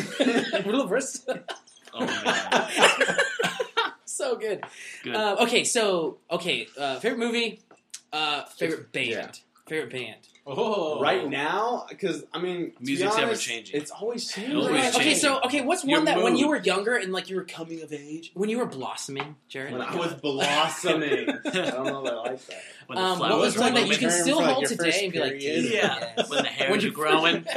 rule 0.65 0.81
of 0.81 0.91
wrist. 0.91 1.27
Oh 1.93 2.05
man. 2.05 3.17
so 4.23 4.35
good. 4.35 4.63
Good. 5.03 5.15
Uh, 5.15 5.37
okay, 5.41 5.63
so 5.63 6.17
okay, 6.31 6.67
uh, 6.77 6.99
favorite 6.99 7.19
movie, 7.19 7.61
uh, 8.13 8.43
favorite 8.45 8.91
band, 8.91 9.09
Yeah. 9.09 9.31
favorite 9.67 9.91
band. 9.91 10.17
Oh. 10.49 11.01
Right 11.01 11.27
now, 11.27 11.85
because 11.89 12.23
I 12.33 12.39
mean, 12.39 12.71
to 12.71 12.79
be 12.79 12.85
Music's 12.85 13.17
ever 13.17 13.35
changing. 13.35 13.81
It's 13.81 13.91
always 13.91 14.31
changing. 14.31 14.55
Always 14.55 14.71
Right, 14.71 14.95
Okay, 14.95 15.13
so 15.13 15.41
okay, 15.41 15.59
what's 15.59 15.83
Your 15.83 15.97
one 15.99 16.05
that 16.05 16.23
when 16.23 16.37
you 16.37 16.47
were 16.47 16.55
younger 16.55 16.95
and 16.95 17.11
like 17.11 17.29
you 17.29 17.35
were 17.35 17.43
coming 17.43 17.81
of 17.81 17.91
age, 17.91 18.31
when 18.33 18.47
you 18.49 18.59
were 18.59 18.65
blossoming, 18.65 19.35
Jared? 19.49 19.73
When 19.73 19.81
like, 19.81 19.91
I 19.91 19.95
was 19.97 20.13
blossoming, 20.13 21.27
I 21.45 21.49
don't 21.51 21.85
know 21.85 22.05
if 22.05 22.13
I 22.13 22.15
like 22.15 22.45
that. 22.47 22.61
When 22.85 22.95
the 22.97 23.03
um, 23.03 23.19
what 23.19 23.27
flowers 23.27 23.41
was 23.43 23.55
were 23.57 23.61
one 23.63 23.73
that 23.73 23.87
you 23.89 23.97
can 23.97 24.09
still 24.09 24.37
for, 24.37 24.43
like, 24.45 24.53
hold 24.53 24.65
today 24.67 24.85
first 24.91 25.01
and 25.03 25.11
be 25.11 25.19
like, 25.19 25.31
period. 25.37 25.61
dude, 25.63 25.73
Yeah. 25.73 26.13
When 26.29 26.43
the 26.43 26.49
hairs 26.49 26.71
When 26.71 26.79
are 26.79 26.83
you- 26.83 26.91
growing. 26.93 27.45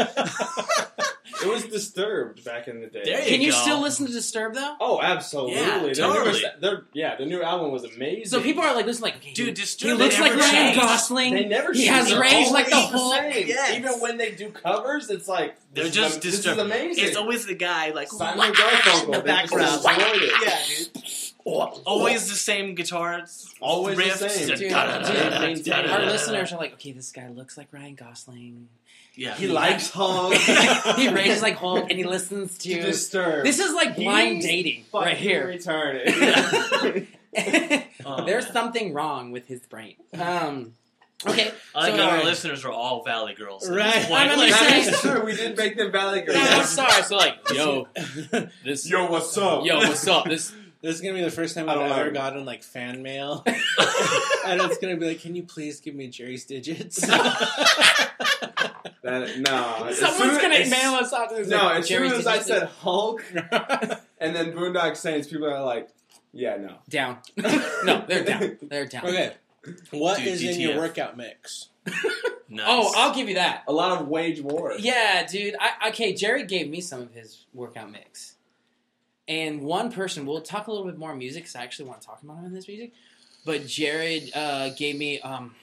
It 1.43 1.49
was 1.49 1.65
disturbed 1.65 2.45
back 2.45 2.69
in 2.69 2.81
the 2.81 2.87
day. 2.87 3.03
There 3.05 3.23
Can 3.25 3.41
you 3.41 3.51
go. 3.53 3.57
still 3.57 3.81
listen 3.81 4.07
to 4.07 4.13
Disturbed 4.13 4.57
though? 4.57 4.77
Oh, 4.81 5.01
absolutely. 5.01 5.55
Yeah, 5.57 5.79
Their 5.79 5.87
new- 5.89 5.95
totally. 5.95 6.43
their- 6.61 6.85
yeah, 6.93 7.17
the 7.17 7.25
new 7.27 7.43
album 7.43 7.71
was 7.73 7.85
amazing. 7.85 8.27
So 8.27 8.41
people 8.41 8.63
are 8.63 8.75
like, 8.75 8.87
listen, 8.87 9.03
like, 9.03 9.17
okay, 9.17 9.33
Dude, 9.33 9.57
he, 9.59 9.65
he 9.65 9.87
they 9.89 9.95
looks 9.95 10.19
like 10.21 10.33
never 10.33 10.41
Ryan 10.43 10.53
change. 10.53 10.77
Gosling. 10.77 11.35
They 11.35 11.45
never 11.47 11.73
He 11.73 11.79
change. 11.87 11.91
has 11.91 12.09
They're 12.11 12.21
range 12.21 12.51
like 12.51 12.69
the 12.69 12.75
always 12.77 12.91
Hulk. 12.93 13.15
same. 13.33 13.47
Yes. 13.49 13.77
Even 13.79 13.93
when 14.01 14.17
they 14.19 14.33
do 14.33 14.51
covers, 14.51 15.11
it's 15.11 15.29
like 15.29 15.57
They're 15.75 15.85
this 15.85 15.95
just 15.95 16.25
is, 16.25 16.37
disturbed. 16.43 16.59
This 16.61 16.67
is 16.67 16.73
amazing. 16.83 17.05
It's 17.07 17.17
always 17.17 17.47
the 17.47 17.55
guy 17.55 17.91
like 17.91 18.09
Simon 18.09 18.39
"Wah!" 18.39 18.45
Garfunkel. 18.55 19.05
in 19.05 19.11
the 19.13 19.21
They 19.21 19.27
background. 19.27 19.83
destroyed 19.83 20.23
it. 20.23 20.33
Yeah, 20.45 21.03
dude. 21.03 21.05
Always 21.45 22.29
the 22.29 22.35
same 22.37 22.75
guitars. 22.75 23.53
Always 23.61 23.97
the 23.97 24.03
riffs. 24.05 24.31
same. 24.31 24.49
Dude, 24.59 25.65
dude, 25.65 25.73
our 25.75 26.05
listeners 26.07 26.53
are 26.53 26.59
like, 26.59 26.75
okay, 26.75 26.93
this 26.93 27.11
guy 27.13 27.29
looks 27.29 27.57
like 27.57 27.69
Ryan 27.73 27.95
Gosling. 27.95 28.69
Yeah. 29.17 29.35
He 29.35 29.49
likes 29.49 29.91
Hulk. 29.91 30.35
he 30.97 31.09
rages 31.09 31.43
like 31.43 31.57
Hulk, 31.57 31.91
and 31.91 31.99
he 31.99 32.05
listens 32.17 32.57
to. 32.59 32.81
Disturbed. 32.81 33.47
This 33.47 33.59
is 33.59 33.75
like 33.75 33.97
blind 33.97 34.37
He's 34.37 34.45
dating 34.47 34.85
right 34.95 35.17
here. 35.17 35.47
retarded. 35.47 37.07
Oh, 38.05 38.25
There's 38.25 38.45
man. 38.45 38.53
something 38.53 38.93
wrong 38.95 39.31
with 39.31 39.47
his 39.47 39.61
brain. 39.61 39.97
Um, 40.19 40.73
okay, 41.27 41.53
I 41.75 41.81
like 41.91 41.97
so- 41.97 42.03
how 42.03 42.11
our 42.19 42.25
listeners 42.25 42.65
are 42.65 42.73
all 42.73 43.03
Valley 43.05 43.35
girls. 43.35 43.69
Right. 43.69 44.05
I'm 44.11 44.11
Like, 44.39 44.49
just 44.49 44.61
that 44.61 44.71
saying- 44.71 44.95
is 44.95 45.01
true. 45.01 45.25
We 45.25 45.37
didn't 45.37 45.57
make 45.59 45.77
them 45.77 45.93
Valley 45.93 46.23
Girls. 46.23 46.37
No, 46.39 46.43
I'm 46.43 46.65
sorry. 46.65 47.03
So 47.03 47.17
like, 47.17 47.37
yo, 47.53 47.89
this, 48.65 48.89
Yo, 48.89 49.07
what's 49.11 49.37
up? 49.37 49.65
yo, 49.67 49.79
what's 49.79 50.07
up? 50.09 50.25
This, 50.27 50.53
This 50.83 50.95
is 50.95 51.01
gonna 51.03 51.15
be 51.15 51.21
the 51.23 51.31
first 51.31 51.55
time 51.55 51.69
I 51.69 51.73
I've 51.75 51.79
don't 51.81 51.91
ever 51.99 52.07
know. 52.11 52.21
gotten 52.21 52.45
like 52.47 52.63
fan 52.63 53.03
mail, 53.03 53.43
and 53.47 54.61
it's 54.63 54.79
gonna 54.79 54.97
be 54.97 55.09
like, 55.09 55.21
"Can 55.21 55.37
you 55.37 55.43
please 55.43 55.79
give 55.81 55.95
me 55.95 56.09
Jerry's 56.09 56.47
digits?" 56.47 57.05
That, 59.03 59.39
no. 59.39 59.93
someone's 59.93 60.39
gonna 60.39 60.57
email 60.57 60.95
us 60.95 61.13
out. 61.13 61.31
This 61.31 61.49
No, 61.49 61.65
like, 61.65 61.79
as 61.81 61.89
Jerry's 61.89 62.11
soon 62.11 62.21
as 62.21 62.27
I 62.27 62.33
Digits 62.39 62.49
said 62.49 62.69
Hulk 62.69 63.25
and 63.33 64.37
then 64.37 64.53
Boondock 64.53 64.97
Saints, 64.97 65.29
people 65.29 65.49
are 65.49 65.65
like, 65.65 65.89
yeah, 66.33 66.57
no. 66.57 66.77
down. 66.89 67.19
no, 67.85 68.05
they're 68.07 68.25
down. 68.25 68.59
They're 68.63 68.87
down. 68.87 69.07
okay, 69.07 69.35
what 69.91 70.21
is 70.21 70.41
Dude, 70.41 70.57
in 70.57 70.61
your 70.61 70.77
workout 70.77 71.17
mix? 71.17 71.69
nice. 72.49 72.67
Oh, 72.67 72.93
I'll 72.97 73.15
give 73.15 73.29
you 73.29 73.35
that. 73.37 73.65
A 73.67 73.73
lot 73.73 74.01
of 74.01 74.09
wage 74.09 74.41
war. 74.41 74.75
Yeah, 74.79 75.27
dude. 75.27 75.57
I, 75.59 75.89
okay, 75.89 76.13
Jerry 76.15 76.45
gave 76.45 76.69
me 76.69 76.81
some 76.81 77.01
of 77.01 77.13
his 77.13 77.47
workout 77.53 77.91
mix. 77.91 78.37
And 79.29 79.63
one 79.63 79.93
person, 79.93 80.27
we'll 80.27 80.41
talk 80.41 80.67
a 80.67 80.73
little 80.73 80.87
bit 80.87 80.99
more 80.99 81.15
music 81.15 81.45
because 81.45 81.57
I 81.57 81.63
actually 81.63 81.89
want 81.89 82.01
to 82.01 82.07
talk 82.07 82.23
about 82.23 82.39
him 82.39 82.47
in 82.47 82.53
this 82.53 82.67
music. 82.67 82.93
But 83.45 83.67
Jared 83.67 84.31
uh, 84.35 84.71
gave 84.71 84.97
me 84.97 85.21
um, 85.21 85.55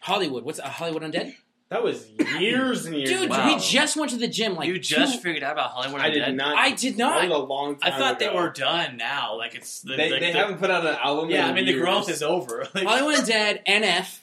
Hollywood. 0.00 0.44
What's 0.44 0.58
uh, 0.58 0.68
Hollywood 0.68 1.02
Undead? 1.02 1.34
That 1.74 1.82
was 1.82 2.08
years 2.38 2.86
and 2.86 2.94
years 2.94 3.10
Dude, 3.10 3.24
ago. 3.24 3.34
Wow. 3.36 3.46
we 3.56 3.58
just 3.60 3.96
went 3.96 4.12
to 4.12 4.16
the 4.16 4.28
gym. 4.28 4.54
Like 4.54 4.68
you 4.68 4.78
just 4.78 5.16
two- 5.16 5.20
figured 5.22 5.42
out 5.42 5.54
about 5.54 5.70
Hollywood 5.70 6.00
I 6.02 6.10
Undead? 6.10 6.26
did 6.26 6.36
not. 6.36 6.56
I 6.56 6.70
did 6.70 6.96
That 6.98 7.16
was 7.22 7.28
not. 7.28 7.36
a 7.36 7.42
long 7.42 7.78
I 7.82 7.90
time 7.90 7.98
thought 7.98 8.18
they 8.20 8.28
were 8.28 8.50
done 8.50 8.96
now. 8.96 9.36
Like 9.36 9.56
it's 9.56 9.80
the, 9.80 9.96
They, 9.96 10.08
like 10.08 10.20
they 10.20 10.30
the- 10.30 10.38
haven't 10.38 10.58
put 10.58 10.70
out 10.70 10.86
an 10.86 10.94
album. 11.02 11.30
Yeah, 11.30 11.46
in 11.46 11.50
I 11.50 11.52
mean 11.54 11.66
the 11.66 11.72
growth 11.74 12.08
is 12.08 12.22
over. 12.22 12.64
Like, 12.76 12.86
Hollywood 12.86 13.16
Undead, 13.24 13.66
NF. 13.66 14.20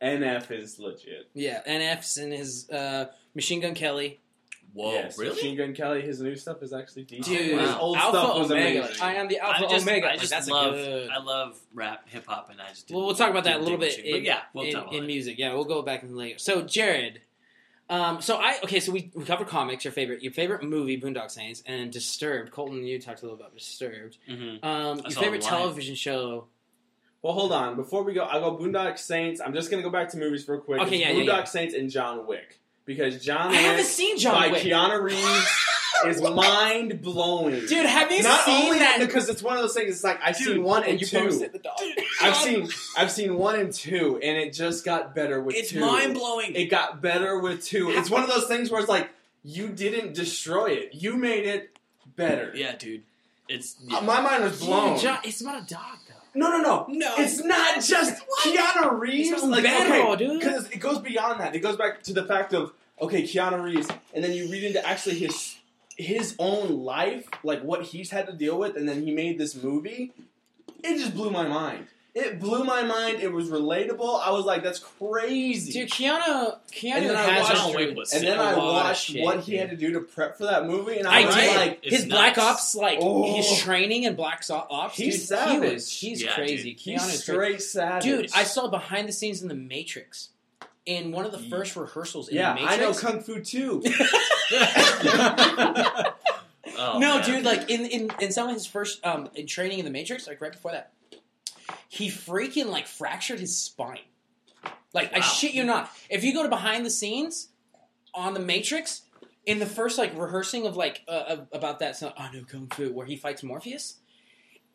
NF 0.00 0.50
is 0.52 0.78
legit. 0.78 1.28
Yeah, 1.34 1.60
NF's 1.66 2.18
and 2.18 2.32
his 2.32 2.70
uh, 2.70 3.06
Machine 3.34 3.60
Gun 3.60 3.74
Kelly. 3.74 4.20
Whoa, 4.74 4.92
yes, 4.92 5.16
really? 5.18 5.34
Machine 5.34 5.56
Gun 5.56 5.72
Kelly, 5.74 6.02
his 6.02 6.20
new 6.20 6.36
stuff 6.36 6.62
is 6.62 6.72
actually 6.74 7.04
decent. 7.04 7.26
Dude, 7.26 7.58
his 7.60 7.70
old 7.70 7.96
Alpha 7.96 8.18
stuff 8.18 8.38
was 8.38 8.50
Omega. 8.50 8.80
amazing. 8.84 9.02
I 9.02 9.14
am 9.14 9.28
the 9.28 9.38
Alpha 9.38 9.64
I 9.64 9.68
just, 9.70 9.86
Omega. 9.88 10.06
I 10.06 10.10
Like, 10.10 10.18
just 10.20 10.30
that's 10.30 10.48
love, 10.48 10.74
good. 10.74 11.08
I 11.10 11.18
love 11.22 11.58
rap, 11.72 12.08
hip 12.08 12.26
hop, 12.26 12.50
and 12.50 12.60
I 12.60 12.68
just. 12.68 12.90
Well, 12.90 13.06
we'll 13.06 13.14
talk 13.14 13.30
about 13.30 13.44
that 13.44 13.56
a 13.60 13.62
little 13.62 13.78
bit 13.78 13.96
machine. 13.98 14.16
in, 14.16 14.24
yeah, 14.24 14.40
we'll 14.52 14.64
in, 14.66 14.94
in 14.94 15.06
music. 15.06 15.38
Yeah, 15.38 15.54
we'll 15.54 15.64
go 15.64 15.80
back 15.82 16.02
in 16.02 16.14
later. 16.14 16.38
So, 16.38 16.62
Jared, 16.62 17.20
Um, 17.88 18.20
so 18.22 18.36
I 18.36 18.58
okay, 18.64 18.80
so 18.80 18.92
we, 18.92 19.10
we 19.14 19.24
covered 19.24 19.48
comics. 19.48 19.84
Your 19.84 19.92
favorite, 19.92 20.22
your 20.22 20.32
favorite 20.32 20.62
movie, 20.62 21.00
Boondock 21.00 21.30
Saints, 21.30 21.62
and 21.66 21.92
Disturbed. 21.92 22.50
Colton, 22.50 22.84
you 22.84 22.98
talked 23.00 23.20
a 23.22 23.26
little 23.26 23.38
about 23.38 23.54
Disturbed. 23.54 24.18
Mm-hmm. 24.28 24.64
Um, 24.66 24.98
your 25.00 25.10
favorite 25.10 25.42
television 25.42 25.94
show? 25.94 26.46
Well, 27.22 27.32
hold 27.32 27.52
on. 27.52 27.76
Before 27.76 28.02
we 28.02 28.12
go, 28.12 28.24
I'll 28.24 28.40
go 28.56 28.62
Boondock 28.62 28.98
Saints. 28.98 29.40
I'm 29.40 29.54
just 29.54 29.70
gonna 29.70 29.82
go 29.82 29.90
back 29.90 30.08
to 30.10 30.18
movies 30.18 30.46
real 30.48 30.60
quick. 30.60 30.80
Okay, 30.82 30.96
It's 30.96 31.00
yeah, 31.06 31.10
yeah, 31.12 31.22
Boondock 31.22 31.38
yeah. 31.38 31.44
Saints 31.44 31.74
and 31.74 31.90
John 31.90 32.26
Wick 32.26 32.60
because 32.86 33.22
John 33.24 33.48
I 33.48 33.50
Wick 33.50 33.60
haven't 33.60 33.84
seen 33.86 34.18
John 34.18 34.34
by 34.34 34.48
Wick, 34.48 34.62
Keanu 34.62 35.02
Reeves 35.02 35.58
is 36.06 36.20
mind 36.20 37.00
blowing. 37.00 37.66
dude. 37.66 37.86
Have 37.86 38.10
you 38.12 38.22
Not 38.22 38.40
seen 38.44 38.66
only 38.66 38.78
that? 38.80 38.98
because 39.00 39.28
it's 39.28 39.42
one 39.42 39.56
of 39.56 39.62
those 39.62 39.74
things. 39.74 39.94
It's 39.94 40.04
like 40.04 40.20
I've 40.22 40.36
seen 40.36 40.62
one 40.62 40.84
and 40.84 41.00
you 41.00 41.06
two. 41.06 41.18
posted 41.20 41.52
the 41.52 41.58
dog. 41.60 41.78
I've 42.22 42.36
seen 42.36 42.68
I've 42.96 43.10
seen 43.10 43.36
one 43.36 43.58
and 43.58 43.72
two, 43.72 44.18
and 44.22 44.36
it 44.36 44.52
just 44.52 44.84
got 44.84 45.14
better 45.14 45.40
with 45.40 45.56
It's 45.56 45.70
two. 45.70 45.80
mind 45.80 46.14
blowing. 46.14 46.54
It 46.54 46.66
got 46.66 47.00
better 47.00 47.38
with 47.38 47.64
two. 47.64 47.90
It's 47.90 48.10
one 48.10 48.22
of 48.22 48.28
those 48.28 48.46
things 48.46 48.70
where 48.70 48.80
it's 48.80 48.88
like 48.88 49.08
you 49.42 49.68
didn't 49.68 50.14
destroy 50.14 50.70
it; 50.72 50.90
you 50.94 51.16
made 51.16 51.46
it 51.46 51.76
better. 52.16 52.52
Yeah, 52.54 52.74
dude. 52.76 53.02
It's 53.48 53.76
Uh, 53.92 54.00
my 54.00 54.20
mind 54.20 54.42
was 54.44 54.58
blown. 54.58 54.98
John, 54.98 55.18
it's 55.22 55.40
about 55.42 55.62
a 55.62 55.66
dog. 55.66 55.98
No, 56.34 56.50
no, 56.50 56.58
no. 56.60 56.86
No. 56.88 57.14
It's 57.18 57.42
not 57.42 57.82
just 57.82 58.22
Keanu 58.44 58.98
Reeves. 58.98 59.30
It's 59.30 59.42
like, 59.44 59.62
bad 59.62 59.90
okay, 59.90 60.26
dude. 60.26 60.40
Because 60.40 60.68
it 60.70 60.78
goes 60.78 60.98
beyond 60.98 61.40
that. 61.40 61.54
It 61.54 61.60
goes 61.60 61.76
back 61.76 62.02
to 62.04 62.12
the 62.12 62.24
fact 62.24 62.52
of 62.52 62.72
okay, 63.00 63.22
Keanu 63.22 63.62
Reeves, 63.62 63.88
and 64.12 64.22
then 64.22 64.32
you 64.32 64.50
read 64.50 64.64
into 64.64 64.84
actually 64.86 65.18
his 65.18 65.56
his 65.96 66.34
own 66.38 66.84
life, 66.84 67.28
like 67.42 67.62
what 67.62 67.82
he's 67.82 68.10
had 68.10 68.26
to 68.26 68.32
deal 68.32 68.58
with, 68.58 68.76
and 68.76 68.88
then 68.88 69.02
he 69.02 69.14
made 69.14 69.38
this 69.38 69.54
movie. 69.54 70.12
It 70.82 70.98
just 70.98 71.14
blew 71.14 71.30
my 71.30 71.46
mind. 71.46 71.86
It 72.16 72.38
blew 72.38 72.62
my 72.62 72.84
mind. 72.84 73.20
It 73.20 73.32
was 73.32 73.48
relatable. 73.50 74.20
I 74.22 74.30
was 74.30 74.44
like, 74.44 74.62
"That's 74.62 74.78
crazy." 74.78 75.72
Dude, 75.72 75.90
Keanu, 75.90 76.56
Keanu 76.72 76.92
And 76.94 77.06
then 77.10 77.16
I 77.16 77.22
has 77.22 77.42
watched- 77.48 77.74
a- 77.74 77.84
John 77.86 77.94
was 77.96 78.12
and 78.12 78.24
then 78.24 78.38
I 78.38 78.52
a 78.52 78.56
lot 78.56 78.58
of 78.58 78.84
watched 78.84 79.04
shit, 79.10 79.24
what 79.24 79.40
he 79.40 79.50
dude. 79.52 79.60
had 79.60 79.70
to 79.70 79.76
do 79.76 79.92
to 79.94 80.00
prep 80.00 80.38
for 80.38 80.44
that 80.44 80.64
movie, 80.66 80.98
and 80.98 81.08
I, 81.08 81.22
I 81.22 81.26
was 81.26 81.34
did. 81.34 81.56
like, 81.56 81.80
It's 81.82 81.96
his 81.96 82.04
Black. 82.06 82.38
Ops, 82.38 82.76
like 82.76 82.98
Oh. 83.02 83.34
his 83.34 83.58
training 83.58 84.04
in 84.04 84.14
Black 84.14 84.44
So- 84.44 84.64
Ops, 84.70 84.96
He's 84.96 85.14
dude, 85.28 85.38
He 85.38 85.44
savage. 85.44 85.72
was, 85.72 85.90
he's 85.90 86.22
Yeah, 86.22 86.34
crazy. 86.36 86.70
dude. 86.74 86.80
"He's 86.80 87.00
Keanu's 87.02 87.06
crazy. 87.06 87.18
straight 87.22 87.62
savage." 87.62 88.04
Dude, 88.04 88.30
I 88.32 88.44
saw 88.44 88.68
behind 88.68 89.08
the 89.08 89.12
scenes 89.12 89.42
in 89.42 89.48
The 89.48 89.54
Matrix. 89.56 90.28
In 90.86 91.12
one 91.12 91.24
of 91.24 91.32
the 91.32 91.38
Ye- 91.40 91.48
first 91.48 91.74
rehearsals 91.76 92.28
in 92.28 92.36
Yeah, 92.36 92.54
The 92.54 92.60
I 92.60 92.76
know 92.76 92.92
kung 92.92 93.22
fu 93.22 93.40
too. 93.40 93.82
Oh, 96.76 96.98
no, 96.98 97.16
man. 97.18 97.24
dude, 97.24 97.44
like 97.44 97.70
in, 97.70 97.84
in 97.86 98.10
in 98.20 98.32
some 98.32 98.48
of 98.48 98.54
his 98.54 98.66
first 98.66 99.04
um 99.06 99.28
in 99.34 99.46
training 99.46 99.78
in 99.78 99.84
the 99.84 99.90
Matrix, 99.90 100.26
like 100.26 100.40
right 100.40 100.50
before 100.52 100.72
that, 100.72 100.90
he 101.88 102.08
freaking 102.08 102.66
like 102.66 102.86
fractured 102.86 103.40
his 103.40 103.56
spine. 103.56 103.98
Like 104.92 105.12
I 105.12 105.20
shit 105.20 105.54
you 105.54 105.64
not. 105.64 105.90
If 106.10 106.22
you 106.24 106.32
go 106.32 106.42
to 106.42 106.48
behind 106.48 106.86
the 106.86 106.90
scenes 106.90 107.48
on 108.14 108.32
the 108.34 108.40
Matrix, 108.40 109.02
in 109.46 109.58
the 109.58 109.66
first 109.66 109.98
like 109.98 110.16
rehearsing 110.16 110.66
of 110.66 110.76
like 110.76 111.02
uh, 111.08 111.38
about 111.52 111.80
that 111.80 111.96
song, 111.96 112.12
I 112.16 112.30
know 112.32 112.44
kung 112.44 112.68
fu, 112.68 112.92
where 112.92 113.04
he 113.06 113.16
fights 113.16 113.42
Morpheus, 113.42 113.96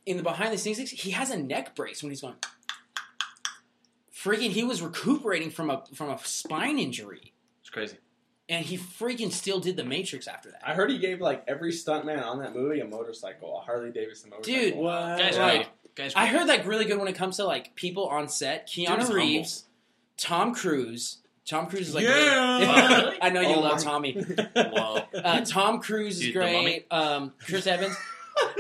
in 0.06 0.18
the 0.18 0.24
behind 0.24 0.52
the 0.54 0.58
scenes, 0.58 0.78
he 0.92 1.12
has 1.12 1.30
a 1.30 1.38
neck 1.38 1.74
brace 1.76 2.04
when 2.04 2.10
he's 2.12 2.22
going. 2.22 2.36
Freaking, 4.14 4.50
he 4.52 4.64
was 4.64 4.82
recuperating 4.82 5.50
from 5.50 5.70
a 5.70 5.84
from 5.96 6.10
a 6.10 6.20
spine 6.26 6.78
injury, 6.78 7.34
It's 7.62 7.70
crazy. 7.70 7.96
and 8.50 8.66
he 8.66 8.78
freaking 8.78 9.32
still 9.32 9.62
did 9.62 9.78
the 9.78 9.86
Matrix 9.86 10.28
after 10.28 10.52
that. 10.52 10.62
I 10.68 10.74
heard 10.74 10.92
he 10.92 10.98
gave 10.98 11.22
like 11.22 11.46
every 11.48 11.72
stuntman 11.72 12.22
on 12.26 12.40
that 12.40 12.54
movie 12.54 12.82
a 12.82 12.86
motorcycle, 12.86 13.58
a 13.60 13.62
Harley 13.62 13.92
Davidson 13.92 14.30
motorcycle. 14.32 14.62
Dude, 14.62 14.74
Guys, 14.74 15.38
Right. 15.38 15.68
Great. 15.96 16.06
Guys, 16.06 16.14
I 16.16 16.26
heard 16.28 16.48
like 16.48 16.66
really 16.66 16.86
good 16.86 16.98
when 17.00 17.08
it 17.08 17.16
comes 17.16 17.38
to 17.38 17.46
like 17.46 17.76
people 17.76 18.08
on 18.08 18.28
set. 18.30 18.68
Dude 18.68 18.88
Keanu 18.88 18.98
is 19.00 19.04
humble. 19.08 19.16
Reeves, 19.16 19.64
Tom 20.18 20.54
Cruise. 20.54 21.18
Tom 21.46 21.66
Cruise 21.68 21.90
is 21.90 21.96
like 21.96 22.04
Yeah. 22.04 22.58
really- 22.60 22.68
Wow, 22.68 22.88
really? 23.06 23.18
I 23.22 23.30
know 23.30 23.42
you 23.42 23.56
Oh 23.56 23.60
love 23.62 23.78
my- 23.78 23.84
Tommy. 23.84 24.12
Whoa. 24.56 25.00
Uh, 25.16 25.42
Tom 25.42 25.80
Cruise 25.82 26.18
is 26.18 26.22
Dude, 26.22 26.36
The 26.36 26.40
great. 26.40 26.86
Um, 26.92 27.34
Chris 27.44 27.66
Evans. 27.68 27.96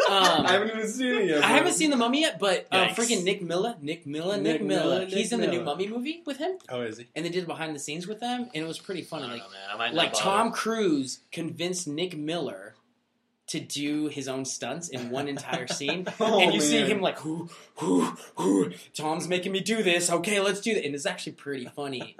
I 0.09 0.35
Um, 0.39 0.45
haven't 0.45 0.69
even 0.71 0.87
seen 0.89 1.13
it 1.15 1.25
yet. 1.29 1.43
I 1.43 1.47
haven't 1.49 1.71
seen 1.73 1.89
the 1.89 1.95
Mummy 1.95 2.21
yet, 2.21 2.37
but 2.39 2.67
uh, 2.71 2.87
freaking 2.89 3.23
Nick 3.23 3.41
Miller, 3.41 3.75
Nick 3.81 4.05
Miller, 4.05 4.35
Nick, 4.35 4.43
Nick 4.59 4.61
Miller. 4.63 4.83
Miller, 4.99 5.05
He's 5.05 5.31
Nick 5.31 5.33
in 5.33 5.39
the 5.41 5.47
new 5.47 5.61
Mummy 5.61 5.87
movie 5.87 6.21
with 6.25 6.37
him, 6.37 6.57
Oh, 6.67 6.81
is 6.81 6.97
he? 6.97 7.07
and 7.15 7.23
they 7.23 7.29
did 7.29 7.47
behind 7.47 7.73
the 7.75 7.79
scenes 7.79 8.05
with 8.05 8.19
them, 8.19 8.49
and 8.53 8.63
it 8.63 8.67
was 8.67 8.77
pretty 8.79 9.01
I 9.03 9.05
funny. 9.05 9.21
don't 9.27 9.31
Like, 9.33 9.41
know, 9.43 9.49
man. 9.49 9.69
I 9.71 9.77
might 9.77 9.93
like. 9.93 10.13
Tom 10.13 10.51
Cruise 10.51 11.19
convinced 11.31 11.87
Nick 11.87 12.17
Miller 12.17 12.75
to 13.49 13.59
do 13.59 14.07
his 14.07 14.27
own 14.27 14.45
stunts 14.45 14.89
in 14.89 15.09
one 15.09 15.27
entire 15.27 15.67
scene. 15.67 16.05
Oh, 16.19 16.39
and 16.39 16.53
you 16.53 16.61
see 16.61 16.79
him 16.85 17.01
like, 17.01 17.23
whoo, 17.25 17.49
whoo, 17.81 18.13
whoo, 18.37 18.71
Tom's 18.93 19.27
making 19.27 19.51
me 19.51 19.59
do 19.59 19.81
this. 19.83 20.09
Okay, 20.11 20.39
let's 20.39 20.61
do 20.61 20.73
that. 20.75 20.85
And 20.85 20.93
it's 20.95 21.05
actually 21.05 21.33
pretty 21.33 21.65
funny. 21.65 22.15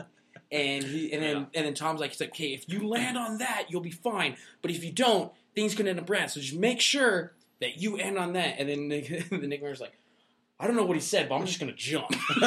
And 0.51 0.83
he 0.83 1.11
and 1.13 1.21
then 1.21 1.35
Yeah. 1.37 1.45
and 1.53 1.65
then 1.67 1.73
Tom's 1.75 1.99
like, 1.99 2.11
he's 2.11 2.19
like, 2.19 2.29
okay, 2.31 2.53
if 2.53 2.67
you 2.67 2.87
land 2.87 3.17
on 3.17 3.37
that, 3.39 3.65
you'll 3.69 3.81
be 3.81 3.91
fine. 3.91 4.35
But 4.61 4.71
if 4.71 4.83
you 4.83 4.91
don't, 4.91 5.31
things 5.53 5.75
could 5.75 5.85
end 5.87 5.99
up 5.99 6.07
bad. 6.07 6.31
So 6.31 6.39
just 6.41 6.55
make 6.55 6.81
sure 6.81 7.33
that 7.61 7.79
you 7.81 7.97
end 7.97 8.17
on 8.17 8.33
that. 8.33 8.55
And 8.57 8.67
then 8.69 8.87
Nick, 8.87 9.07
the 9.29 9.37
Nick 9.37 9.61
Miller's 9.61 9.79
like, 9.81 9.93
I 10.59 10.65
don't 10.65 10.75
know 10.75 10.85
what 10.85 10.95
he 10.95 11.01
said, 11.01 11.29
but 11.29 11.35
I'm 11.35 11.45
just 11.45 11.59
gonna 11.59 11.73
jump. 11.73 12.09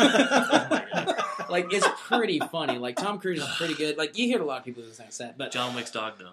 like 1.48 1.72
it's 1.72 1.86
pretty 2.08 2.40
funny. 2.40 2.78
Like 2.78 2.96
Tom 2.96 3.18
Cruise 3.18 3.40
is 3.40 3.48
pretty 3.56 3.74
good. 3.74 3.96
Like 3.96 4.18
you 4.18 4.26
hear 4.26 4.40
a 4.40 4.44
lot 4.44 4.58
of 4.58 4.64
people 4.64 4.82
say 4.92 5.06
that, 5.24 5.38
but 5.38 5.52
John 5.52 5.74
Wick's 5.74 5.90
dog, 5.90 6.14
though. 6.18 6.30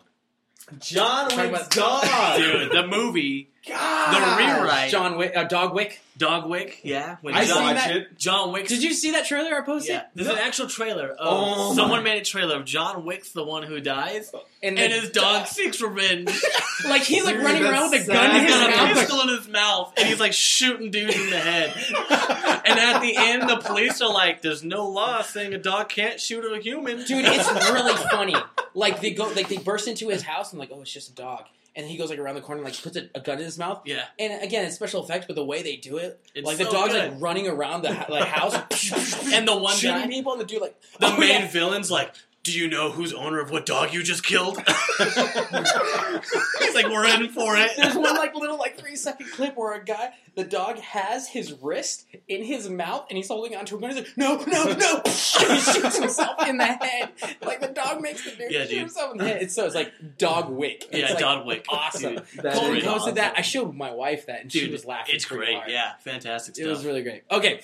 John 0.79 1.29
Talk 1.29 1.51
Wick's 1.51 1.75
about- 1.75 2.03
dog. 2.03 2.37
Dude, 2.37 2.71
the 2.71 2.85
movie, 2.87 3.49
God. 3.67 4.13
the 4.13 4.43
rewrite, 4.61 4.91
John 4.91 5.17
Wick, 5.17 5.33
uh, 5.35 5.43
Dog 5.45 5.73
Wick. 5.73 5.99
Dog 6.17 6.49
Wick, 6.49 6.81
yeah. 6.83 7.15
When 7.21 7.33
I 7.33 7.45
seen 7.45 7.55
John, 7.55 7.63
watched 7.63 7.87
that. 7.87 7.95
it. 7.95 8.17
John 8.19 8.51
Wick. 8.51 8.67
Did 8.67 8.83
you 8.83 8.93
see 8.93 9.11
that 9.11 9.25
trailer 9.25 9.55
I 9.55 9.61
posted? 9.65 9.95
Yeah, 9.95 10.01
there's 10.15 10.27
No. 10.27 10.33
an 10.33 10.39
actual 10.41 10.67
trailer. 10.67 11.07
Of 11.11 11.17
Oh 11.19 11.73
someone 11.75 11.99
my- 12.03 12.11
made 12.11 12.21
a 12.21 12.25
trailer 12.25 12.57
of 12.57 12.65
John 12.65 13.05
Wick's 13.05 13.29
the 13.31 13.43
one 13.43 13.63
who 13.63 13.79
dies, 13.79 14.29
And, 14.61 14.77
and 14.77 14.91
the 14.91 14.99
his 14.99 15.09
dog 15.11 15.47
seeks 15.47 15.79
revenge. 15.81 16.29
like 16.85 17.03
he's 17.03 17.23
like 17.23 17.35
Dude, 17.35 17.45
running 17.45 17.63
around 17.63 17.89
with 17.91 18.01
a 18.01 18.05
that's 18.05 18.07
gun 18.09 18.25
in 18.25 18.31
sad. 18.31 18.43
his 18.47 18.49
He's 18.53 18.59
got 18.59 18.73
a 18.73 18.85
mouth. 18.85 18.97
pistol 18.97 19.21
in 19.21 19.27
his 19.29 19.47
mouth, 19.47 19.93
and 19.97 20.07
he's 20.09 20.19
like 20.19 20.33
shooting 20.33 20.91
dudes 20.91 21.15
in 21.15 21.29
the 21.29 21.39
head. 21.39 21.73
And 22.69 22.77
at 22.77 22.99
the 22.99 23.15
end, 23.17 23.49
the 23.49 23.57
police 23.57 23.99
are 24.01 24.13
like, 24.13 24.41
"There's 24.43 24.63
no 24.63 24.87
law 24.89 25.21
saying 25.23 25.53
a 25.55 25.57
dog 25.57 25.89
can't 25.89 26.19
shoot 26.19 26.43
a 26.45 26.59
human." 26.61 26.97
Dude, 27.03 27.25
it's 27.25 27.49
really 27.71 27.95
funny. 28.11 28.35
Like 28.79 29.01
they 29.01 29.11
go, 29.11 29.25
like 29.35 29.49
they 29.49 29.57
burst 29.57 29.87
into 29.87 30.09
his 30.09 30.23
house 30.23 30.51
and 30.51 30.59
like, 30.59 30.69
oh, 30.73 30.81
it's 30.81 30.91
just 30.91 31.09
a 31.11 31.15
dog. 31.15 31.43
And 31.75 31.85
he 31.87 31.97
goes 31.97 32.09
like 32.09 32.19
around 32.19 32.35
the 32.35 32.41
corner, 32.41 32.61
and, 32.61 32.65
like 32.69 32.81
puts 32.81 32.97
a, 32.97 33.09
a 33.13 33.19
gun 33.21 33.37
in 33.37 33.45
his 33.45 33.57
mouth. 33.57 33.81
yeah, 33.85 34.05
And 34.17 34.41
again, 34.43 34.65
it's 34.65 34.75
special 34.75 35.03
effects, 35.03 35.27
but 35.27 35.35
the 35.35 35.45
way 35.45 35.61
they 35.61 35.75
do 35.77 35.97
it, 35.97 36.19
It's 36.33 36.45
like 36.45 36.57
the 36.57 36.65
so 36.65 36.71
dog's 36.71 36.93
good. 36.93 37.11
like 37.13 37.21
running 37.21 37.47
around 37.47 37.83
the 37.83 37.93
ho- 37.93 38.11
like 38.11 38.27
house, 38.27 38.53
and 39.33 39.47
the 39.47 39.55
one 39.55 39.75
shooting 39.75 39.95
guy, 40.01 40.07
people, 40.07 40.31
and 40.33 40.41
the 40.41 40.45
dude 40.45 40.61
like 40.61 40.75
the 40.99 41.07
oh, 41.13 41.17
main 41.19 41.29
yeah. 41.41 41.47
villain's 41.47 41.91
like, 41.91 42.13
"Do 42.43 42.51
you 42.51 42.67
know 42.69 42.91
who's 42.91 43.13
owner 43.13 43.39
of 43.39 43.51
what 43.51 43.65
dog 43.65 43.93
you 43.93 44.03
just 44.03 44.23
killed?" 44.25 44.57
He's 44.99 46.75
like, 46.75 46.87
"We're 46.87 47.05
in 47.07 47.29
for 47.29 47.57
it." 47.57 47.71
There's 47.77 47.95
one 47.95 48.15
like 48.15 48.35
little 48.35 48.57
like 48.57 48.77
three 48.77 48.95
second 48.95 49.31
clip 49.31 49.55
where 49.57 49.73
a 49.73 49.83
guy, 49.83 50.13
the 50.35 50.43
dog 50.43 50.79
has 50.79 51.27
his 51.27 51.53
wrist 51.61 52.05
in 52.27 52.43
his 52.43 52.69
mouth 52.69 53.05
and 53.09 53.17
he's 53.17 53.27
holding 53.27 53.55
onto 53.55 53.77
a 53.77 53.79
gun. 53.81 53.89
He's 53.91 53.99
like, 53.99 54.17
no, 54.17 54.37
no, 54.45 54.73
no! 54.73 55.01
he 55.05 55.11
shoots 55.11 55.97
himself 55.97 56.47
in 56.47 56.57
the 56.57 56.65
head. 56.65 57.09
Like 57.41 57.59
the 57.61 57.67
dog 57.67 58.01
makes 58.01 58.23
the 58.25 58.31
dude 58.31 58.51
Yeah, 58.51 58.61
shoot 58.63 58.69
dude. 58.69 58.79
himself 58.79 59.11
in 59.13 59.17
the 59.19 59.27
head. 59.27 59.41
It's 59.41 59.55
so 59.55 59.65
it's 59.65 59.75
like 59.75 59.91
dog 60.17 60.49
wick. 60.49 60.85
It's, 60.91 60.97
Yeah, 60.99 61.09
like, 61.09 61.19
Dog 61.19 61.45
Wick. 61.45 61.65
Awesome. 61.69 62.15
Dude, 62.15 62.25
That 62.43 62.53
Colton 62.53 62.77
is 62.77 62.83
posted 62.83 63.15
that. 63.15 63.33
I 63.37 63.41
showed 63.41 63.75
my 63.75 63.91
wife 63.91 64.25
that 64.27 64.41
and 64.41 64.51
she 64.51 64.69
was 64.69 64.85
laughing. 64.85 65.15
it's 65.15 65.25
great. 65.25 65.55
hard. 65.55 65.69
Yeah, 65.71 65.93
fantastic 65.99 66.55
Stuff. 66.55 66.65
It 66.65 66.69
was 66.69 66.85
really 66.85 67.03
great. 67.03 67.23
Okay. 67.31 67.61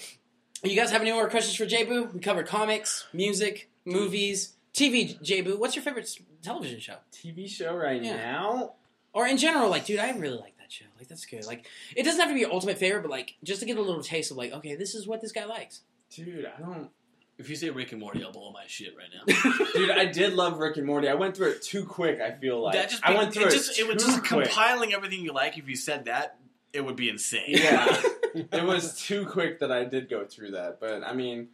You 0.63 0.75
guys 0.75 0.89
have 0.91 1.01
any 1.01 1.11
more 1.11 1.29
questions 1.29 1.55
for 1.55 1.65
J-Boo? 1.65 2.09
We 2.13 2.19
covered 2.19 2.47
comics, 2.47 3.05
music, 3.13 3.69
movies, 3.85 4.53
TV. 4.75 5.21
J-Boo, 5.21 5.57
what's 5.57 5.75
your 5.75 5.83
favorite 5.83 6.09
television 6.41 6.79
show? 6.79 6.95
TV 7.11 7.49
show 7.49 7.73
right 7.75 8.03
Yeah. 8.03 8.15
now. 8.17 8.73
Or 9.13 9.25
in 9.25 9.37
general, 9.37 9.69
like, 9.69 9.85
dude, 9.85 9.99
I 9.99 10.11
really 10.11 10.37
like 10.37 10.57
that 10.57 10.71
show. 10.71 10.85
Like, 10.97 11.07
that's 11.07 11.25
good. 11.25 11.45
Like, 11.45 11.65
it 11.95 12.03
doesn't 12.03 12.19
have 12.19 12.29
to 12.29 12.33
be 12.33 12.41
your 12.41 12.51
ultimate 12.51 12.77
favorite, 12.77 13.01
but 13.01 13.11
like, 13.11 13.35
just 13.43 13.61
to 13.61 13.65
get 13.65 13.77
a 13.77 13.81
little 13.81 14.03
taste 14.03 14.31
of 14.31 14.37
like, 14.37 14.51
okay, 14.51 14.75
this 14.75 14.93
is 14.93 15.07
what 15.07 15.21
this 15.21 15.31
guy 15.31 15.45
likes. 15.45 15.81
Dude, 16.09 16.45
I 16.45 16.59
don't. 16.59 16.89
If 17.37 17.49
you 17.49 17.55
say 17.55 17.69
Rick 17.69 17.91
and 17.91 17.99
Morty, 17.99 18.23
I'll 18.23 18.31
blow 18.31 18.51
my 18.51 18.63
shit 18.67 18.93
right 18.97 19.07
now. 19.13 19.65
Dude, 19.73 19.89
I 19.89 20.05
did 20.05 20.33
love 20.33 20.57
Rick 20.57 20.77
and 20.77 20.85
Morty. 20.85 21.09
I 21.09 21.15
went 21.15 21.35
through 21.35 21.51
it 21.51 21.61
too 21.61 21.83
quick. 21.85 22.21
I 22.21 22.31
feel 22.31 22.61
like 22.61 22.73
that 22.73 22.89
just 22.89 23.03
I 23.05 23.13
went 23.13 23.33
through 23.33 23.43
it 23.47 23.53
it, 23.53 23.57
just 23.57 23.77
it 23.79 23.87
was 23.87 24.03
too 24.03 24.11
just 24.11 24.23
quick. 24.25 24.45
compiling 24.45 24.93
everything 24.93 25.21
you 25.21 25.33
like. 25.33 25.57
If 25.57 25.67
you 25.67 25.75
said 25.75 26.05
that, 26.05 26.37
it 26.71 26.79
would 26.85 26.95
be 26.95 27.09
insane. 27.09 27.43
Yeah, 27.47 28.01
it 28.35 28.63
was 28.63 28.97
too 29.01 29.25
quick 29.25 29.59
that 29.59 29.71
I 29.71 29.83
did 29.83 30.09
go 30.09 30.23
through 30.25 30.51
that. 30.51 30.79
But 30.79 31.03
I 31.03 31.13
mean, 31.13 31.49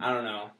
I 0.00 0.12
don't 0.12 0.24
know. 0.24 0.50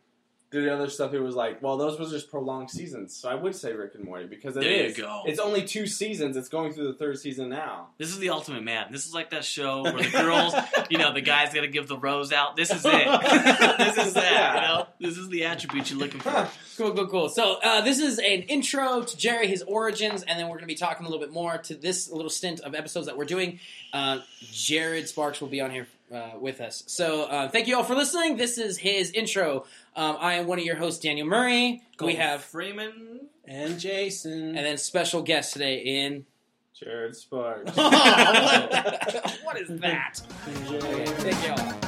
Through 0.51 0.65
the 0.65 0.73
other 0.73 0.89
stuff, 0.89 1.13
it 1.13 1.21
was 1.21 1.35
like, 1.35 1.63
well, 1.63 1.77
those 1.77 1.99
was 1.99 2.11
just 2.11 2.31
prolonged 2.31 2.71
seasons. 2.71 3.15
So 3.15 3.29
I 3.29 3.35
would 3.35 3.55
say 3.55 3.75
Rick 3.75 3.95
and 3.97 4.05
Morty 4.05 4.27
because 4.27 4.57
it 4.57 4.61
There 4.61 4.89
you 4.89 4.95
go. 4.95 5.25
It's 5.27 5.39
only 5.39 5.63
two 5.63 5.87
seasons. 5.87 6.39
It's 6.39 6.49
going 6.49 6.73
through 6.73 6.87
the 6.87 6.95
third 6.95 7.19
season 7.19 7.51
now. 7.51 7.89
This 7.99 8.09
is 8.09 8.19
the 8.19 8.31
ultimate 8.31 8.63
man. 8.63 8.87
This 8.91 9.05
is 9.05 9.13
like 9.13 9.31
that 9.31 9.45
show 9.45 9.83
where 9.83 9.93
the 9.93 10.09
girls, 10.11 10.55
you 10.89 10.97
know, 10.97 11.13
the 11.13 11.21
guys 11.21 11.53
got 11.53 11.61
to 11.61 11.69
give 11.69 11.87
the 11.87 11.99
rose 11.99 12.33
out. 12.33 12.57
This 12.57 12.71
is 12.71 12.83
it. 12.83 12.93
this 13.79 13.99
is 13.99 14.15
that. 14.15 14.55
You 14.55 14.61
know, 14.63 14.87
this 15.01 15.19
is 15.19 15.29
the 15.29 15.45
attribute 15.45 15.91
you're 15.91 15.99
looking 15.99 16.21
for. 16.21 16.49
Cool, 16.79 16.95
cool, 16.95 17.09
cool. 17.09 17.29
So 17.29 17.59
uh, 17.61 17.81
this 17.81 17.99
is 17.99 18.21
an 18.21 18.43
intro 18.43 19.03
to 19.03 19.17
Jerry, 19.17 19.49
his 19.49 19.63
origins, 19.63 20.23
and 20.23 20.39
then 20.39 20.47
we're 20.47 20.59
going 20.59 20.69
to 20.69 20.73
be 20.73 20.77
talking 20.77 21.05
a 21.05 21.09
little 21.09 21.19
bit 21.19 21.33
more 21.33 21.59
to 21.59 21.75
this 21.75 22.09
little 22.09 22.31
stint 22.31 22.61
of 22.61 22.77
episodes 22.77 23.07
that 23.07 23.17
we're 23.19 23.25
doing. 23.25 23.59
Uh, 23.93 24.21
Jared 24.53 25.09
Sparks 25.09 25.41
will 25.41 25.49
be 25.49 25.61
on 25.61 25.73
here 25.73 25.89
uh, 26.13 26.31
with 26.39 26.61
us. 26.61 26.85
So 26.87 27.25
uh, 27.25 27.49
thank 27.49 27.67
you 27.67 27.77
all 27.77 27.85
for 27.85 27.95
listening. 27.95 28.37
This 28.37 28.59
is 28.59 28.79
his 28.79 29.11
intro. 29.13 29.65
Um, 29.97 30.17
I 30.21 30.35
am 30.35 30.47
one 30.47 30.59
of 30.59 30.65
your 30.65 30.77
hosts, 30.77 31.01
Daniel 31.01 31.27
Murray. 31.27 31.83
we 32.01 32.15
have 32.15 32.43
Freeman. 32.43 33.21
And 33.47 33.79
Jason. 33.79 34.57
and 34.57 34.59
then 34.59 34.77
special 34.77 35.23
guest 35.23 35.55
today 35.55 35.79
in. 35.79 36.27
Jared 36.75 37.17
Sparks. 37.17 37.75
what 37.77 39.59
is 39.59 39.69
that? 39.81 40.21
Okay, 40.69 41.07
thank 41.07 41.45
you 41.45 41.51
all. 41.53 41.88